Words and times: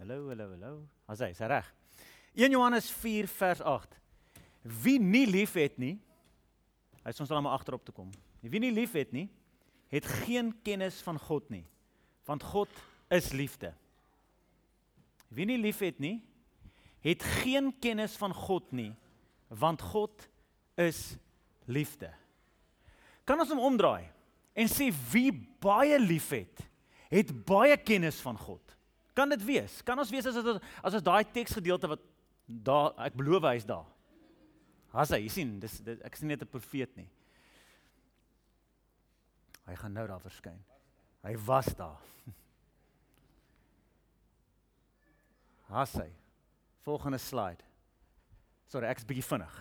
Hallo, 0.00 0.30
hallo, 0.30 0.48
hallo. 0.48 0.88
As 1.04 1.20
hy, 1.20 1.26
is 1.34 1.40
reg. 1.44 1.66
1 2.32 2.54
Johannes 2.54 2.86
4 3.02 3.26
vers 3.28 3.60
8. 3.60 3.98
Wie 4.80 4.96
nie 4.96 5.26
liefhet 5.28 5.76
nie, 5.76 5.98
hy 7.02 7.12
sê 7.12 7.20
ons 7.20 7.28
sal 7.28 7.42
maar 7.44 7.58
agterop 7.58 7.84
te 7.84 7.92
kom. 7.92 8.08
Wie 8.40 8.62
nie 8.64 8.70
liefhet 8.72 9.12
nie, 9.12 9.26
het 9.92 10.08
geen 10.22 10.54
kennis 10.64 11.02
van 11.04 11.20
God 11.20 11.52
nie, 11.52 11.66
want 12.24 12.46
God 12.48 12.80
is 13.12 13.28
liefde. 13.36 13.74
Wie 15.28 15.44
nie 15.44 15.60
liefhet 15.60 16.00
nie, 16.00 16.16
het 17.04 17.20
geen 17.42 17.68
kennis 17.84 18.16
van 18.16 18.32
God 18.32 18.72
nie, 18.72 18.94
want 19.52 19.84
God 19.92 20.24
is 20.80 21.18
liefde. 21.68 22.08
Kan 23.28 23.44
ons 23.44 23.52
hom 23.52 23.60
omdraai 23.68 24.08
en 24.56 24.72
sê 24.72 24.88
wie 25.12 25.28
baie 25.60 26.00
liefhet, 26.00 26.64
het 27.12 27.36
baie 27.44 27.76
kennis 27.84 28.24
van 28.24 28.40
God. 28.40 28.79
Kan 29.14 29.28
dit 29.28 29.44
wees? 29.44 29.82
Kan 29.86 29.98
ons 29.98 30.10
wees 30.10 30.26
as 30.26 30.34
dit 30.34 30.68
as 30.82 30.94
ons 30.94 31.06
daai 31.06 31.24
teksgedeelte 31.24 31.88
wat 31.90 32.02
daar 32.46 32.94
ek 33.06 33.16
beloof 33.18 33.46
hy's 33.50 33.66
daar. 33.68 33.86
As 34.90 35.12
hy, 35.14 35.22
jy 35.22 35.30
sien, 35.30 35.60
dis 35.62 35.78
dit, 35.86 36.00
ek 36.02 36.16
sien 36.18 36.28
net 36.28 36.42
'n 36.42 36.50
profeet 36.50 36.96
nie. 36.96 37.08
Hy 39.66 39.74
gaan 39.78 39.92
nou 39.94 40.06
daar 40.06 40.20
verskyn. 40.20 40.58
Hy 41.22 41.36
was 41.46 41.74
daar. 41.78 42.00
As 45.82 45.92
hy. 45.94 46.10
Volgende 46.82 47.18
slide. 47.18 47.62
Sorry, 48.66 48.88
ek's 48.88 49.04
bietjie 49.04 49.22
vinnig. 49.22 49.54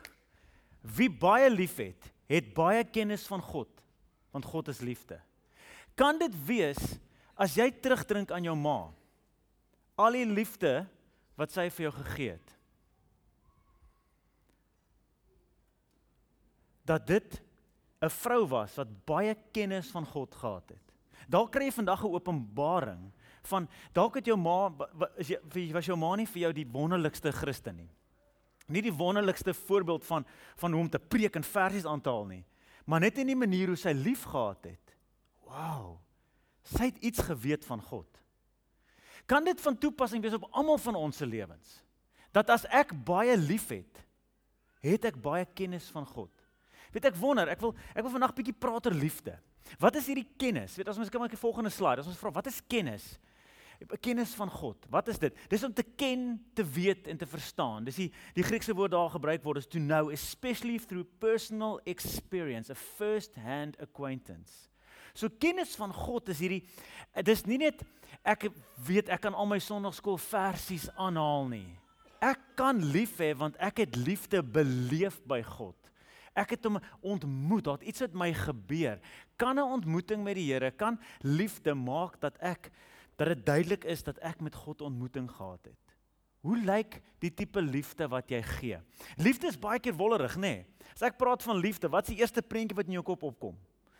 Wie 0.81 1.09
baie 1.09 1.49
liefhet, 1.49 2.11
het 2.29 2.53
baie 2.55 2.83
kennis 2.88 3.27
van 3.27 3.41
God, 3.41 3.69
want 4.31 4.45
God 4.45 4.67
is 4.67 4.81
liefde. 4.81 5.19
Kan 5.95 6.19
dit 6.21 6.33
wees 6.45 6.99
as 7.35 7.55
jy 7.57 7.69
terugdink 7.81 8.31
aan 8.31 8.43
jou 8.43 8.55
ma? 8.55 8.93
Al 9.99 10.16
die 10.16 10.27
liefde 10.27 10.85
wat 11.39 11.52
sy 11.52 11.67
vir 11.73 11.89
jou 11.89 11.94
gegee 11.99 12.35
het. 12.38 12.55
Dat 16.88 17.08
dit 17.08 17.41
'n 18.02 18.09
vrou 18.09 18.47
was 18.47 18.75
wat 18.80 19.06
baie 19.06 19.36
kennis 19.52 19.91
van 19.91 20.06
God 20.06 20.36
gehad 20.36 20.69
het. 20.69 20.86
Dalk 21.28 21.52
kry 21.52 21.67
jy 21.67 21.72
vandag 21.72 22.03
'n 22.03 22.14
openbaring 22.16 23.11
van 23.44 23.67
dalk 23.94 24.16
het 24.16 24.25
jou 24.25 24.38
ma 24.38 24.69
was 24.69 25.28
jy 25.28 25.73
was 25.73 25.86
jou 25.86 25.97
ma 25.97 26.16
nie 26.16 26.28
vir 26.28 26.41
jou 26.41 26.53
die 26.53 26.67
wonderlikste 26.67 27.31
Christen 27.31 27.75
nie. 27.75 27.91
Nie 28.67 28.81
die 28.81 28.94
wonderlikste 28.94 29.53
voorbeeld 29.53 30.06
van 30.06 30.25
van 30.56 30.72
hoe 30.72 30.81
om 30.81 30.89
te 30.89 31.00
preek 31.00 31.36
en 31.36 31.44
versies 31.44 31.86
aan 31.86 32.02
te 32.02 32.09
haal 32.09 32.25
nie, 32.25 32.45
maar 32.86 33.00
net 33.00 33.17
in 33.17 33.28
die 33.28 33.36
manier 33.36 33.67
hoe 33.67 33.78
sy 33.78 33.91
lief 33.91 34.23
gehad 34.23 34.63
het. 34.63 34.95
Wow. 35.44 36.00
Sy 36.63 36.91
het 36.91 36.97
iets 36.97 37.19
geweet 37.19 37.66
van 37.66 37.81
God. 37.81 38.19
Kan 39.30 39.45
dit 39.45 39.61
van 39.61 39.77
toepassing 39.77 40.23
wees 40.25 40.38
op 40.38 40.47
almal 40.58 40.80
van 40.81 40.97
ons 40.97 41.22
se 41.22 41.27
lewens? 41.27 41.77
Dat 42.33 42.49
as 42.49 42.66
ek 42.73 42.95
baie 43.05 43.35
liefhet, 43.38 44.02
het 44.81 45.05
ek 45.09 45.17
baie 45.22 45.45
kennis 45.58 45.89
van 45.94 46.08
God. 46.08 46.31
Weet 46.94 47.11
ek 47.11 47.17
wonder, 47.19 47.50
ek 47.52 47.61
wil 47.61 47.75
ek 47.94 48.02
wil 48.02 48.13
vandag 48.16 48.33
bietjie 48.38 48.57
praat 48.57 48.89
oor 48.89 48.97
liefde. 48.97 49.35
Wat 49.81 49.97
is 50.00 50.07
hierdie 50.09 50.27
kennis? 50.39 50.77
Weet 50.80 50.89
as 50.89 50.97
ons 50.97 51.11
kyk 51.11 51.27
op 51.27 51.33
die 51.33 51.41
volgende 51.41 51.69
slide, 51.73 52.02
as 52.02 52.09
ons 52.09 52.17
vra 52.17 52.31
wat 52.39 52.50
is 52.50 52.61
kennis? 52.66 53.11
Kennis 54.03 54.33
van 54.35 54.50
God. 54.52 54.88
Wat 54.91 55.07
is 55.07 55.22
dit? 55.22 55.35
Dis 55.52 55.63
om 55.63 55.72
te 55.72 55.85
ken, 55.85 56.33
te 56.57 56.66
weet 56.66 57.05
en 57.07 57.19
te 57.22 57.27
verstaan. 57.30 57.85
Dis 57.88 58.00
die 58.02 58.09
die 58.35 58.44
Griekse 58.44 58.73
woord 58.75 58.91
daar 58.91 59.13
gebruik 59.13 59.45
word 59.45 59.61
is 59.61 59.69
to 59.69 59.80
know, 59.80 60.09
especially 60.11 60.80
through 60.81 61.07
personal 61.22 61.77
experience, 61.88 62.73
a 62.73 62.75
first-hand 62.75 63.77
acquaintance. 63.80 64.67
So 65.13 65.30
kennis 65.30 65.77
van 65.80 65.94
God 65.95 66.33
is 66.33 66.41
hierdie 66.41 66.63
dis 67.25 67.45
nie 67.47 67.61
net 67.61 67.85
ek 68.23 68.50
weet 68.88 69.09
ek 69.09 69.22
kan 69.22 69.34
al 69.34 69.48
my 69.50 69.59
sonnaarskool 69.59 70.17
versies 70.17 70.89
aanhaal 70.95 71.48
nie. 71.48 71.67
Ek 72.20 72.39
kan 72.59 72.80
lief 72.92 73.17
hê 73.23 73.31
want 73.38 73.56
ek 73.64 73.86
het 73.86 73.95
liefde 73.95 74.44
beleef 74.44 75.22
by 75.28 75.42
God. 75.44 75.75
Ek 76.36 76.53
het 76.56 76.66
hom 76.67 76.80
ontmoet, 77.02 77.66
daar 77.66 77.79
het 77.79 77.88
iets 77.90 78.03
met 78.06 78.18
my 78.22 78.29
gebeur. 78.34 79.00
Kan 79.35 79.56
'n 79.56 79.72
ontmoeting 79.79 80.24
met 80.24 80.35
die 80.35 80.52
Here, 80.53 80.72
kan 80.72 81.00
liefde 81.22 81.74
maak 81.74 82.19
dat 82.19 82.38
ek 82.40 82.72
dat 83.16 83.28
dit 83.28 83.46
duidelik 83.46 83.84
is 83.84 84.03
dat 84.03 84.18
ek 84.24 84.40
met 84.41 84.56
God 84.56 84.81
ontmoeting 84.81 85.31
gehad 85.31 85.66
het. 85.66 85.96
Hoe 86.40 86.58
lyk 86.58 87.02
die 87.19 87.34
tipe 87.34 87.62
liefde 87.62 88.08
wat 88.08 88.29
jy 88.31 88.40
gee? 88.41 88.78
Liefde 89.18 89.47
is 89.47 89.59
baie 89.59 89.79
keer 89.79 89.94
wollerig, 89.94 90.35
nê? 90.35 90.40
Nee. 90.41 90.66
As 90.94 91.02
ek 91.02 91.18
praat 91.19 91.44
van 91.44 91.59
liefde, 91.59 91.90
wat 91.91 92.08
is 92.08 92.16
die 92.16 92.22
eerste 92.24 92.41
prentjie 92.41 92.75
wat 92.75 92.88
in 92.88 92.96
jou 92.96 93.03
kop 93.03 93.24
opkom? 93.24 93.58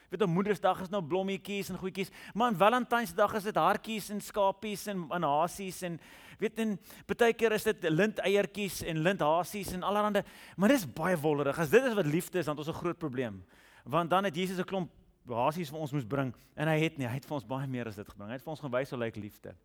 Weet 0.10 0.22
op 0.26 0.30
Moedersdag 0.30 0.82
is 0.82 0.90
nou 0.90 1.02
blommetjies 1.06 1.70
en 1.70 1.78
goedjies, 1.78 2.12
maar 2.34 2.48
aan 2.48 2.58
Valentynsdag 2.58 3.34
is 3.40 3.44
dit 3.44 3.56
hartjies 3.56 4.10
en 4.10 4.22
skapies 4.22 4.88
en 4.88 5.06
en 5.16 5.24
hasies 5.24 5.82
en 5.88 6.00
weet 6.40 6.60
en 6.60 6.78
baie 7.06 7.34
keer 7.34 7.52
is 7.52 7.68
dit 7.68 7.90
linteiertjies 7.90 8.82
en 8.84 9.02
linthasies 9.06 9.74
en 9.76 9.84
allerlei, 9.84 10.24
maar 10.56 10.70
dis 10.70 10.86
baie 10.86 11.18
wollerig. 11.20 11.60
As 11.60 11.70
dit 11.70 11.84
is 11.84 11.94
wat 11.94 12.06
liefde 12.06 12.40
is, 12.40 12.46
dan 12.46 12.58
het 12.58 12.68
ons 12.68 12.76
'n 12.76 12.82
groot 12.82 12.98
probleem. 12.98 13.44
Want 13.84 14.10
dan 14.10 14.24
het 14.24 14.36
Jesus 14.36 14.58
'n 14.58 14.66
klomp 14.66 14.92
hasies 15.28 15.70
vir 15.70 15.80
ons 15.80 15.92
moes 15.92 16.06
bring 16.06 16.34
en 16.56 16.68
hy 16.68 16.80
het 16.80 16.98
nie, 16.98 17.08
hy 17.08 17.14
het 17.14 17.26
vir 17.26 17.36
ons 17.36 17.46
baie 17.46 17.68
meer 17.68 17.88
as 17.88 17.96
dit 17.96 18.08
gebring. 18.08 18.30
Hy 18.30 18.36
het 18.36 18.44
vir 18.44 18.52
ons 18.52 18.60
gewys 18.60 18.90
hoe 18.90 19.00
lyk 19.00 19.16
liefde. 19.16 19.56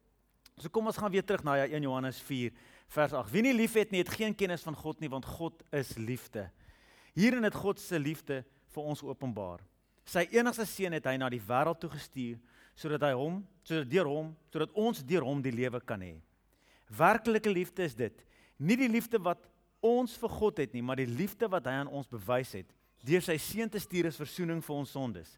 So 0.58 0.68
kom 0.68 0.86
ons 0.86 0.96
gaan 0.96 1.10
weer 1.10 1.24
terug 1.24 1.42
na 1.42 1.56
ja 1.56 1.66
1 1.66 1.82
Johannes 1.82 2.20
4 2.22 2.52
vers 2.94 3.12
8. 3.12 3.30
Wie 3.32 3.42
nie 3.42 3.54
liefhet 3.54 3.90
nie, 3.90 4.02
het 4.04 4.12
geen 4.14 4.34
kennis 4.34 4.62
van 4.62 4.76
God 4.76 5.00
nie, 5.00 5.10
want 5.10 5.24
God 5.24 5.62
is 5.74 5.96
liefde. 5.98 6.50
Hierin 7.14 7.46
het 7.46 7.54
God 7.54 7.80
se 7.80 7.98
liefde 7.98 8.44
vir 8.74 8.82
ons 8.82 9.02
openbaar. 9.02 9.62
Sy 10.04 10.26
enigste 10.36 10.66
seun 10.68 10.96
het 10.96 11.06
hy 11.08 11.16
na 11.20 11.30
die 11.32 11.42
wêreld 11.42 11.80
toe 11.80 11.90
gestuur 11.92 12.38
sodat 12.74 13.04
hy 13.06 13.12
hom, 13.14 13.38
sodat 13.62 13.88
deur 13.90 14.08
hom, 14.10 14.32
sodat 14.52 14.72
ons 14.74 15.02
deur 15.06 15.24
hom 15.24 15.42
die 15.42 15.54
lewe 15.54 15.78
kan 15.86 16.02
hê. 16.02 16.16
Werklike 16.90 17.50
liefde 17.52 17.84
is 17.86 17.94
dit, 17.94 18.24
nie 18.58 18.76
die 18.76 18.90
liefde 18.90 19.20
wat 19.22 19.46
ons 19.84 20.16
vir 20.18 20.32
God 20.32 20.58
het 20.64 20.74
nie, 20.74 20.82
maar 20.82 20.98
die 20.98 21.08
liefde 21.08 21.48
wat 21.50 21.68
hy 21.70 21.76
aan 21.82 21.92
ons 21.92 22.10
bewys 22.10 22.56
het 22.58 22.72
deur 23.04 23.20
sy 23.20 23.36
seun 23.40 23.68
te 23.68 23.80
stuur 23.82 24.08
as 24.08 24.16
verzoening 24.16 24.62
vir 24.64 24.78
ons 24.78 24.92
sondes. 24.96 25.34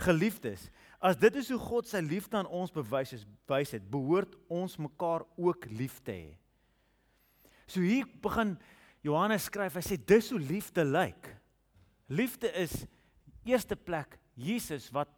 Geliefdes, 0.00 0.70
as 1.04 1.18
dit 1.20 1.34
is 1.36 1.50
hoe 1.52 1.58
God 1.60 1.88
sy 1.88 2.00
liefde 2.00 2.38
aan 2.38 2.48
ons 2.48 2.72
bewys 2.72 3.12
het, 3.12 3.26
bewys 3.48 3.74
het, 3.76 3.84
behoort 3.92 4.36
ons 4.48 4.78
mekaar 4.80 5.26
ook 5.36 5.66
lief 5.76 5.98
te 6.04 6.14
hê. 6.14 6.30
So 7.68 7.84
hier 7.84 8.08
begin 8.24 8.54
Johannes 9.04 9.50
skryf, 9.50 9.76
hy 9.76 9.84
sê 9.84 9.98
dis 10.00 10.30
hoe 10.32 10.40
liefde 10.40 10.84
lyk. 10.84 11.28
Liefde 12.08 12.48
is 12.58 12.72
eerste 13.50 13.76
plek 13.76 14.18
Jesus 14.34 14.88
wat 14.94 15.10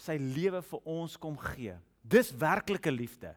sy 0.00 0.16
lewe 0.18 0.62
vir 0.62 0.88
ons 0.88 1.16
kom 1.20 1.36
gee. 1.38 1.76
Dis 2.02 2.32
werklike 2.36 2.92
liefde. 2.92 3.34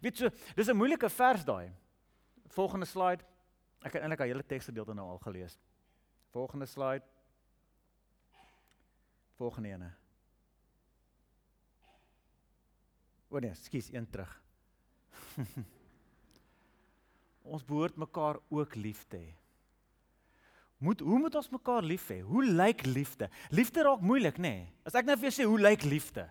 Weet 0.00 0.16
so, 0.16 0.30
dis 0.56 0.68
'n 0.68 0.76
moeilike 0.76 1.08
vers 1.08 1.44
daai. 1.44 1.72
Volgende 2.48 2.86
slide. 2.86 3.24
Ek 3.82 3.92
het 3.92 4.02
eintlik 4.02 4.20
al 4.20 4.26
hele 4.26 4.42
teksgedeelte 4.42 4.94
nou 4.94 5.08
al 5.08 5.18
gelees. 5.18 5.58
Volgende 6.32 6.66
slide. 6.66 7.04
Volgende 9.36 9.68
ene. 9.68 9.92
O 13.30 13.38
nee, 13.38 13.54
skus, 13.54 13.92
een 13.92 14.10
terug. 14.10 14.42
ons 17.52 17.64
behoort 17.64 17.96
mekaar 17.96 18.38
ook 18.48 18.74
lief 18.74 19.04
te 19.08 19.16
hê. 19.16 19.39
Moet 20.80 21.02
hoe 21.04 21.18
moet 21.20 21.34
ons 21.36 21.50
mekaar 21.52 21.84
lief 21.84 22.06
hê? 22.08 22.22
Hoe 22.24 22.40
lyk 22.44 22.86
liefde? 22.88 23.28
Liefde 23.52 23.82
raak 23.84 24.00
moeilik, 24.00 24.38
nê? 24.40 24.52
Nee. 24.62 24.68
As 24.88 24.94
ek 24.96 25.04
nou 25.04 25.16
vir 25.20 25.28
jou 25.28 25.34
sê 25.36 25.46
hoe 25.48 25.58
lyk 25.60 25.82
liefde? 25.84 26.24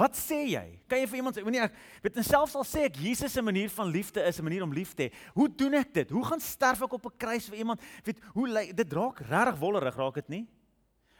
Wat 0.00 0.16
sê 0.16 0.38
jy? 0.54 0.62
Kan 0.88 1.02
jy 1.02 1.08
vir 1.10 1.18
iemand 1.20 1.36
sê, 1.36 1.42
nee, 1.44 1.60
ek 1.60 1.74
weet 2.06 2.16
en 2.22 2.24
selfs 2.24 2.56
al 2.56 2.64
sê 2.64 2.86
ek 2.86 2.96
Jesus 3.04 3.34
se 3.36 3.44
manier 3.44 3.68
van 3.74 3.92
liefde 3.92 4.24
is 4.24 4.40
'n 4.40 4.46
manier 4.48 4.64
om 4.64 4.72
lief 4.72 4.94
te 4.96 5.08
hê. 5.08 5.12
Hoe 5.34 5.48
doen 5.48 5.74
ek 5.74 5.92
dit? 5.92 6.10
Hoe 6.10 6.24
gaan 6.24 6.40
sterf 6.40 6.80
ek 6.82 6.92
op 6.92 7.04
'n 7.04 7.18
kruis 7.18 7.50
vir 7.50 7.58
iemand? 7.58 7.82
Weet 8.04 8.16
hoe 8.32 8.48
lyk 8.48 8.76
dit 8.76 8.92
raak 8.92 9.20
regtig 9.20 9.60
wollerig 9.60 9.96
raak 9.96 10.14
dit 10.14 10.28
nie? 10.28 10.46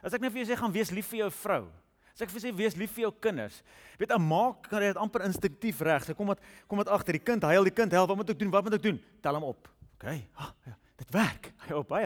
As 0.02 0.14
ek 0.14 0.20
nou 0.20 0.30
vir 0.30 0.44
jou 0.44 0.54
sê 0.54 0.58
gaan 0.58 0.72
wees 0.72 0.90
lief 0.90 1.06
vir 1.08 1.18
jou 1.18 1.30
vrou. 1.30 1.68
As 2.14 2.22
ek 2.22 2.30
vir 2.30 2.40
sê 2.40 2.56
wees 2.56 2.76
lief 2.76 2.92
vir 2.92 3.02
jou 3.02 3.12
kinders. 3.20 3.62
Weet 3.98 4.12
'n 4.12 4.22
ma 4.22 4.56
kan 4.62 4.80
dit 4.80 4.96
amper 4.96 5.26
instinktief 5.26 5.80
reg. 5.80 6.04
Sy 6.04 6.14
kom 6.14 6.28
wat 6.28 6.40
kom 6.66 6.78
wat 6.78 6.88
agter 6.88 7.12
die 7.12 7.24
kind, 7.24 7.42
huil 7.42 7.64
die 7.64 7.70
kind, 7.70 7.92
help, 7.92 8.08
wat 8.08 8.16
moet 8.16 8.30
ek 8.30 8.38
doen? 8.38 8.50
Wat 8.50 8.64
moet 8.64 8.74
ek 8.74 8.82
doen? 8.82 8.98
Tel 9.20 9.34
hom 9.34 9.44
op. 9.44 9.68
OK. 9.98 10.24
Ah, 10.34 10.52
ja 10.64 10.78
dit 11.08 11.20
werk. 11.20 11.52
Hy 11.68 11.74
op 11.76 11.90
hy 11.92 12.04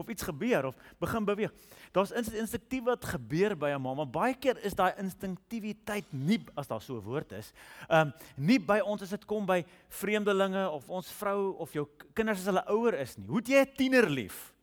of 0.00 0.08
iets 0.08 0.22
gebeur 0.22 0.64
of 0.70 0.76
begin 0.98 1.24
beweeg. 1.24 1.52
Daar's 1.92 2.12
instinktief 2.14 2.84
wat 2.86 3.04
gebeur 3.04 3.56
by 3.58 3.74
'n 3.74 3.82
ma, 3.82 3.94
maar 3.94 4.08
baie 4.08 4.34
keer 4.34 4.56
is 4.64 4.74
daai 4.74 4.94
instinktiwiteit 4.96 6.06
nie 6.12 6.40
as 6.56 6.66
daar 6.66 6.80
so 6.80 6.96
'n 6.96 7.04
woord 7.04 7.32
is. 7.32 7.52
Ehm 7.88 8.08
um, 8.08 8.12
nie 8.36 8.58
by 8.58 8.80
ons 8.80 9.02
as 9.02 9.10
dit 9.10 9.24
kom 9.24 9.46
by 9.46 9.64
vreemdelinge 9.88 10.70
of 10.70 10.88
ons 10.88 11.10
vrou 11.10 11.56
of 11.58 11.72
jou 11.72 11.88
kinders 12.14 12.38
as 12.38 12.46
hulle 12.46 12.64
ouer 12.68 12.94
is 12.94 13.16
nie. 13.18 13.26
Hoe 13.26 13.38
het 13.38 13.48
jy 13.48 13.60
'n 13.60 13.76
tiener 13.76 14.10
lief? 14.10 14.54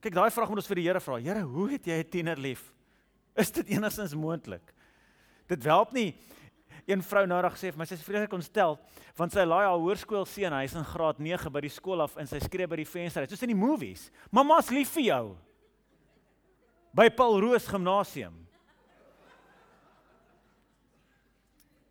Kyk, 0.00 0.14
daai 0.14 0.30
vraag 0.30 0.48
moet 0.48 0.58
ons 0.58 0.66
vir 0.66 0.76
die 0.76 0.86
Here 0.86 1.00
vra. 1.00 1.16
Here, 1.16 1.42
hoe 1.42 1.70
het 1.70 1.84
jy 1.86 1.98
'n 1.98 2.10
tiener 2.10 2.36
lief? 2.36 2.72
Is 3.34 3.50
dit 3.50 3.68
enigstens 3.74 4.14
moontlik? 4.14 4.74
Dit 5.46 5.64
help 5.64 5.92
nie 5.92 6.14
een 6.88 7.02
vrou 7.04 7.24
reg 7.28 7.56
sê 7.60 7.70
vir 7.70 7.78
my 7.78 7.86
sy 7.86 7.98
is 7.98 8.04
vreeslik 8.06 8.32
ontstel 8.32 8.78
want 9.18 9.32
sy 9.32 9.44
laai 9.44 9.66
haar 9.66 9.76
hoërskool 9.76 10.24
seun 10.26 10.56
hy's 10.56 10.74
in 10.78 10.86
graad 10.88 11.20
9 11.20 11.52
by 11.52 11.60
die 11.60 11.72
skool 11.72 12.00
af 12.00 12.16
en 12.16 12.26
sy 12.26 12.40
skree 12.40 12.66
by 12.66 12.80
die 12.80 12.88
venster 12.88 13.22
uit 13.22 13.30
soos 13.30 13.44
in 13.44 13.52
die 13.52 13.58
movies 13.58 14.08
mamma's 14.32 14.72
lief 14.72 14.94
vir 14.96 15.04
jou 15.10 15.24
by 16.96 17.10
Paul 17.12 17.40
Roos 17.44 17.68
gimnasium 17.68 18.48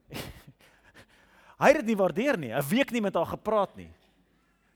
Hy 1.62 1.72
het 1.72 1.80
dit 1.82 1.88
nie 1.90 1.98
waardeer 1.98 2.38
nie. 2.38 2.54
'n 2.54 2.70
Week 2.70 2.92
nie 2.94 3.02
met 3.02 3.16
haar 3.18 3.26
gepraat 3.26 3.76
nie. 3.76 3.90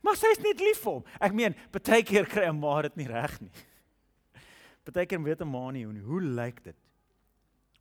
Maar 0.02 0.18
sy 0.18 0.32
is 0.34 0.42
net 0.42 0.60
lief 0.60 0.82
vir 0.82 0.98
hom. 0.98 1.04
Ek 1.22 1.34
meen, 1.34 1.56
baie 1.72 2.04
keer 2.04 2.26
kry 2.26 2.48
'n 2.50 2.58
ma 2.58 2.82
dit 2.82 2.96
nie 2.98 3.08
reg 3.08 3.40
nie. 3.42 3.52
Baie 4.90 5.06
keer 5.06 5.22
weet 5.22 5.42
'n 5.42 5.48
ma 5.48 5.72
nie 5.72 5.86
hoe 5.86 5.94
nie. 5.94 6.02
Hoe 6.02 6.22
lyk 6.22 6.64
dit? 6.64 6.76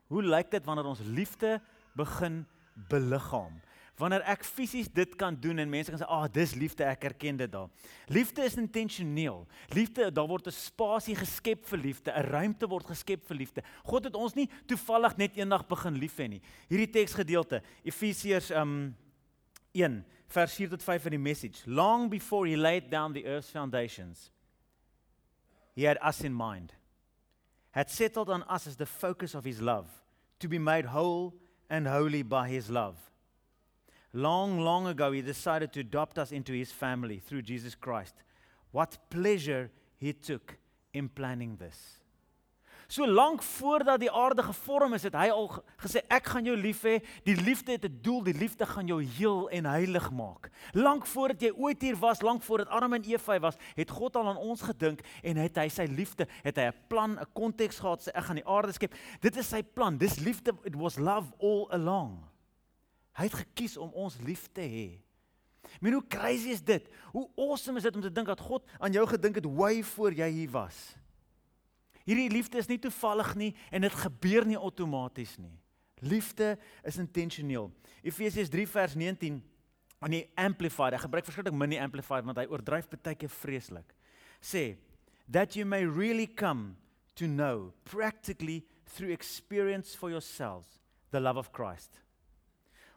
Hoe 0.09 0.23
lyk 0.23 0.51
dit 0.51 0.65
wanneer 0.67 0.87
ons 0.87 1.01
liefde 1.01 1.61
begin 1.95 2.47
beliggaam? 2.89 3.61
Wanneer 4.01 4.23
ek 4.33 4.47
fisies 4.49 4.89
dit 4.89 5.13
kan 5.21 5.35
doen 5.37 5.61
en 5.61 5.69
mense 5.69 5.93
kan 5.93 6.01
sê, 6.01 6.07
"Ag, 6.09 6.25
ah, 6.25 6.33
dis 6.33 6.55
liefde, 6.55 6.85
ek 6.85 7.05
erken 7.05 7.37
dit 7.37 7.53
daar." 7.53 7.69
Liefde 8.07 8.43
is 8.43 8.57
intentioneel. 8.57 9.47
Liefde, 9.69 10.13
daar 10.13 10.27
word 10.27 10.47
'n 10.47 10.51
spasie 10.51 11.15
geskep 11.15 11.67
vir 11.67 11.79
liefde, 11.79 12.11
'n 12.13 12.31
ruimte 12.31 12.69
word 12.69 12.87
geskep 12.87 13.27
vir 13.27 13.37
liefde. 13.37 13.63
God 13.85 14.05
het 14.05 14.15
ons 14.15 14.35
nie 14.35 14.49
toevallig 14.67 15.17
net 15.17 15.37
eendag 15.37 15.67
begin 15.67 15.95
lief 15.95 16.17
hê 16.17 16.29
nie. 16.29 16.43
Hierdie 16.69 16.91
teksgedeelte, 16.91 17.63
Efesiërs 17.85 18.51
um 18.51 18.97
1 19.73 20.05
vers 20.29 20.55
4 20.55 20.69
tot 20.69 20.83
5 20.83 21.05
in 21.05 21.11
die 21.11 21.19
message. 21.19 21.67
Long 21.67 22.09
before 22.11 22.47
he 22.47 22.57
laid 22.57 22.91
down 22.91 23.13
the 23.13 23.25
earth's 23.25 23.51
foundations, 23.51 24.31
he 25.75 25.85
had 25.85 25.99
us 26.03 26.23
in 26.23 26.33
mind. 26.33 26.73
Had 27.73 27.91
settled 27.91 28.29
on 28.29 28.43
us 28.49 28.67
as 28.67 28.77
the 28.77 28.87
focus 28.87 29.35
of 29.35 29.45
his 29.45 29.61
love, 29.61 29.89
to 30.39 30.49
be 30.49 30.59
made 30.59 30.87
whole 30.87 31.35
and 31.71 31.87
holy 31.87 32.23
by 32.23 32.49
his 32.49 32.69
love. 32.69 32.97
Long, 34.13 34.61
long 34.61 34.89
ago, 34.89 35.13
he 35.13 35.23
decided 35.23 35.73
to 35.73 35.81
adopt 35.81 36.19
us 36.19 36.33
into 36.33 36.53
his 36.53 36.73
family 36.73 37.19
through 37.19 37.43
Jesus 37.43 37.77
Christ. 37.77 38.15
What 38.73 38.99
pleasure 39.09 39.71
he 39.99 40.13
took 40.13 40.59
in 40.93 41.09
planning 41.09 41.57
this. 41.57 42.01
So 42.91 43.07
lank 43.07 43.43
voordat 43.43 44.01
die 44.03 44.11
aarde 44.11 44.43
gevorm 44.43 44.97
is, 44.97 45.05
het 45.07 45.15
hy 45.15 45.29
al 45.31 45.47
gesê 45.79 46.01
ek 46.11 46.27
gaan 46.33 46.49
jou 46.49 46.57
lief 46.59 46.81
hê. 46.83 46.97
Die 47.23 47.37
liefde 47.39 47.77
het 47.77 47.85
'n 47.87 48.01
doel, 48.03 48.25
die 48.27 48.35
liefde 48.35 48.67
gaan 48.67 48.87
jou 48.87 48.99
heel 49.03 49.49
en 49.51 49.65
heilig 49.65 50.11
maak. 50.11 50.51
Lank 50.75 51.07
voordat 51.07 51.41
jy 51.41 51.53
ooit 51.55 51.83
hier 51.83 51.97
was, 51.97 52.21
lank 52.21 52.43
voordat 52.43 52.69
Adam 52.69 52.93
en 52.95 53.03
Eva 53.03 53.39
was, 53.39 53.55
het 53.77 53.91
God 53.91 54.17
al 54.17 54.29
aan 54.29 54.37
ons 54.37 54.63
gedink 54.63 55.01
en 55.23 55.37
het 55.37 55.57
hy 55.57 55.69
sy 55.69 55.85
liefde, 55.85 56.27
het 56.43 56.57
hy 56.57 56.67
'n 56.67 56.75
plan, 56.89 57.19
'n 57.21 57.27
konteks 57.33 57.79
gehad 57.79 58.01
sê 58.03 58.11
ek 58.13 58.25
gaan 58.25 58.37
die 58.37 58.47
aarde 58.47 58.73
skep. 58.73 58.95
Dit 59.21 59.37
is 59.37 59.49
sy 59.49 59.63
plan. 59.63 59.97
Dis 59.97 60.19
liefde. 60.19 60.53
It 60.65 60.75
was 60.75 60.99
love 60.99 61.33
all 61.39 61.69
along. 61.71 62.25
Hy 63.13 63.23
het 63.23 63.35
gekies 63.35 63.77
om 63.77 63.91
ons 63.93 64.17
lief 64.21 64.49
te 64.53 64.63
hê. 64.63 65.01
Men 65.81 65.93
hoe 65.93 66.07
crazy 66.09 66.49
is 66.49 66.63
dit? 66.63 66.89
Hoe 67.13 67.29
awesome 67.37 67.77
is 67.77 67.83
dit 67.83 67.95
om 67.95 68.03
te 68.03 68.13
dink 68.13 68.27
dat 68.27 68.41
God 68.41 68.65
aan 68.79 68.93
jou 68.93 69.07
gedink 69.07 69.35
het 69.35 69.47
way 69.47 69.83
voor 69.83 70.13
jy 70.13 70.31
hier 70.31 70.51
was? 70.51 70.97
Hierdie 72.09 72.31
liefde 72.33 72.59
is 72.59 72.69
nie 72.71 72.79
toevallig 72.81 73.35
nie 73.37 73.51
en 73.71 73.85
dit 73.87 73.97
gebeur 74.03 74.47
nie 74.49 74.59
outomaties 74.59 75.37
nie. 75.39 75.55
Liefde 76.01 76.55
is 76.87 76.99
intentioneel. 77.01 77.69
Efesiërs 78.03 78.53
3 78.53 78.67
vers 78.73 78.97
19 78.97 79.41
aan 80.01 80.15
die 80.17 80.25
amplified. 80.41 80.97
Ek 80.97 81.05
gebruik 81.05 81.29
verskriklik 81.29 81.57
min 81.57 81.75
die 81.77 81.83
amplified 81.83 82.25
want 82.25 82.41
hy 82.41 82.47
oordryf 82.49 82.89
baie 82.93 83.17
keer 83.21 83.33
vreeslik. 83.33 83.97
Sê 84.41 84.77
that 85.29 85.57
you 85.57 85.67
may 85.69 85.85
really 85.85 86.27
come 86.27 86.77
to 87.15 87.29
know 87.29 87.73
practically 87.85 88.65
through 88.87 89.13
experience 89.13 89.95
for 89.95 90.11
yourselves 90.11 90.81
the 91.13 91.21
love 91.21 91.37
of 91.37 91.53
Christ 91.53 92.01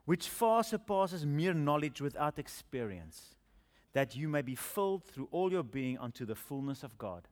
which 0.06 0.28
far 0.28 0.64
surpasses 0.64 1.26
mere 1.26 1.54
knowledge 1.54 2.02
without 2.02 2.40
experience 2.40 3.36
that 3.94 4.16
you 4.16 4.28
may 4.28 4.42
be 4.42 4.56
filled 4.56 5.04
through 5.06 5.28
all 5.32 5.52
your 5.52 5.64
being 5.64 5.98
unto 5.98 6.26
the 6.26 6.36
fullness 6.36 6.84
of 6.84 6.98
God. 6.98 7.28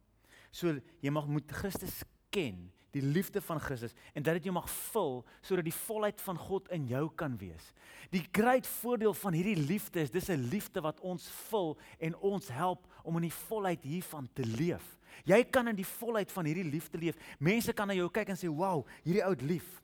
So 0.51 0.77
jy 1.01 1.11
mag 1.13 1.27
moet 1.27 1.51
Christus 1.51 2.03
ken, 2.29 2.71
die 2.91 3.03
liefde 3.03 3.39
van 3.41 3.59
Christus 3.63 3.93
en 4.13 4.23
dat 4.23 4.35
dit 4.35 4.49
jou 4.49 4.53
mag 4.55 4.67
vul 4.91 5.21
sodat 5.39 5.63
die 5.63 5.75
volheid 5.75 6.21
van 6.21 6.39
God 6.39 6.67
in 6.75 6.89
jou 6.89 7.05
kan 7.15 7.37
wees. 7.39 7.71
Die 8.11 8.23
groot 8.35 8.67
voordeel 8.67 9.15
van 9.15 9.37
hierdie 9.37 9.55
liefde 9.55 10.01
is 10.03 10.11
dis 10.11 10.29
'n 10.29 10.49
liefde 10.51 10.81
wat 10.81 10.99
ons 10.99 11.29
vul 11.49 11.77
en 11.99 12.15
ons 12.15 12.47
help 12.47 12.87
om 13.03 13.15
in 13.15 13.29
die 13.29 13.39
volheid 13.47 13.83
hiervan 13.83 14.29
te 14.33 14.43
leef. 14.43 14.97
Jy 15.25 15.43
kan 15.43 15.67
in 15.67 15.75
die 15.75 15.85
volheid 15.85 16.31
van 16.31 16.45
hierdie 16.45 16.69
liefde 16.71 16.97
leef. 16.97 17.15
Mense 17.39 17.73
kan 17.73 17.87
na 17.87 17.93
jou 17.93 18.09
kyk 18.09 18.29
en 18.29 18.35
sê, 18.35 18.47
"Wow, 18.47 18.87
hierdie 19.03 19.23
ou 19.23 19.29
het 19.29 19.41
lief." 19.41 19.81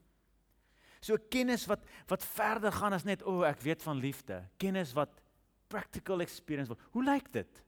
So 1.02 1.18
kennis 1.30 1.66
wat 1.66 1.84
wat 2.08 2.24
verder 2.24 2.72
gaan 2.72 2.94
as 2.94 3.04
net 3.04 3.24
o, 3.24 3.40
oh, 3.40 3.48
ek 3.48 3.62
weet 3.62 3.84
van 3.84 3.98
liefde. 3.98 4.42
Kennis 4.58 4.94
wat 4.94 5.22
practical 5.68 6.22
experience 6.22 6.68
word. 6.68 6.81
Hoe 6.92 7.04
lyk 7.04 7.31
dit? 7.31 7.64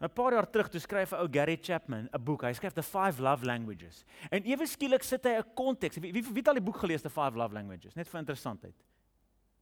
'n 0.00 0.12
paar 0.12 0.32
jaar 0.32 0.50
terug 0.50 0.68
toe 0.68 0.80
skryf 0.80 1.12
'n 1.12 1.20
ou 1.20 1.28
Gary 1.30 1.58
Chapman 1.62 2.08
'n 2.12 2.24
boek. 2.24 2.42
Hy 2.42 2.52
skryf 2.52 2.72
The 2.72 2.82
Five 2.82 3.22
Love 3.22 3.44
Languages. 3.44 4.04
En 4.30 4.44
ewe 4.44 4.66
skielik 4.66 5.02
sit 5.02 5.24
hy 5.24 5.38
'n 5.38 5.54
konteks. 5.54 5.96
Wie, 5.96 6.12
wie 6.12 6.22
wie 6.22 6.42
het 6.42 6.48
al 6.48 6.54
die 6.54 6.62
boek 6.62 6.76
gelees 6.76 7.02
The 7.02 7.10
Five 7.10 7.36
Love 7.36 7.54
Languages? 7.54 7.94
Net 7.94 8.08
vir 8.08 8.20
interessantheid. 8.20 8.74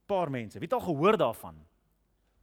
Paar 0.07 0.31
mense. 0.31 0.59
Wie 0.59 0.67
het 0.67 0.73
al 0.73 0.81
gehoor 0.81 1.17
daarvan? 1.17 1.55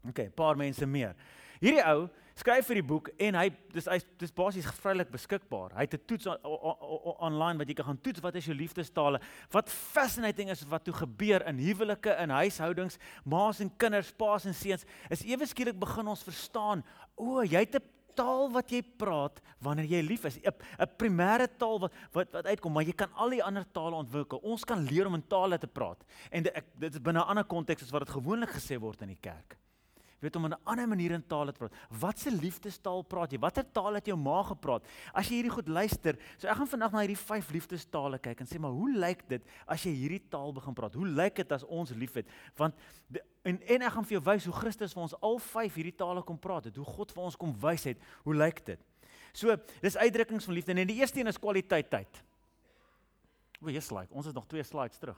OK, 0.08 0.34
paar 0.36 0.56
mense 0.58 0.86
meer. 0.86 1.16
Hierdie 1.60 1.84
ou 1.86 2.10
skryf 2.40 2.68
vir 2.68 2.80
die 2.80 2.88
boek 2.88 3.10
en 3.20 3.38
hy 3.40 3.48
dis 3.74 3.88
hy 3.90 3.98
dis 4.22 4.34
basies 4.36 4.68
vrylik 4.82 5.12
beskikbaar. 5.12 5.76
Hy 5.76 5.86
het 5.88 5.94
'n 5.94 6.06
toets 6.08 6.28
online 6.28 7.58
wat 7.58 7.68
jy 7.68 7.74
kan 7.74 7.86
gaan 7.86 8.02
toets 8.02 8.22
wat 8.22 8.36
is 8.36 8.46
jou 8.46 8.56
liefdestale. 8.56 9.22
Wat 9.52 9.70
fascinating 9.70 10.50
is 10.50 10.64
wat 10.64 10.84
toe 10.84 10.94
gebeur 10.94 11.46
in 11.48 11.58
huwelike, 11.58 12.16
in 12.18 12.30
huishoudings, 12.30 12.98
ma's 13.26 13.60
en 13.60 13.72
kinders, 13.78 14.12
pa's 14.12 14.46
en 14.46 14.54
seuns, 14.54 14.86
is 15.10 15.24
ewe 15.24 15.46
skielik 15.46 15.80
begin 15.80 16.08
ons 16.08 16.24
verstaan, 16.24 16.84
o, 17.16 17.42
jy 17.44 17.60
het 17.60 17.76
'n 17.76 17.84
taal 18.16 18.50
wat 18.52 18.72
jy 18.72 18.82
praat 18.82 19.40
wanneer 19.60 19.86
jy 19.86 20.02
lief 20.02 20.26
is. 20.26 20.38
'n 20.38 20.88
primêre 20.98 21.48
taal 21.58 21.80
wat 21.80 21.94
wat 22.12 22.32
wat 22.32 22.46
uitkom, 22.46 22.74
maar 22.74 22.84
jy 22.84 22.94
kan 22.94 23.12
al 23.14 23.30
die 23.30 23.44
ander 23.44 23.66
tale 23.72 23.96
ontwikkel. 23.96 24.40
Ons 24.44 24.64
kan 24.64 24.80
leer 24.80 25.08
om 25.08 25.16
in 25.16 25.28
tale 25.28 25.58
te 25.58 25.68
praat. 25.68 26.04
En 26.32 26.44
dit 26.44 26.54
dit 26.80 26.94
is 26.94 27.02
binne 27.02 27.20
'n 27.20 27.28
ander 27.28 27.44
konteks 27.44 27.84
as 27.84 27.92
wat 27.92 28.06
dit 28.06 28.16
gewoonlik 28.16 28.50
gesê 28.50 28.80
word 28.80 29.02
in 29.02 29.08
die 29.08 29.22
kerk 29.22 29.58
weet 30.22 30.36
om 30.36 30.46
'n 30.46 30.60
ander 30.64 30.88
manier 30.88 31.12
in 31.12 31.28
taal 31.28 31.46
te 31.46 31.52
praat. 31.52 31.74
Wat 31.90 32.20
se 32.20 32.32
liefdestaal 32.32 33.02
praat 33.02 33.32
jy? 33.32 33.40
Watter 33.40 33.66
taal 33.72 33.94
het 33.94 34.06
jou 34.06 34.18
ma 34.18 34.44
gepraat? 34.44 34.86
As 35.14 35.28
jy 35.28 35.42
hierdie 35.42 35.52
goed 35.52 35.68
luister, 35.68 36.18
so 36.38 36.48
ek 36.48 36.56
gaan 36.56 36.68
vandag 36.68 36.92
na 36.92 37.00
hierdie 37.00 37.18
vyf 37.18 37.52
liefdestale 37.52 38.20
kyk 38.20 38.40
en 38.40 38.46
sê 38.48 38.60
maar 38.60 38.72
hoe 38.72 38.92
lyk 38.94 39.28
dit 39.28 39.42
as 39.68 39.84
jy 39.84 39.92
hierdie 39.92 40.30
taal 40.30 40.54
begin 40.54 40.74
praat? 40.74 40.94
Hoe 40.94 41.08
lyk 41.08 41.36
dit 41.36 41.52
as 41.52 41.64
ons 41.64 41.92
liefhet? 41.92 42.28
Want 42.56 42.76
de, 43.08 43.22
en 43.44 43.62
en 43.62 43.82
ek 43.82 43.92
gaan 43.92 44.06
vir 44.06 44.20
jou 44.20 44.24
wys 44.24 44.46
hoe 44.46 44.54
Christus 44.54 44.94
vir 44.94 45.02
ons 45.02 45.16
al 45.22 45.40
vyf 45.40 45.76
hierdie 45.76 45.96
tale 45.96 46.22
kom 46.24 46.38
praat 46.38 46.66
het. 46.66 46.76
Hoe 46.76 46.86
God 46.86 47.12
vir 47.12 47.24
ons 47.24 47.36
kom 47.36 47.56
wys 47.60 47.84
het. 47.84 47.98
Hoe 48.24 48.36
lyk 48.36 48.66
dit? 48.66 48.80
So, 49.34 49.56
dis 49.82 49.98
uitdrukkings 49.98 50.46
van 50.46 50.54
liefde 50.54 50.74
en 50.74 50.88
die 50.88 51.00
eerste 51.00 51.20
een 51.20 51.28
is 51.28 51.40
kwaliteit 51.40 51.90
tyd. 51.90 52.24
O, 53.62 53.70
jy's 53.70 53.92
like, 53.92 54.14
ons 54.14 54.26
het 54.26 54.36
nog 54.36 54.48
twee 54.48 54.64
slides 54.64 54.98
terug. 54.98 55.18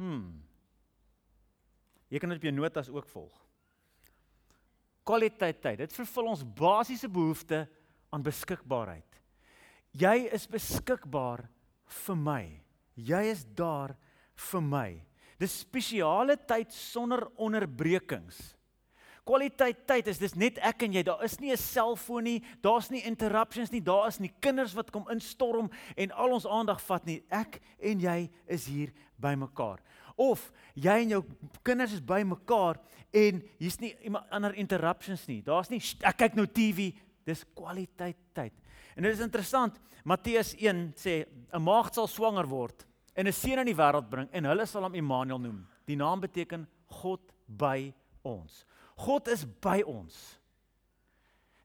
Hmm. 0.00 0.40
Jy 2.10 2.18
kan 2.18 2.32
dit 2.32 2.40
op 2.40 2.46
jou 2.48 2.54
notas 2.56 2.88
ook 2.90 3.08
volg. 3.12 3.36
Kwaliteit 5.06 5.60
tyd. 5.60 5.82
Dit 5.84 5.94
vervul 5.94 6.30
ons 6.32 6.46
basiese 6.56 7.08
behoefte 7.10 7.64
aan 8.10 8.24
beskikbaarheid. 8.24 9.20
Jy 9.92 10.30
is 10.32 10.46
beskikbaar 10.50 11.44
vir 12.04 12.18
my. 12.18 12.44
Jy 12.94 13.22
is 13.32 13.44
daar 13.44 13.94
vir 14.50 14.64
my. 14.64 14.88
Dis 15.40 15.60
spesiale 15.64 16.36
tyd 16.48 16.72
sonder 16.74 17.24
onderbrekings. 17.40 18.40
Kwaliteit 19.24 19.84
tyd 19.86 20.08
is 20.10 20.18
dis 20.18 20.34
net 20.34 20.58
ek 20.64 20.86
en 20.86 20.96
jy. 20.96 21.02
Daar 21.06 21.22
is 21.24 21.38
nie 21.40 21.52
'n 21.52 21.56
selfoon 21.56 22.24
nie, 22.24 22.42
daar's 22.62 22.90
nie 22.90 23.04
interruptions 23.04 23.70
nie, 23.70 23.80
daar 23.80 24.08
is 24.08 24.18
nie 24.18 24.32
kinders 24.40 24.74
wat 24.74 24.90
kom 24.90 25.06
instorm 25.10 25.70
en 25.96 26.10
al 26.12 26.32
ons 26.32 26.46
aandag 26.46 26.80
vat 26.80 27.06
nie. 27.06 27.22
Ek 27.30 27.60
en 27.78 28.00
jy 28.00 28.30
is 28.48 28.66
hier 28.66 28.92
by 29.20 29.34
mekaar. 29.38 29.80
Of 30.16 30.50
jy 30.74 30.96
en 31.04 31.14
jou 31.14 31.22
kinders 31.66 31.94
is 31.96 32.00
by 32.04 32.22
mekaar 32.26 32.80
en 33.12 33.42
hier's 33.58 33.78
nie 33.80 33.94
ander 34.30 34.54
interruptions 34.58 35.26
nie. 35.28 35.40
Daar's 35.42 35.70
nie 35.70 35.80
ek 36.06 36.18
kyk 36.24 36.38
nou 36.38 36.46
TV. 36.46 36.90
Dis 37.26 37.44
kwaliteit 37.54 38.18
tyd. 38.34 38.54
En 38.96 39.04
dit 39.04 39.12
is 39.12 39.24
interessant. 39.24 39.76
Matteus 40.04 40.54
1 40.56 40.92
sê 40.96 41.26
'n 41.52 41.62
maagd 41.62 41.94
sal 41.94 42.08
swanger 42.08 42.48
word 42.48 42.86
en 43.14 43.26
'n 43.26 43.32
seun 43.32 43.58
in 43.58 43.66
die 43.66 43.76
wêreld 43.76 44.08
bring 44.08 44.28
en 44.32 44.44
hulle 44.44 44.66
sal 44.66 44.82
hom 44.82 44.94
Immanuel 44.94 45.38
noem. 45.38 45.66
Die 45.86 45.96
naam 45.96 46.20
beteken 46.20 46.66
God 46.88 47.20
by 47.46 47.92
ons. 48.22 48.64
God 48.96 49.28
is 49.28 49.44
by 49.44 49.82
ons. 49.82 50.39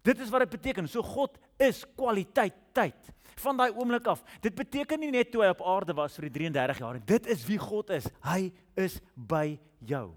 Dit 0.06 0.22
is 0.22 0.30
wat 0.30 0.46
dit 0.46 0.56
beteken. 0.58 0.88
So 0.90 1.04
God 1.06 1.40
is 1.62 1.84
kwaliteit 1.98 2.58
tyd 2.76 3.14
van 3.42 3.58
daai 3.60 3.74
oomblik 3.74 4.06
af. 4.08 4.22
Dit 4.44 4.56
beteken 4.56 5.02
nie 5.02 5.12
net 5.12 5.32
toe 5.34 5.42
hy 5.44 5.50
op 5.52 5.64
aarde 5.68 5.96
was 5.98 6.16
vir 6.16 6.30
die 6.30 6.36
33 6.38 6.84
jaar 6.84 6.96
nie. 6.96 7.04
Dit 7.10 7.28
is 7.32 7.44
wie 7.48 7.58
God 7.60 7.92
is. 7.98 8.08
Hy 8.24 8.52
is 8.80 9.00
by 9.16 9.58
jou. 9.84 10.14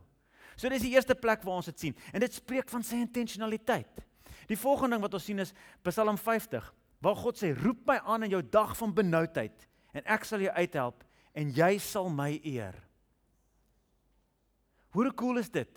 So 0.59 0.71
dis 0.71 0.85
die 0.85 0.92
eerste 0.95 1.16
plek 1.18 1.42
waar 1.47 1.61
ons 1.61 1.71
dit 1.71 1.87
sien. 1.87 1.97
En 2.12 2.23
dit 2.23 2.35
spreek 2.35 2.71
van 2.71 2.85
sy 2.87 3.00
intentionaliteit. 3.02 4.04
Die 4.50 4.59
volgende 4.59 4.97
ding 4.97 5.04
wat 5.04 5.16
ons 5.18 5.26
sien 5.28 5.42
is 5.42 5.54
Psalm 5.87 6.18
50 6.18 6.73
waar 7.04 7.18
God 7.18 7.38
sê 7.38 7.52
roep 7.54 7.85
my 7.87 7.99
aan 8.11 8.26
in 8.26 8.33
jou 8.35 8.42
dag 8.42 8.73
van 8.78 8.95
benoudheid 8.95 9.66
en 9.95 10.09
ek 10.11 10.25
sal 10.26 10.42
jou 10.42 10.50
uithelp 10.57 11.04
en 11.38 11.52
jy 11.54 11.76
sal 11.83 12.09
my 12.11 12.33
eer. 12.42 12.75
Hoe 14.97 15.12
cool 15.14 15.38
is 15.38 15.50
dit? 15.52 15.71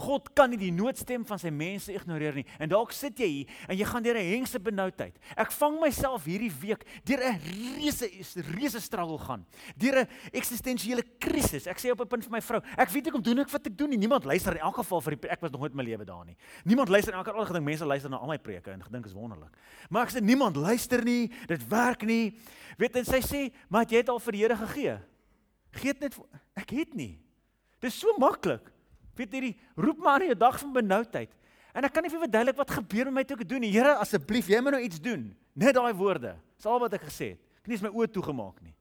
God 0.00 0.30
kan 0.36 0.50
nie 0.52 0.58
die 0.60 0.72
noodstem 0.72 1.24
van 1.28 1.40
sy 1.40 1.50
mense 1.52 1.92
ignoreer 1.92 2.38
nie. 2.40 2.46
En 2.58 2.70
dalk 2.70 2.94
sit 2.96 3.18
jy 3.20 3.28
hier 3.28 3.46
en 3.68 3.76
jy 3.76 3.86
gaan 3.88 4.04
deur 4.04 4.16
'n 4.16 4.30
hengse 4.32 4.58
benoudheid. 4.58 5.18
Ek 5.36 5.52
vang 5.52 5.80
myself 5.80 6.24
hierdie 6.24 6.52
week 6.62 6.86
deur 7.04 7.20
'n 7.20 7.38
reuse 7.44 8.08
reuse 8.54 8.80
struggle 8.80 9.18
gaan. 9.18 9.44
Deur 9.76 10.00
'n 10.00 10.08
eksistensiële 10.32 11.02
krisis. 11.18 11.66
Ek 11.66 11.78
sê 11.78 11.90
op 11.90 12.00
'n 12.00 12.08
punt 12.08 12.24
vir 12.24 12.32
my 12.32 12.40
vrou, 12.40 12.62
ek 12.76 12.88
weet 12.88 13.06
ek 13.08 13.14
om 13.14 13.22
doen 13.22 13.38
ek 13.40 13.50
wat 13.50 13.66
ek 13.66 13.76
doen 13.76 13.90
nie. 13.90 13.98
Niemand 13.98 14.24
luister 14.24 14.52
in 14.52 14.60
elk 14.60 14.76
geval 14.76 15.00
vir 15.00 15.16
die 15.16 15.28
ek 15.28 15.40
was 15.40 15.50
nog 15.50 15.60
nooit 15.60 15.72
in 15.72 15.76
my 15.76 15.84
lewe 15.84 16.04
daar 16.04 16.24
nie. 16.24 16.36
Niemand 16.64 16.88
luister 16.88 17.12
elke 17.12 17.32
al 17.32 17.46
gedink 17.46 17.64
mense 17.64 17.84
luister 17.84 18.10
na 18.10 18.16
al 18.16 18.28
my 18.28 18.38
preke 18.38 18.70
en 18.70 18.82
gedink 18.82 19.06
is 19.06 19.12
wonderlik. 19.12 19.54
Maar 19.90 20.06
ek 20.06 20.12
sê 20.14 20.20
niemand 20.20 20.56
luister 20.56 21.04
nie. 21.04 21.30
Dit 21.46 21.68
werk 21.68 22.02
nie. 22.02 22.34
Weet 22.78 22.96
en 22.96 23.04
sy 23.04 23.20
sê, 23.20 23.52
"Maar 23.68 23.84
jy 23.84 23.96
het 23.96 24.08
al 24.08 24.18
vir 24.18 24.32
die 24.32 24.40
Here 24.40 24.56
gegee." 24.56 24.98
Geet 25.72 26.00
net 26.00 26.18
ek 26.56 26.70
het 26.70 26.94
nie. 26.94 27.20
Dis 27.80 27.98
so 27.98 28.16
maklik. 28.18 28.72
Weet 29.16 29.32
hierdie 29.32 29.56
roep 29.76 29.98
maar 29.98 30.22
in 30.22 30.30
'n 30.30 30.38
dag 30.38 30.58
van 30.58 30.72
benoudheid. 30.72 31.30
En 31.74 31.84
ek 31.84 31.92
kan 31.92 32.02
nie 32.02 32.10
vir 32.10 32.24
verduidelik 32.26 32.56
wat 32.56 32.70
gebeur 32.70 33.04
met 33.04 33.14
my 33.14 33.24
toe 33.24 33.36
ek 33.38 33.48
doen. 33.48 33.60
Die 33.60 33.72
Here 33.72 33.94
asseblief, 33.94 34.48
jy 34.48 34.60
moet 34.60 34.72
nou 34.72 34.82
iets 34.82 35.00
doen. 35.00 35.36
Net 35.54 35.74
daai 35.74 35.94
woorde. 35.94 36.36
Dis 36.56 36.66
al 36.66 36.80
wat 36.82 36.94
ek 36.94 37.06
gesê 37.06 37.34
het. 37.34 37.40
Ek 37.60 37.66
het 37.66 37.68
nie 37.68 37.76
eens 37.78 37.82
my 37.82 37.92
oë 37.94 38.10
toegemaak 38.10 38.60
nie. 38.62 38.74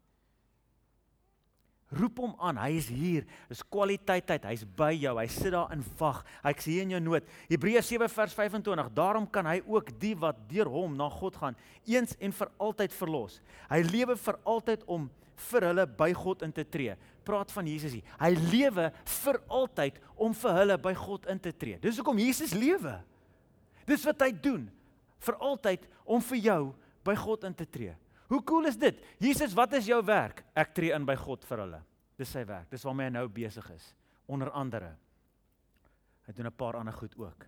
Roep 1.90 2.20
hom 2.22 2.36
aan. 2.38 2.58
Hy 2.62 2.76
is 2.78 2.88
hier. 2.94 3.26
Dis 3.50 3.64
kwaliteit 3.66 4.28
tyd. 4.30 4.44
Hy's 4.46 4.66
by 4.78 4.92
jou. 4.94 5.16
Hy 5.18 5.26
sit 5.34 5.54
daar 5.56 5.72
in 5.74 5.82
wag. 5.98 6.22
Ek 6.46 6.62
sien 6.62 6.84
in 6.86 6.94
jou 6.96 7.02
noot. 7.02 7.26
Hebreërs 7.50 7.90
7 7.90 8.10
vers 8.14 8.36
25. 8.38 8.92
Daarom 8.98 9.26
kan 9.30 9.50
hy 9.50 9.58
ook 9.66 9.90
die 10.02 10.14
wat 10.18 10.38
deur 10.52 10.70
hom 10.70 10.98
na 10.98 11.10
God 11.10 11.40
gaan, 11.42 11.58
eens 11.90 12.14
en 12.22 12.36
vir 12.36 12.52
altyd 12.62 12.94
verlos. 12.94 13.40
Hy 13.72 13.82
lewe 13.90 14.18
vir 14.18 14.38
altyd 14.46 14.86
om 14.86 15.10
vir 15.50 15.68
hulle 15.70 15.86
by 16.00 16.10
God 16.18 16.44
in 16.48 16.54
te 16.56 16.66
tree. 16.68 16.96
Praat 17.26 17.52
van 17.54 17.68
Jesus 17.70 17.96
hier. 17.98 18.06
Hy 18.20 18.32
lewe 18.52 18.90
vir 19.24 19.40
altyd 19.48 20.00
om 20.16 20.34
vir 20.34 20.60
hulle 20.62 20.78
by 20.82 20.94
God 20.98 21.30
in 21.32 21.40
te 21.40 21.54
tree. 21.56 21.80
Dis 21.82 22.00
hoekom 22.02 22.20
Jesus 22.22 22.54
lewe. 22.58 22.98
Dis 23.90 24.06
wat 24.06 24.22
hy 24.26 24.32
doen 24.32 24.68
vir 25.26 25.40
altyd 25.44 25.86
om 26.06 26.22
vir 26.32 26.42
jou 26.46 26.62
by 27.06 27.16
God 27.20 27.46
in 27.50 27.56
te 27.58 27.68
tree. 27.68 27.96
Hoe 28.30 28.42
cool 28.46 28.70
is 28.70 28.78
dit? 28.78 28.98
Jesus, 29.18 29.56
wat 29.58 29.74
is 29.80 29.88
jou 29.90 30.00
werk? 30.06 30.44
Ek 30.54 30.74
tree 30.78 30.94
in 30.94 31.06
by 31.08 31.16
God 31.18 31.46
vir 31.50 31.64
hulle. 31.64 31.80
Dis 32.20 32.30
sy 32.36 32.44
werk. 32.46 32.68
Dis 32.70 32.84
waarmee 32.86 33.10
hy 33.10 33.16
nou 33.16 33.26
besig 33.34 33.66
is. 33.74 33.88
Onder 34.30 34.52
andere. 34.54 34.94
Hy 36.28 36.34
doen 36.38 36.46
'n 36.46 36.54
paar 36.54 36.78
ander 36.78 36.94
goed 36.94 37.16
ook. 37.18 37.48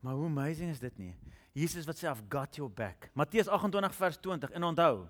Maar 0.00 0.14
hoe 0.14 0.26
amazing 0.26 0.70
is 0.70 0.78
dit 0.78 0.98
nie? 0.98 1.14
Jesus 1.52 1.86
wat 1.86 1.96
sê 1.96 2.06
I've 2.06 2.22
got 2.30 2.56
your 2.56 2.70
back. 2.70 3.10
Matteus 3.14 3.48
28 3.48 3.94
vers 3.94 4.18
20. 4.18 4.50
En 4.50 4.64
onthou, 4.64 5.08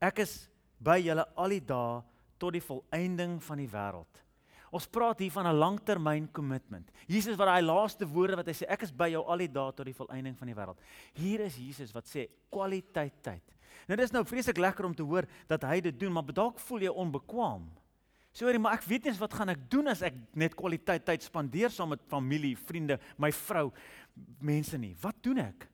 ek 0.00 0.18
is 0.18 0.50
by 0.78 0.98
julle 1.02 1.24
al 1.36 1.56
die 1.56 1.64
dae 1.64 2.02
tot 2.38 2.54
die 2.56 2.64
volëinding 2.64 3.38
van 3.42 3.60
die 3.62 3.70
wêreld. 3.70 4.20
Ons 4.74 4.88
praat 4.90 5.20
hier 5.22 5.30
van 5.30 5.46
'n 5.46 5.58
langtermyn 5.58 6.26
kommitment. 6.32 6.90
Jesus 7.06 7.36
wat 7.36 7.46
daai 7.46 7.62
laaste 7.62 8.06
woorde 8.06 8.36
wat 8.36 8.46
hy 8.46 8.52
sê, 8.52 8.66
ek 8.68 8.82
is 8.82 8.90
by 8.90 9.08
jou 9.10 9.22
al 9.22 9.38
die 9.38 9.52
dae 9.52 9.72
tot 9.72 9.86
die 9.86 9.94
volëinding 9.94 10.36
van 10.36 10.46
die 10.46 10.54
wêreld. 10.54 10.80
Hier 11.14 11.40
is 11.40 11.56
Jesus 11.56 11.92
wat 11.92 12.06
sê 12.06 12.28
kwaliteit 12.50 13.22
tyd. 13.22 13.42
Nou 13.86 13.96
dis 13.96 14.10
nou 14.10 14.24
vreeslik 14.24 14.58
lekker 14.58 14.84
om 14.84 14.94
te 14.94 15.02
hoor 15.02 15.26
dat 15.46 15.62
hy 15.62 15.80
dit 15.80 16.00
doen, 16.00 16.12
maar 16.12 16.24
dalk 16.24 16.58
voel 16.58 16.80
jy 16.80 16.88
onbekwaam. 16.88 17.70
Sorry, 18.32 18.58
maar 18.58 18.74
ek 18.74 18.82
weet 18.82 19.04
nie 19.04 19.12
wat 19.12 19.32
gaan 19.32 19.48
ek 19.48 19.70
doen 19.70 19.88
as 19.88 20.02
ek 20.02 20.14
net 20.34 20.56
kwaliteit 20.56 21.04
tyd 21.04 21.22
spandeer 21.22 21.70
saam 21.70 21.90
met 21.90 22.02
familie, 22.10 22.56
vriende, 22.56 22.98
my 23.16 23.30
vrou, 23.30 23.72
mense 24.40 24.76
nie. 24.78 24.96
Wat 25.00 25.22
doen 25.22 25.38
ek? 25.38 25.68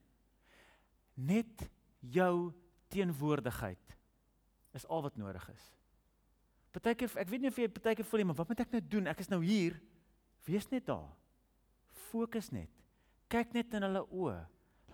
Net 1.16 1.70
jou 2.00 2.52
teenwoordigheid 2.90 3.96
is 4.74 4.86
al 4.86 5.02
wat 5.02 5.16
nodig 5.16 5.48
is. 5.52 5.68
Partykeer 6.70 7.16
ek 7.18 7.30
weet 7.30 7.42
nie 7.42 7.50
of 7.50 7.58
jy 7.58 7.68
partykeer 7.68 8.06
voel 8.06 8.22
nie, 8.22 8.28
maar 8.30 8.38
wat 8.42 8.48
moet 8.52 8.60
ek 8.60 8.74
nou 8.76 8.82
doen? 8.92 9.10
Ek 9.10 9.22
is 9.22 9.30
nou 9.30 9.40
hier. 9.42 9.78
Wees 10.46 10.68
net 10.70 10.86
daar. 10.86 11.08
Fokus 12.10 12.50
net. 12.54 12.70
Kyk 13.30 13.54
net 13.54 13.74
in 13.74 13.86
hulle 13.86 14.04
oë. 14.06 14.38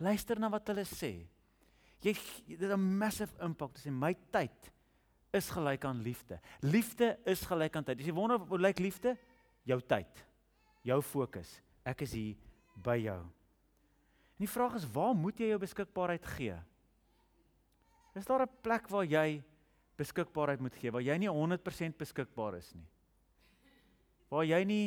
Luister 0.05 0.41
na 0.41 0.51
wat 0.53 0.69
hulle 0.73 0.85
sê. 0.89 1.27
Jy 2.05 2.13
dit 2.47 2.71
'n 2.71 2.81
massive 2.99 3.33
impak. 3.41 3.75
Dis 3.75 3.87
my 3.87 4.15
tyd 4.31 4.73
is 5.33 5.51
gelyk 5.51 5.85
aan 5.85 6.03
liefde. 6.03 6.41
Liefde 6.61 7.19
is 7.25 7.41
gelyk 7.41 7.77
aan 7.77 7.85
tyd. 7.85 8.01
As 8.01 8.07
jy 8.07 8.13
wonder 8.13 8.39
hoe 8.39 8.59
lyk 8.59 8.79
liefde? 8.79 9.17
Jou 9.65 9.81
tyd. 9.81 10.25
Jou 10.83 11.03
fokus. 11.03 11.61
Ek 11.85 12.03
is 12.03 12.13
hier 12.13 12.37
by 12.75 12.97
jou. 12.97 13.21
En 14.37 14.45
die 14.45 14.49
vraag 14.49 14.75
is, 14.75 14.93
waar 14.93 15.15
moet 15.15 15.39
jy 15.39 15.49
jou 15.49 15.59
beskikbaarheid 15.59 16.27
gee? 16.37 16.57
Is 18.15 18.25
daar 18.25 18.43
'n 18.43 18.57
plek 18.63 18.89
waar 18.89 19.05
jy 19.05 19.43
beskikbaarheid 19.97 20.61
moet 20.61 20.77
gee 20.81 20.93
waar 20.93 21.05
jy 21.05 21.17
nie 21.19 21.31
100% 21.33 21.99
beskikbaar 21.99 22.59
is 22.59 22.73
nie. 22.75 22.87
Waar 24.31 24.45
jy 24.45 24.63
nie 24.65 24.87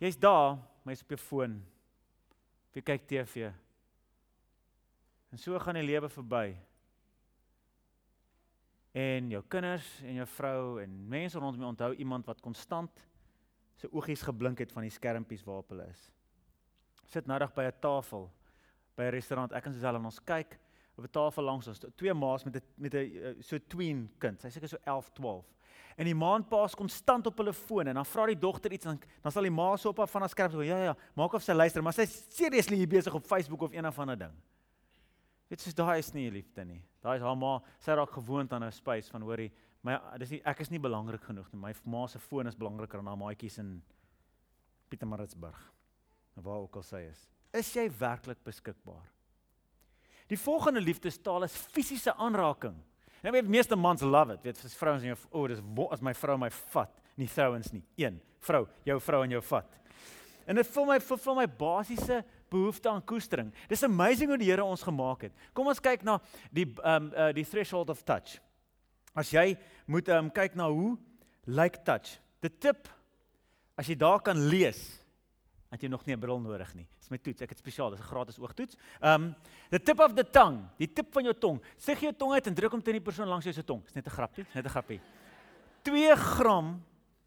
jy's 0.00 0.18
daar, 0.18 0.58
maar 0.82 0.94
jy's 0.94 1.04
op 1.04 1.14
jou 1.14 1.20
foon. 1.20 1.60
Jy 2.74 2.82
kyk 2.86 3.06
TV. 3.10 3.50
En 5.30 5.38
so 5.38 5.58
gaan 5.62 5.78
die 5.78 5.86
lewe 5.86 6.10
verby. 6.10 6.56
En 8.96 9.30
jou 9.30 9.42
kinders 9.46 9.86
en 10.02 10.18
jou 10.18 10.26
vrou 10.34 10.62
en 10.82 10.96
mense 11.10 11.38
rondom 11.38 11.62
jou 11.62 11.70
onthou 11.70 11.92
iemand 12.02 12.26
wat 12.26 12.42
konstant 12.42 13.04
sy 13.78 13.88
oogies 13.94 14.24
geblink 14.26 14.60
het 14.60 14.72
van 14.74 14.84
die 14.84 14.92
skermpies 14.92 15.44
waarop 15.46 15.70
hulle 15.72 15.86
is. 15.92 16.08
Sit 17.10 17.26
nou 17.30 17.38
dag 17.38 17.54
by 17.54 17.64
'n 17.70 17.80
tafel 17.80 18.30
by 18.96 19.04
'n 19.04 19.14
restaurant. 19.14 19.52
Ek 19.52 19.66
en 19.66 19.72
Suzel 19.72 19.96
en 19.96 20.04
ons 20.04 20.20
kyk 20.20 20.58
op 20.96 21.04
'n 21.04 21.10
tafel 21.10 21.42
langs 21.42 21.68
ons, 21.68 21.80
twee 21.96 22.14
ma's 22.14 22.44
met 22.44 22.56
'n 22.56 22.62
met 22.74 22.94
'n 22.94 22.96
eh, 22.96 23.34
so 23.40 23.58
twin 23.58 24.10
kind. 24.18 24.40
Sy 24.40 24.48
seker 24.48 24.68
so 24.68 24.76
11, 24.84 25.10
12. 25.12 25.44
En 25.96 26.04
die 26.04 26.14
ma 26.14 26.34
en 26.36 26.44
pa 26.44 26.64
is 26.64 26.74
konstant 26.74 27.26
op 27.26 27.36
hulle 27.38 27.52
foon 27.52 27.86
en 27.86 27.94
dan 27.94 28.06
vra 28.06 28.26
die 28.26 28.38
dogter 28.38 28.72
iets 28.72 28.84
dan 28.84 29.00
dan 29.22 29.32
sal 29.32 29.42
die 29.42 29.50
ma 29.50 29.76
so 29.76 29.88
op 29.88 29.98
af 29.98 30.10
van 30.10 30.20
haar 30.24 30.30
skerm 30.30 30.52
sê 30.52 30.64
ja 30.64 30.78
ja, 30.84 30.96
maak 31.14 31.34
of 31.34 31.42
sy 31.42 31.52
luister, 31.52 31.82
maar 31.82 31.92
sy 31.92 32.06
seriously 32.06 32.76
hier 32.76 32.88
besig 32.88 33.14
op 33.14 33.26
Facebook 33.26 33.62
of 33.62 33.72
een 33.72 33.86
of 33.86 33.98
ander 33.98 34.18
ding. 34.18 34.32
Dit 35.48 35.66
is 35.66 35.74
daai 35.74 35.98
is 35.98 36.12
nie 36.12 36.30
liefde 36.30 36.64
nie. 36.64 36.82
Daai 37.02 37.16
is 37.16 37.22
haar 37.22 37.36
ma, 37.36 37.58
sy 37.78 37.92
raak 37.92 38.10
gewoond 38.10 38.52
aan 38.52 38.64
'n 38.64 38.72
space 38.72 39.10
van 39.10 39.22
hoorie, 39.22 39.52
my 39.82 39.98
dis 40.18 40.30
nie 40.30 40.42
ek 40.44 40.60
is 40.60 40.70
nie 40.70 40.78
belangrik 40.78 41.22
genoeg 41.22 41.52
nie. 41.52 41.60
My 41.60 41.74
ma 41.84 42.06
se 42.06 42.18
foon 42.18 42.46
is 42.46 42.56
belangriker 42.56 42.98
dan 42.98 43.06
haar 43.06 43.16
maatjies 43.16 43.58
in 43.58 43.82
Pietermaritzburg. 44.88 45.72
Waar 46.34 46.62
ook 46.62 46.76
al 46.76 46.82
sy 46.82 47.08
is. 47.10 47.28
Is 47.52 47.74
jy 47.74 47.90
werklik 47.98 48.38
beskikbaar? 48.44 49.19
Die 50.30 50.38
volgende 50.38 50.80
liefdestaal 50.80 51.42
is 51.42 51.58
fisiese 51.74 52.14
aanraking. 52.14 52.76
Nou 53.20 53.32
weet 53.34 53.48
meeste 53.50 53.76
mans 53.76 54.02
love 54.06 54.36
it. 54.36 54.44
Weet 54.46 54.60
vrouens 54.78 55.02
en 55.02 55.10
jou 55.12 55.18
o, 55.30 55.42
oh, 55.42 55.48
dis 55.50 55.62
as 55.90 56.02
my 56.04 56.14
vrou 56.14 56.36
my 56.40 56.50
vat, 56.72 56.92
nie 57.18 57.28
vrouens 57.28 57.72
nie. 57.74 57.82
Een, 57.98 58.20
vrou, 58.46 58.64
jou 58.86 58.96
vrou 59.02 59.24
en 59.26 59.34
jou 59.34 59.42
vat. 59.50 59.80
En 60.46 60.56
dit 60.56 60.70
vul 60.74 60.86
my 60.88 60.98
vul 61.02 61.36
my 61.36 61.46
basiese 61.46 62.22
behoefte 62.50 62.90
aan 62.90 63.04
koestering. 63.06 63.50
Dis 63.70 63.84
amazing 63.86 64.32
hoe 64.32 64.38
die 64.40 64.48
Here 64.50 64.64
ons 64.64 64.82
gemaak 64.82 65.28
het. 65.28 65.34
Kom 65.54 65.68
ons 65.70 65.82
kyk 65.82 66.06
na 66.06 66.18
die 66.54 66.66
um 66.78 67.10
uh, 67.12 67.28
die 67.36 67.46
threshold 67.46 67.90
of 67.92 68.02
touch. 68.06 68.38
As 69.14 69.30
jy 69.34 69.52
moet 69.90 70.08
um 70.14 70.30
kyk 70.30 70.56
na 70.58 70.70
hoe 70.70 70.96
lyk 71.46 71.76
like 71.76 71.84
touch. 71.86 72.16
Die 72.42 72.50
tip 72.50 72.88
as 73.78 73.90
jy 73.90 73.98
daar 73.98 74.22
kan 74.24 74.38
lees 74.50 74.99
het 75.70 75.82
jy 75.82 75.88
nog 75.88 76.04
nie 76.06 76.14
'n 76.14 76.20
bril 76.20 76.40
nodig 76.40 76.74
nie. 76.74 76.86
Dis 76.98 77.10
my 77.10 77.18
toets. 77.18 77.42
Ek 77.42 77.50
het 77.50 77.58
spesiaal, 77.58 77.90
dis 77.90 78.00
'n 78.00 78.02
gratis 78.02 78.38
oogtoets. 78.38 78.76
Um 79.00 79.34
the 79.70 79.78
tip 79.78 80.00
of 80.00 80.14
the 80.14 80.24
tongue, 80.24 80.68
die 80.76 80.92
tip 80.92 81.12
van 81.12 81.24
jou 81.24 81.34
tong. 81.34 81.62
Sug 81.76 82.00
jou 82.00 82.12
tong 82.12 82.32
uit 82.32 82.46
en 82.46 82.54
druk 82.54 82.72
hom 82.72 82.82
teen 82.82 82.94
die 82.94 83.00
persoon 83.00 83.28
langs 83.28 83.44
jou 83.44 83.54
se 83.54 83.64
tong. 83.64 83.82
Dis 83.84 83.94
net 83.94 84.06
'n 84.06 84.10
grappie, 84.10 84.46
net 84.54 84.64
'n 84.64 84.68
grappie. 84.68 85.00
2 85.82 86.16
gram 86.16 86.82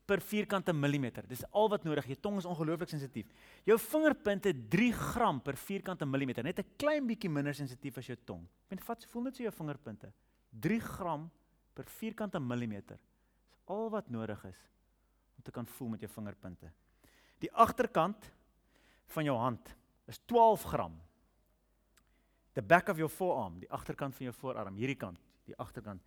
per 0.05 0.21
vierkante 0.21 0.73
millimeter. 0.73 1.23
Dis 1.27 1.43
al 1.51 1.69
wat 1.69 1.83
nodig. 1.83 2.05
Jou 2.05 2.19
tong 2.19 2.37
is 2.37 2.45
ongelooflik 2.45 2.89
sensitief. 2.89 3.27
Jou 3.63 3.77
vingerpunte 3.79 4.53
3 4.69 4.91
gram 4.91 5.41
per 5.41 5.55
vierkante 5.55 6.05
millimeter. 6.05 6.43
Net 6.43 6.59
'n 6.59 6.75
klein 6.77 7.07
bietjie 7.07 7.29
minder 7.29 7.53
sensitief 7.53 7.97
as 7.97 8.07
jou 8.07 8.17
tong. 8.25 8.47
Ek 8.69 8.81
vat 8.81 9.05
voel 9.05 9.23
net 9.23 9.35
so 9.35 9.43
jou 9.43 9.51
vingerpunte. 9.51 10.11
3 10.59 10.79
gram 10.79 11.31
per 11.73 11.85
vierkante 11.85 12.39
millimeter. 12.39 12.97
Dis 13.47 13.55
al 13.65 13.89
wat 13.89 14.09
nodig 14.09 14.45
is 14.45 14.69
om 15.37 15.43
te 15.43 15.51
kan 15.51 15.65
voel 15.65 15.87
met 15.87 15.99
jou 15.99 16.11
vingerpunte. 16.11 16.71
Die 17.43 17.51
agterkant 17.51 18.29
van 19.13 19.27
jou 19.27 19.35
hand 19.37 19.75
is 20.07 20.21
12 20.31 20.63
gram. 20.71 20.95
The 22.53 22.61
back 22.61 22.89
of 22.89 22.97
your 23.01 23.11
forearm, 23.11 23.59
die 23.59 23.69
agterkant 23.73 24.15
van 24.15 24.29
jou 24.29 24.35
voorarm, 24.37 24.75
hierdie 24.77 24.99
kant, 24.99 25.19
die 25.49 25.57
agterkant 25.59 26.01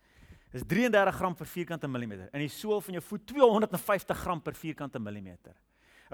is 0.55 0.63
33 0.63 1.15
gram 1.19 1.35
per 1.35 1.49
vierkante 1.49 1.89
millimeter. 1.91 2.29
In 2.31 2.45
die 2.45 2.51
sool 2.51 2.79
van 2.81 2.95
jou 2.97 3.03
voet 3.03 3.25
250 3.27 4.21
gram 4.23 4.41
per 4.41 4.55
vierkante 4.55 4.99
millimeter. 5.03 5.57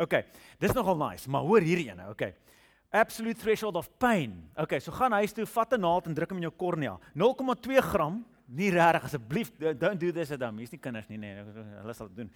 OK, 0.01 0.15
dis 0.59 0.73
nogal 0.73 0.97
nice, 0.97 1.29
maar 1.29 1.45
hoor 1.45 1.61
hierdie 1.61 1.91
ene, 1.91 2.09
OK. 2.09 2.25
Absolute 2.93 3.39
threshold 3.39 3.77
of 3.77 3.89
pain. 4.01 4.33
OK, 4.59 4.79
so 4.81 4.93
gaan 4.93 5.13
huis 5.19 5.33
toe, 5.33 5.45
vat 5.45 5.73
'n 5.73 5.81
naald 5.81 6.07
en 6.07 6.13
druk 6.13 6.29
hom 6.29 6.41
in 6.41 6.49
jou 6.49 6.55
kornea. 6.57 6.97
0,2 7.13 7.81
gram, 7.81 8.25
nie 8.47 8.71
regtig 8.71 9.03
asseblief, 9.03 9.51
don't 9.77 9.99
do 9.99 10.11
this 10.11 10.31
at 10.31 10.41
home. 10.41 10.57
Hier's 10.57 10.71
nie 10.71 10.79
kinders 10.79 11.07
nie, 11.09 11.17
nee, 11.17 11.35
hulle 11.81 11.93
sal 11.93 12.07
dit 12.07 12.17
doen. 12.17 12.31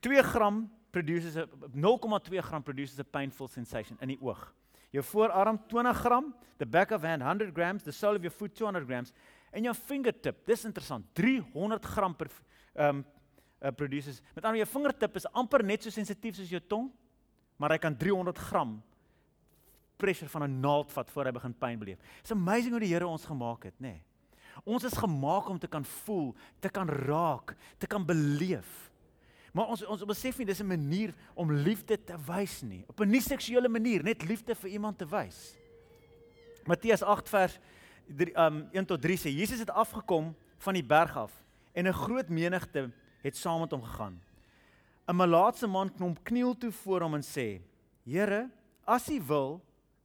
2 0.00 0.22
gram 0.22 0.70
produces 0.92 1.36
a 1.36 1.46
0,2 1.74 2.42
gram 2.44 2.62
produces 2.62 2.98
a 3.00 3.04
painful 3.04 3.48
sensation 3.48 3.98
in 4.00 4.12
die 4.12 4.18
oog. 4.20 4.44
Jou 4.92 5.02
voorarm 5.08 5.58
20 5.68 5.94
gram, 6.04 6.34
the 6.60 6.66
back 6.66 6.92
of 6.92 7.02
hand 7.02 7.22
100 7.24 7.54
grams, 7.56 7.82
the 7.82 7.92
sole 7.92 8.16
of 8.16 8.22
your 8.22 8.34
foot 8.34 8.54
200 8.54 8.86
grams 8.86 9.12
en 9.52 9.64
jou 9.64 9.74
fingertip, 9.74 10.44
dis 10.48 10.64
interessant, 10.68 11.04
300 11.16 11.90
gram 11.94 12.14
per 12.16 12.30
um 12.76 13.02
uh, 13.62 13.70
produces. 13.70 14.20
Met 14.34 14.44
ander 14.44 14.62
jou 14.62 14.68
vingertip 14.74 15.16
is 15.20 15.26
amper 15.38 15.62
net 15.64 15.84
so 15.84 15.92
sensitief 15.94 16.36
soos 16.36 16.50
jou 16.50 16.60
tong, 16.68 16.88
maar 17.60 17.76
hy 17.76 17.78
kan 17.82 17.96
300 17.96 18.40
gram 18.50 18.78
pressure 20.02 20.28
van 20.28 20.48
'n 20.48 20.60
naald 20.60 20.90
vat 20.92 21.10
voor 21.10 21.24
hy 21.24 21.32
begin 21.32 21.54
pyn 21.54 21.78
beleef. 21.78 21.98
It's 22.20 22.32
amazing 22.32 22.72
hoe 22.72 22.80
die 22.80 22.92
Here 22.92 23.06
ons 23.06 23.24
gemaak 23.24 23.64
het, 23.64 23.78
nê? 23.78 23.94
Nee. 23.94 24.02
Ons 24.64 24.84
is 24.84 24.92
gemaak 24.98 25.48
om 25.48 25.58
te 25.58 25.68
kan 25.68 25.84
voel, 25.84 26.34
te 26.60 26.68
kan 26.68 26.88
raak, 26.88 27.56
te 27.78 27.86
kan 27.86 28.04
beleef. 28.04 28.91
Maar 29.52 29.66
ons 29.66 29.84
ons 29.84 30.04
besef 30.08 30.38
nie 30.38 30.46
dis 30.48 30.60
'n 30.60 30.66
manier 30.66 31.14
om 31.34 31.52
liefde 31.52 32.04
te 32.04 32.16
wys 32.26 32.62
nie. 32.62 32.84
Op 32.88 33.00
'n 33.00 33.10
nie 33.10 33.20
seksuele 33.20 33.68
manier, 33.68 34.02
net 34.02 34.24
liefde 34.24 34.54
vir 34.54 34.70
iemand 34.70 34.98
te 34.98 35.06
wys. 35.06 35.56
Matteus 36.64 37.02
8 37.02 37.28
vers 37.28 37.58
3 38.06 38.36
um 38.36 38.68
1 38.72 38.86
tot 38.86 39.02
3 39.02 39.16
sê 39.16 39.30
Jesus 39.30 39.58
het 39.58 39.70
afgekom 39.70 40.34
van 40.58 40.74
die 40.74 40.84
berg 40.84 41.16
af 41.16 41.44
en 41.72 41.86
'n 41.86 41.92
groot 41.92 42.28
menigte 42.28 42.90
het 43.22 43.36
saam 43.36 43.60
met 43.60 43.70
hom 43.70 43.82
gegaan. 43.82 44.20
'n 45.08 45.16
Malaatse 45.16 45.66
man 45.66 45.92
knom 45.92 46.22
kniel 46.22 46.54
toe 46.54 46.72
voor 46.72 47.00
hom 47.00 47.14
en 47.14 47.22
sê: 47.22 47.60
"Here, 48.04 48.50
as 48.84 49.08
U 49.08 49.20
wil, 49.26 49.60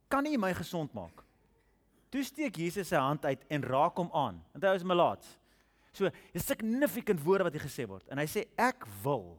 kan 0.08 0.26
U 0.26 0.38
my 0.38 0.54
gesond 0.54 0.94
maak." 0.94 1.24
Toe 2.10 2.24
steek 2.24 2.56
Jesus 2.56 2.88
sy 2.88 2.96
hand 2.96 3.26
uit 3.26 3.44
en 3.48 3.64
raak 3.64 3.98
hom 3.98 4.10
aan. 4.14 4.44
Want 4.52 4.64
hy 4.64 4.76
is 4.76 4.84
malaats. 4.84 5.38
So, 5.98 6.12
dis 6.34 6.46
significant 6.46 7.22
woorde 7.26 7.48
wat 7.48 7.58
hy 7.58 7.62
gesê 7.64 7.88
word. 7.90 8.06
En 8.14 8.22
hy 8.22 8.28
sê 8.30 8.46
ek 8.60 8.86
wil 9.04 9.32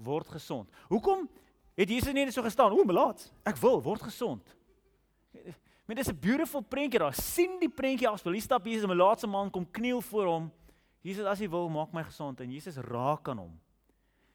word 0.00 0.30
gesond. 0.32 0.70
Hoekom 0.88 1.26
het 1.76 1.90
Jesus 1.90 2.14
nie 2.14 2.24
net 2.24 2.34
so 2.36 2.44
gestaan, 2.44 2.74
o, 2.76 2.84
malaats, 2.86 3.30
ek 3.48 3.58
wil 3.62 3.80
word 3.84 4.04
gesond. 4.06 4.54
Maar 5.86 5.98
dis 5.98 6.10
'n 6.12 6.20
beautiful 6.20 6.62
prentjie 6.62 7.00
daar. 7.00 7.14
sien 7.14 7.58
die 7.58 7.68
prentjie 7.68 8.08
afspeel. 8.08 8.32
Hier 8.32 8.42
stap 8.42 8.64
Jesus 8.64 8.84
'n 8.84 8.94
malaatse 8.94 9.26
man 9.26 9.50
kom 9.50 9.66
kniel 9.70 10.00
voor 10.00 10.26
hom. 10.26 10.52
Jesus 11.02 11.26
as 11.26 11.40
jy 11.40 11.48
wil, 11.48 11.68
maak 11.68 11.92
my 11.92 12.02
gesond 12.04 12.40
en 12.40 12.52
Jesus 12.52 12.76
raak 12.76 13.28
aan 13.28 13.38
hom 13.38 13.60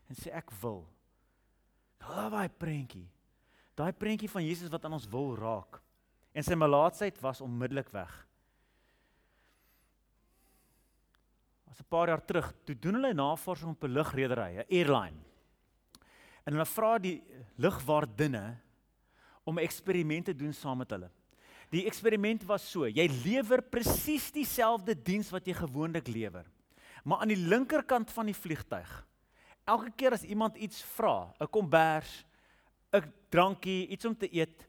en 0.10 0.15
sê 0.15 0.34
ek 0.34 0.51
wil. 0.62 0.86
Daai 2.00 2.50
prentjie. 2.50 3.08
Daai 3.75 3.94
prentjie 3.94 4.29
van 4.29 4.46
Jesus 4.46 4.70
wat 4.70 4.86
aan 4.86 4.94
ons 4.94 5.08
wil 5.10 5.36
raak. 5.36 5.82
En 6.34 6.44
sy 6.44 6.55
malaatsheid 6.55 7.20
was 7.22 7.41
onmiddellik 7.41 7.89
weg. 7.89 8.27
Was 11.75 11.84
'n 11.84 11.89
paar 11.89 12.08
jaar 12.08 12.25
terug, 12.25 12.53
toe 12.63 12.79
doen 12.79 12.94
hulle 12.94 13.13
navorsing 13.13 13.72
op 13.72 13.84
'n 13.84 13.91
lugredery, 13.91 14.55
'n 14.55 14.65
airline. 14.70 15.20
En 16.46 16.53
hulle 16.53 16.65
vra 16.65 16.98
die 16.98 17.22
lugwaardinne 17.58 18.58
om 19.44 19.60
'n 19.60 19.63
eksperiment 19.63 20.25
te 20.25 20.36
doen 20.36 20.53
saam 20.53 20.77
met 20.77 20.89
hulle. 20.89 21.12
Die 21.70 21.86
eksperiment 21.86 22.46
was 22.46 22.72
so: 22.72 22.88
jy 22.88 23.08
lewer 23.25 23.62
presies 23.62 24.32
dieselfde 24.32 24.96
diens 25.03 25.29
wat 25.29 25.46
jy 25.46 25.53
gewoonlik 25.53 26.08
lewer. 26.08 26.46
Maar 27.03 27.17
aan 27.17 27.27
die 27.27 27.48
linkerkant 27.48 28.12
van 28.12 28.25
die 28.25 28.36
vliegtyg, 28.36 29.05
elke 29.65 29.91
keer 29.91 30.12
as 30.12 30.24
iemand 30.24 30.55
iets 30.55 30.82
vra, 30.82 31.34
'n 31.41 31.48
kombers, 31.48 32.25
'n 32.94 33.13
drankie, 33.29 33.88
iets 33.88 34.05
om 34.05 34.15
te 34.17 34.34
eet, 34.34 34.65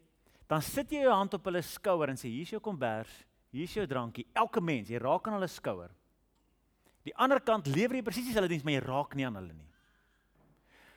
dan 0.48 0.60
sit 0.60 0.90
jy 0.90 1.02
jou 1.02 1.12
hand 1.12 1.34
op 1.34 1.44
hulle 1.44 1.62
skouer 1.62 2.08
en 2.08 2.16
sê 2.16 2.28
hier's 2.28 2.50
jou 2.50 2.60
kombers, 2.60 3.24
hier's 3.50 3.74
jou 3.74 3.86
drankie. 3.86 4.26
Elke 4.32 4.60
mens, 4.60 4.88
jy 4.88 4.98
raak 4.98 5.26
aan 5.28 5.34
hulle 5.34 5.48
skouer. 5.48 5.90
Die 7.06 7.14
ander 7.14 7.40
kant 7.40 7.68
lewer 7.70 8.00
jy 8.00 8.02
presies 8.06 8.26
dieselfde 8.30 8.50
diens, 8.50 8.64
maar 8.66 8.76
jy 8.76 8.84
raak 8.84 9.14
nie 9.14 9.26
aan 9.28 9.38
hulle 9.38 9.54
nie. 9.54 9.68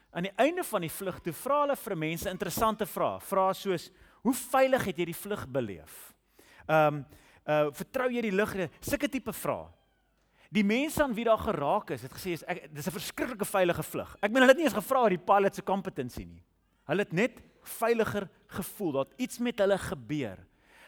Aan 0.10 0.26
die 0.26 0.34
einde 0.42 0.64
van 0.66 0.82
die 0.82 0.90
vlug 0.90 1.20
toe 1.22 1.34
vra 1.38 1.64
hulle 1.64 1.76
vir 1.78 1.96
mense 2.02 2.32
interessante 2.32 2.88
vrae. 2.90 3.20
Vrae 3.22 3.54
soos: 3.54 3.92
"Hoe 4.26 4.34
veilig 4.34 4.86
het 4.90 4.98
jy 4.98 5.06
die 5.06 5.22
vlug 5.22 5.48
beleef?" 5.48 6.14
Ehm, 6.68 7.02
um, 7.02 7.06
uh 7.50 7.72
vertrou 7.74 8.10
jy 8.12 8.22
die 8.22 8.36
lug? 8.36 8.56
Sulke 8.82 9.10
tipe 9.10 9.34
vrae. 9.34 9.70
Die 10.50 10.64
mense 10.64 11.04
aan 11.04 11.14
wie 11.14 11.26
daar 11.26 11.38
geraak 11.38 11.92
is, 11.94 12.02
het 12.02 12.14
gesê 12.14 12.34
is 12.34 12.44
ek 12.48 12.74
dis 12.74 12.88
'n 12.88 12.92
verskriklike 12.92 13.46
veilige 13.46 13.84
vlug. 13.84 14.16
Ek 14.22 14.32
meen 14.32 14.42
hulle 14.42 14.52
het 14.52 14.58
nie 14.58 14.66
eens 14.66 14.74
gevra 14.74 15.02
oor 15.02 15.10
die 15.10 15.18
pilot 15.18 15.56
se 15.56 15.62
kompetensie 15.62 16.26
nie. 16.26 16.44
Hulle 16.88 17.02
het 17.06 17.14
net 17.14 17.42
veiliger 17.64 18.30
gevoel 18.48 18.92
dat 18.92 19.14
iets 19.18 19.38
met 19.38 19.60
hulle 19.60 19.78
gebeur. 19.78 20.38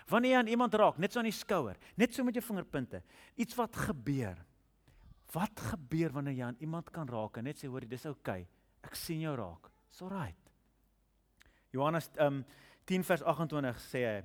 Wanneer 0.07 0.31
jy 0.31 0.37
aan 0.37 0.47
iemand 0.47 0.73
raak, 0.73 0.97
net 0.97 1.13
so 1.13 1.19
aan 1.19 1.29
die 1.29 1.31
skouer, 1.31 1.77
net 1.95 2.13
so 2.13 2.23
met 2.23 2.33
jou 2.33 2.43
vingerpunte, 2.43 3.03
iets 3.35 3.55
wat 3.55 3.75
gebeur. 3.75 4.37
Wat 5.31 5.63
gebeur 5.71 6.11
wanneer 6.11 6.33
jy 6.33 6.43
aan 6.43 6.59
iemand 6.59 6.91
kan 6.91 7.07
raak 7.07 7.37
en 7.37 7.47
net 7.47 7.57
sê 7.57 7.69
hoor, 7.71 7.85
dis 7.87 8.05
oukei. 8.05 8.41
Okay. 8.41 8.47
Ek 8.83 8.97
sien 8.97 9.21
jou 9.23 9.35
raak. 9.37 9.69
It's 9.91 10.01
alright. 10.01 10.37
Johannes 11.71 12.09
um 12.19 12.43
10 12.89 13.05
vers 13.07 13.23
28 13.23 13.83
sê 13.85 14.05
hy 14.07 14.21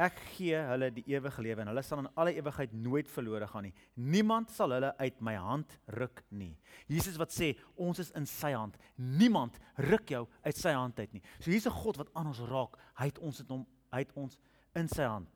Ek 0.00 0.16
gee 0.32 0.56
hulle 0.56 0.88
die 0.90 1.04
ewige 1.12 1.42
lewe 1.44 1.62
en 1.62 1.68
hulle 1.70 1.82
sal 1.84 2.00
in 2.00 2.08
alle 2.18 2.32
ewigheid 2.34 2.72
nooit 2.74 3.10
verlore 3.12 3.46
gaan 3.46 3.66
nie. 3.68 3.74
Niemand 4.00 4.50
sal 4.50 4.72
hulle 4.74 4.88
uit 4.98 5.20
my 5.22 5.34
hand 5.36 5.76
ruk 5.98 6.24
nie. 6.32 6.54
Jesus 6.90 7.18
wat 7.20 7.34
sê 7.34 7.52
ons 7.76 8.00
is 8.02 8.10
in 8.18 8.26
sy 8.26 8.54
hand. 8.56 8.78
Niemand 8.96 9.60
ruk 9.90 10.08
jou 10.10 10.24
uit 10.46 10.58
sy 10.58 10.72
hand 10.74 10.98
uit 10.98 11.18
nie. 11.18 11.22
So 11.38 11.52
hier's 11.52 11.68
'n 11.68 11.76
God 11.76 12.00
wat 12.00 12.10
aan 12.14 12.32
ons 12.32 12.40
raak. 12.40 12.78
Hy 12.98 13.06
het 13.12 13.18
ons 13.18 13.40
in 13.40 13.46
hom, 13.48 13.66
hy 13.92 13.98
het 13.98 14.12
ons 14.16 14.38
in 14.74 14.88
sy 14.88 15.04
hand. 15.04 15.28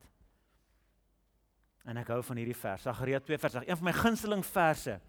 En 1.85 1.97
ek 1.97 2.07
hou 2.07 2.21
van 2.23 2.37
hierdie 2.37 2.55
vers. 2.55 2.81
Sagaria 2.81 3.19
2 3.19 3.37
vers 3.37 3.55
8, 3.55 3.69
een 3.69 3.77
van 3.77 3.85
my 3.85 3.93
gunsteling 3.93 4.43
verse. 4.45 4.99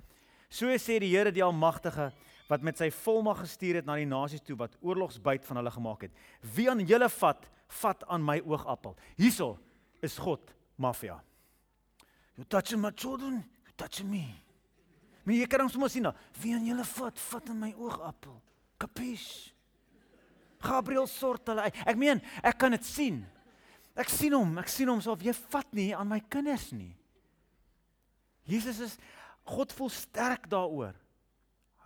So 0.51 0.67
sê 0.81 0.99
die 1.01 1.13
Here 1.13 1.33
die 1.33 1.45
Almagtige 1.45 2.11
wat 2.49 2.65
met 2.65 2.81
sy 2.81 2.89
volmag 3.05 3.43
gestuur 3.45 3.81
het 3.81 3.87
na 3.89 3.99
die 4.01 4.09
nasies 4.09 4.43
toe 4.45 4.57
wat 4.57 4.77
oorlogsbyt 4.81 5.45
van 5.45 5.61
hulle 5.61 5.73
gemaak 5.75 6.07
het. 6.07 6.13
Wie 6.55 6.69
aan 6.71 6.81
julle 6.89 7.11
vat 7.13 7.45
vat 7.83 8.05
aan 8.09 8.25
my 8.25 8.39
oogappel. 8.41 8.97
Hierso 9.19 9.59
is 10.01 10.17
God 10.19 10.55
mafia. 10.81 11.19
You 12.39 12.47
touch 12.49 12.73
my 12.77 12.91
children, 12.97 13.43
you 13.67 13.73
touch 13.77 14.03
me. 14.05 14.25
Maar 15.25 15.35
jy 15.37 15.47
kan 15.51 15.67
ons 15.67 15.77
mos 15.77 15.93
sien 15.93 16.07
nou. 16.07 16.15
Wie 16.41 16.55
aan 16.57 16.65
julle 16.65 16.85
vat, 16.89 17.19
vat 17.21 17.51
aan 17.53 17.59
my 17.61 17.73
oogappel. 17.77 18.39
Kapies? 18.81 19.27
Gabriel 20.65 21.07
sort 21.11 21.51
hulle. 21.51 21.67
Ek 21.85 21.99
meen, 22.01 22.23
ek 22.41 22.57
kan 22.63 22.73
dit 22.73 22.87
sien. 22.87 23.21
Ek 23.99 24.09
sien 24.09 24.33
hom, 24.33 24.55
ek 24.63 24.71
sien 24.73 24.89
hom 24.89 25.03
so 25.03 25.13
of 25.13 25.25
jy 25.27 25.35
vat 25.53 25.69
nie 25.77 25.91
aan 25.93 26.09
my 26.09 26.23
kinders 26.31 26.71
nie. 26.73 26.95
Jesus 28.49 28.79
is 28.81 28.95
God 29.49 29.73
voel 29.73 29.91
sterk 29.93 30.49
daaroor. 30.51 30.97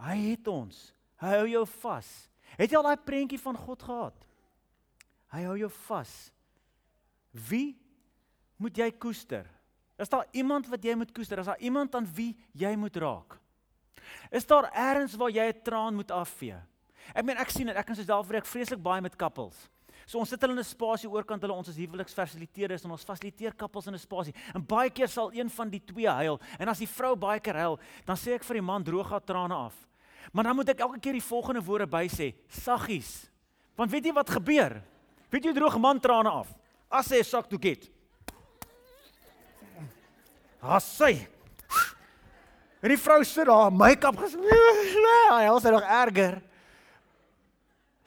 Hy 0.03 0.16
het 0.33 0.48
ons. 0.51 0.90
Hy 1.22 1.37
hou 1.38 1.48
jou 1.53 1.64
vas. 1.79 2.11
Het 2.59 2.72
jy 2.72 2.79
al 2.81 2.88
daai 2.90 3.05
prentjie 3.07 3.40
van 3.40 3.57
God 3.57 3.85
gehad? 3.87 4.27
Hy 5.33 5.44
hou 5.46 5.57
jou 5.61 5.70
vas. 5.87 6.12
Wie 7.31 7.79
moet 8.61 8.77
jy 8.77 8.90
koester? 9.01 9.46
Is 10.03 10.11
daar 10.11 10.27
iemand 10.37 10.66
wat 10.68 10.85
jy 10.85 10.96
moet 10.98 11.12
koester? 11.14 11.40
Is 11.40 11.48
daar 11.48 11.62
iemand 11.62 11.94
aan 11.94 12.09
wie 12.16 12.35
jy 12.59 12.75
moet 12.77 12.96
raak? 13.01 13.38
Is 14.35 14.46
daar 14.48 14.68
eers 14.72 15.14
waar 15.16 15.31
jy 15.31 15.46
'n 15.48 15.62
traan 15.62 15.94
moet 15.94 16.11
afvee? 16.11 16.59
Ek 17.14 17.25
meen 17.25 17.37
ek 17.37 17.51
sien 17.51 17.66
dit, 17.66 17.77
ek 17.77 17.87
kan 17.87 17.96
self 17.96 18.27
vir 18.27 18.37
ek 18.37 18.46
vreeslik 18.46 18.83
baie 18.83 19.01
met 19.01 19.16
couples. 19.16 19.68
So 20.07 20.19
ons 20.19 20.29
sit 20.29 20.41
hulle 20.41 20.53
in 20.53 20.59
'n 20.59 20.65
spasie 20.65 21.09
oorkant 21.09 21.43
hulle 21.43 21.55
ons 21.55 21.69
is 21.69 21.77
huweliksfasiliteerders 21.77 22.85
en 22.85 22.91
ons 22.91 23.05
fasiliteer 23.05 23.55
couples 23.57 23.87
in 23.87 23.95
'n 23.95 23.99
spasie. 23.99 24.35
En 24.55 24.65
baie 24.65 24.91
keer 24.91 25.09
sal 25.09 25.33
een 25.33 25.51
van 25.51 25.71
die 25.71 25.81
twee 25.81 26.09
huil 26.09 26.41
en 26.59 26.69
as 26.69 26.79
die 26.79 26.88
vrou 26.88 27.17
baie 27.17 27.41
keer 27.41 27.55
huil, 27.57 27.79
dan 28.05 28.17
sê 28.17 28.35
ek 28.35 28.45
vir 28.45 28.55
die 28.55 28.62
man 28.62 28.83
droog 28.83 29.11
haar 29.11 29.25
trane 29.25 29.55
af. 29.55 29.75
Maar 30.33 30.45
dan 30.45 30.57
moet 30.57 30.69
ek 30.69 30.81
elke 30.81 31.01
keer 31.01 31.12
die 31.12 31.21
volgende 31.21 31.65
woorde 31.65 31.87
by 31.87 32.09
sê, 32.09 32.35
saggies. 32.49 33.31
Want 33.77 33.91
weet 33.91 34.05
jy 34.05 34.12
wat 34.12 34.31
gebeur? 34.31 34.83
Weet 35.31 35.45
jy 35.45 35.53
droog 35.53 35.79
man 35.79 36.01
trane 36.01 36.31
af. 36.31 36.49
As 36.91 37.09
hy 37.09 37.19
'n 37.19 37.25
sak 37.25 37.49
toe 37.49 37.59
het. 37.61 37.91
As 40.62 40.85
sy. 40.85 41.27
En 42.83 42.91
die 42.91 42.99
vrou 42.99 43.23
sit 43.25 43.47
daar, 43.47 43.73
make-up 43.73 44.19
gesmeer. 44.19 44.79
Hy 45.35 45.43
help 45.47 45.62
sy 45.62 45.71
nog 45.71 45.87
erger. 45.87 46.41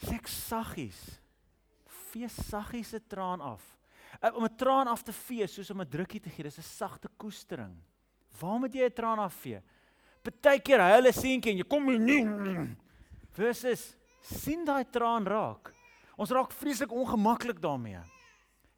Seks 0.03 0.35
saggies. 0.49 0.99
Vee 2.15 2.29
saggies 2.31 2.93
se 2.93 2.99
traan 3.11 3.41
af. 3.43 3.63
Uh, 4.23 4.31
om 4.37 4.45
'n 4.45 4.55
traan 4.55 4.87
af 4.87 5.03
te 5.03 5.11
vee 5.11 5.47
soos 5.47 5.69
om 5.69 5.81
'n 5.81 5.89
drukkie 5.89 6.21
te 6.21 6.29
gee, 6.29 6.43
dis 6.43 6.57
'n 6.57 6.61
sagte 6.61 7.09
koestering. 7.17 7.75
Waar 8.39 8.59
moet 8.59 8.73
jy 8.73 8.85
'n 8.85 8.93
traan 8.93 9.19
afvee? 9.19 9.61
Partykeer 10.23 10.79
huil 10.79 11.07
'n 11.07 11.13
seentjie 11.13 11.51
en 11.51 11.57
jy 11.57 11.67
kom 11.67 11.85
nie. 11.85 12.25
Versus 13.35 13.95
sien 14.21 14.63
daai 14.65 14.85
traan 14.89 15.25
raak. 15.25 15.73
Ons 16.17 16.31
raak 16.31 16.51
vreeslik 16.51 16.91
ongemaklik 16.91 17.59
daarmee. 17.59 17.99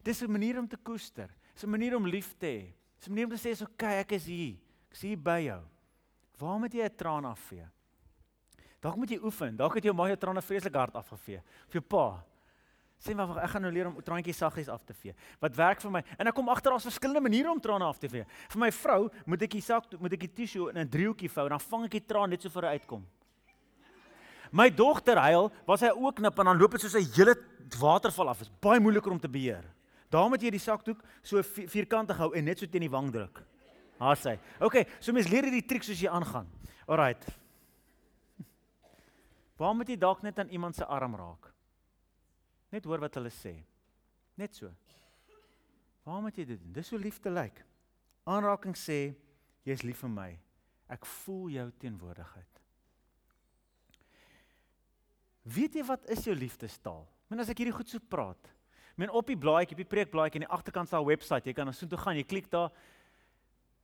Dis 0.02 0.22
'n 0.22 0.30
manier 0.30 0.58
om 0.58 0.66
te 0.66 0.76
koester. 0.76 1.30
Dis 1.54 1.64
'n 1.64 1.70
manier 1.70 1.96
om 1.96 2.06
lief 2.06 2.34
te 2.38 2.46
hê. 2.46 2.74
Dis 2.98 3.06
'n 3.06 3.10
manier 3.10 3.26
om 3.26 3.36
te 3.36 3.38
sê, 3.38 3.62
"Oké, 3.62 3.72
okay, 3.72 3.98
ek 4.00 4.12
is 4.12 4.26
hier. 4.26 4.56
Ek 4.90 4.94
is 4.94 5.02
hier 5.02 5.18
by 5.18 5.40
jou." 5.46 5.62
Waar 6.38 6.58
moet 6.58 6.72
jy 6.72 6.82
'n 6.82 6.96
traan 6.96 7.24
afvee? 7.24 7.66
Dalk 8.80 8.96
moet 8.96 9.10
jy 9.10 9.18
oefen. 9.22 9.56
Dalk 9.56 9.74
het 9.74 9.84
jou 9.84 9.94
ma 9.94 10.06
jou 10.06 10.16
trane 10.16 10.42
vreeslik 10.42 10.74
hard 10.74 10.94
afgevee. 10.94 11.40
Of 11.66 11.72
jou 11.72 11.82
pa. 11.82 12.24
Sê 12.98 13.14
maar 13.14 13.36
ek 13.44 13.52
gaan 13.52 13.62
nou 13.62 13.70
leer 13.70 13.86
om 13.86 13.98
traantjies 14.02 14.40
saggies 14.42 14.68
af 14.68 14.82
te 14.82 14.94
vee. 14.94 15.14
Wat 15.38 15.54
werk 15.54 15.82
vir 15.84 15.92
my? 15.94 16.02
En 16.18 16.26
ek 16.26 16.34
kom 16.34 16.48
agter 16.50 16.74
daar's 16.74 16.88
verskillende 16.88 17.22
maniere 17.22 17.52
om 17.52 17.60
trane 17.62 17.86
af 17.86 18.00
te 18.02 18.10
vee. 18.10 18.24
Vir 18.50 18.60
my 18.64 18.70
vrou 18.74 19.04
moet 19.24 19.44
ek 19.46 19.54
die 19.54 19.62
sak 19.62 19.86
moet 20.02 20.16
ek 20.16 20.26
die 20.26 20.34
tissue 20.40 20.66
in 20.72 20.78
'n 20.78 20.90
driehoekie 20.90 21.30
vou 21.30 21.44
en 21.46 21.54
dan 21.54 21.60
vang 21.60 21.84
ek 21.84 21.90
die 21.90 22.06
traan 22.06 22.30
net 22.30 22.42
so 22.42 22.50
voor 22.50 22.66
hy 22.66 22.78
uitkom. 22.78 23.06
My 24.50 24.70
dogter 24.70 25.16
huil, 25.16 25.50
was 25.66 25.80
hy 25.80 25.90
ook 25.92 26.16
knip 26.16 26.38
en 26.38 26.44
dan 26.44 26.58
loop 26.58 26.72
dit 26.72 26.80
soos 26.80 26.94
'n 26.96 27.12
hele 27.14 27.34
waterval 27.78 28.28
af. 28.28 28.38
Dit 28.38 28.48
is 28.48 28.54
baie 28.60 28.80
moeiliker 28.80 29.12
om 29.12 29.20
te 29.20 29.28
beheer. 29.28 29.64
Daar 30.10 30.28
moet 30.28 30.42
jy 30.42 30.50
die 30.50 30.58
sakdoek 30.58 31.02
so 31.22 31.42
vierkantig 31.42 32.16
hou 32.16 32.34
en 32.34 32.44
net 32.44 32.58
so 32.58 32.66
teen 32.66 32.80
die 32.80 32.90
wang 32.90 33.12
druk. 33.12 33.42
Haar 33.98 34.16
sê. 34.16 34.38
OK, 34.60 34.86
so 35.00 35.12
mens 35.12 35.28
leer 35.28 35.44
hierdie 35.44 35.66
triek 35.66 35.82
soos 35.82 36.00
jy 36.00 36.08
aangaan. 36.08 36.48
Alraight. 36.86 37.26
Waar 39.58 39.74
moet 39.74 39.88
jy 39.88 39.96
dalk 39.96 40.22
net 40.22 40.38
aan 40.38 40.48
iemand 40.48 40.76
se 40.76 40.84
arm 40.84 41.14
raak? 41.14 41.52
Net 42.70 42.84
hoor 42.84 43.00
wat 43.00 43.14
hulle 43.14 43.32
sê. 43.32 43.54
Net 44.38 44.54
so. 44.54 44.70
Waarom 46.04 46.28
moet 46.28 46.36
jy 46.36 46.44
dit 46.48 46.60
doen? 46.60 46.72
Dis 46.72 46.90
hoe 46.92 47.00
liefde 47.00 47.30
lyk. 47.32 47.64
Aanraking 48.28 48.76
sê 48.76 49.14
jy's 49.68 49.84
lief 49.84 50.02
vir 50.04 50.12
my. 50.12 50.30
Ek 50.88 51.04
voel 51.24 51.48
jou 51.56 51.66
teenwoordigheid. 51.82 52.62
Weet 55.48 55.78
jy 55.78 55.84
wat 55.88 56.06
is 56.12 56.24
jou 56.28 56.36
liefdestaal? 56.36 57.04
Men 57.28 57.40
as 57.40 57.50
ek 57.52 57.60
hierdie 57.60 57.76
goed 57.76 57.88
so 57.88 58.00
praat. 58.00 58.52
Men 58.98 59.12
op 59.14 59.28
die 59.30 59.38
blaadjie, 59.38 59.76
op 59.76 59.82
die 59.82 59.88
preekblaadjie 59.88 60.40
aan 60.40 60.46
die 60.48 60.54
agterkant 60.56 60.88
staan 60.88 61.04
'n 61.04 61.08
webwerf. 61.08 61.44
Jy 61.44 61.52
kan 61.52 61.66
na 61.66 61.72
soontoe 61.72 61.98
gaan, 61.98 62.16
jy 62.16 62.24
klik 62.24 62.50
daar. 62.50 62.70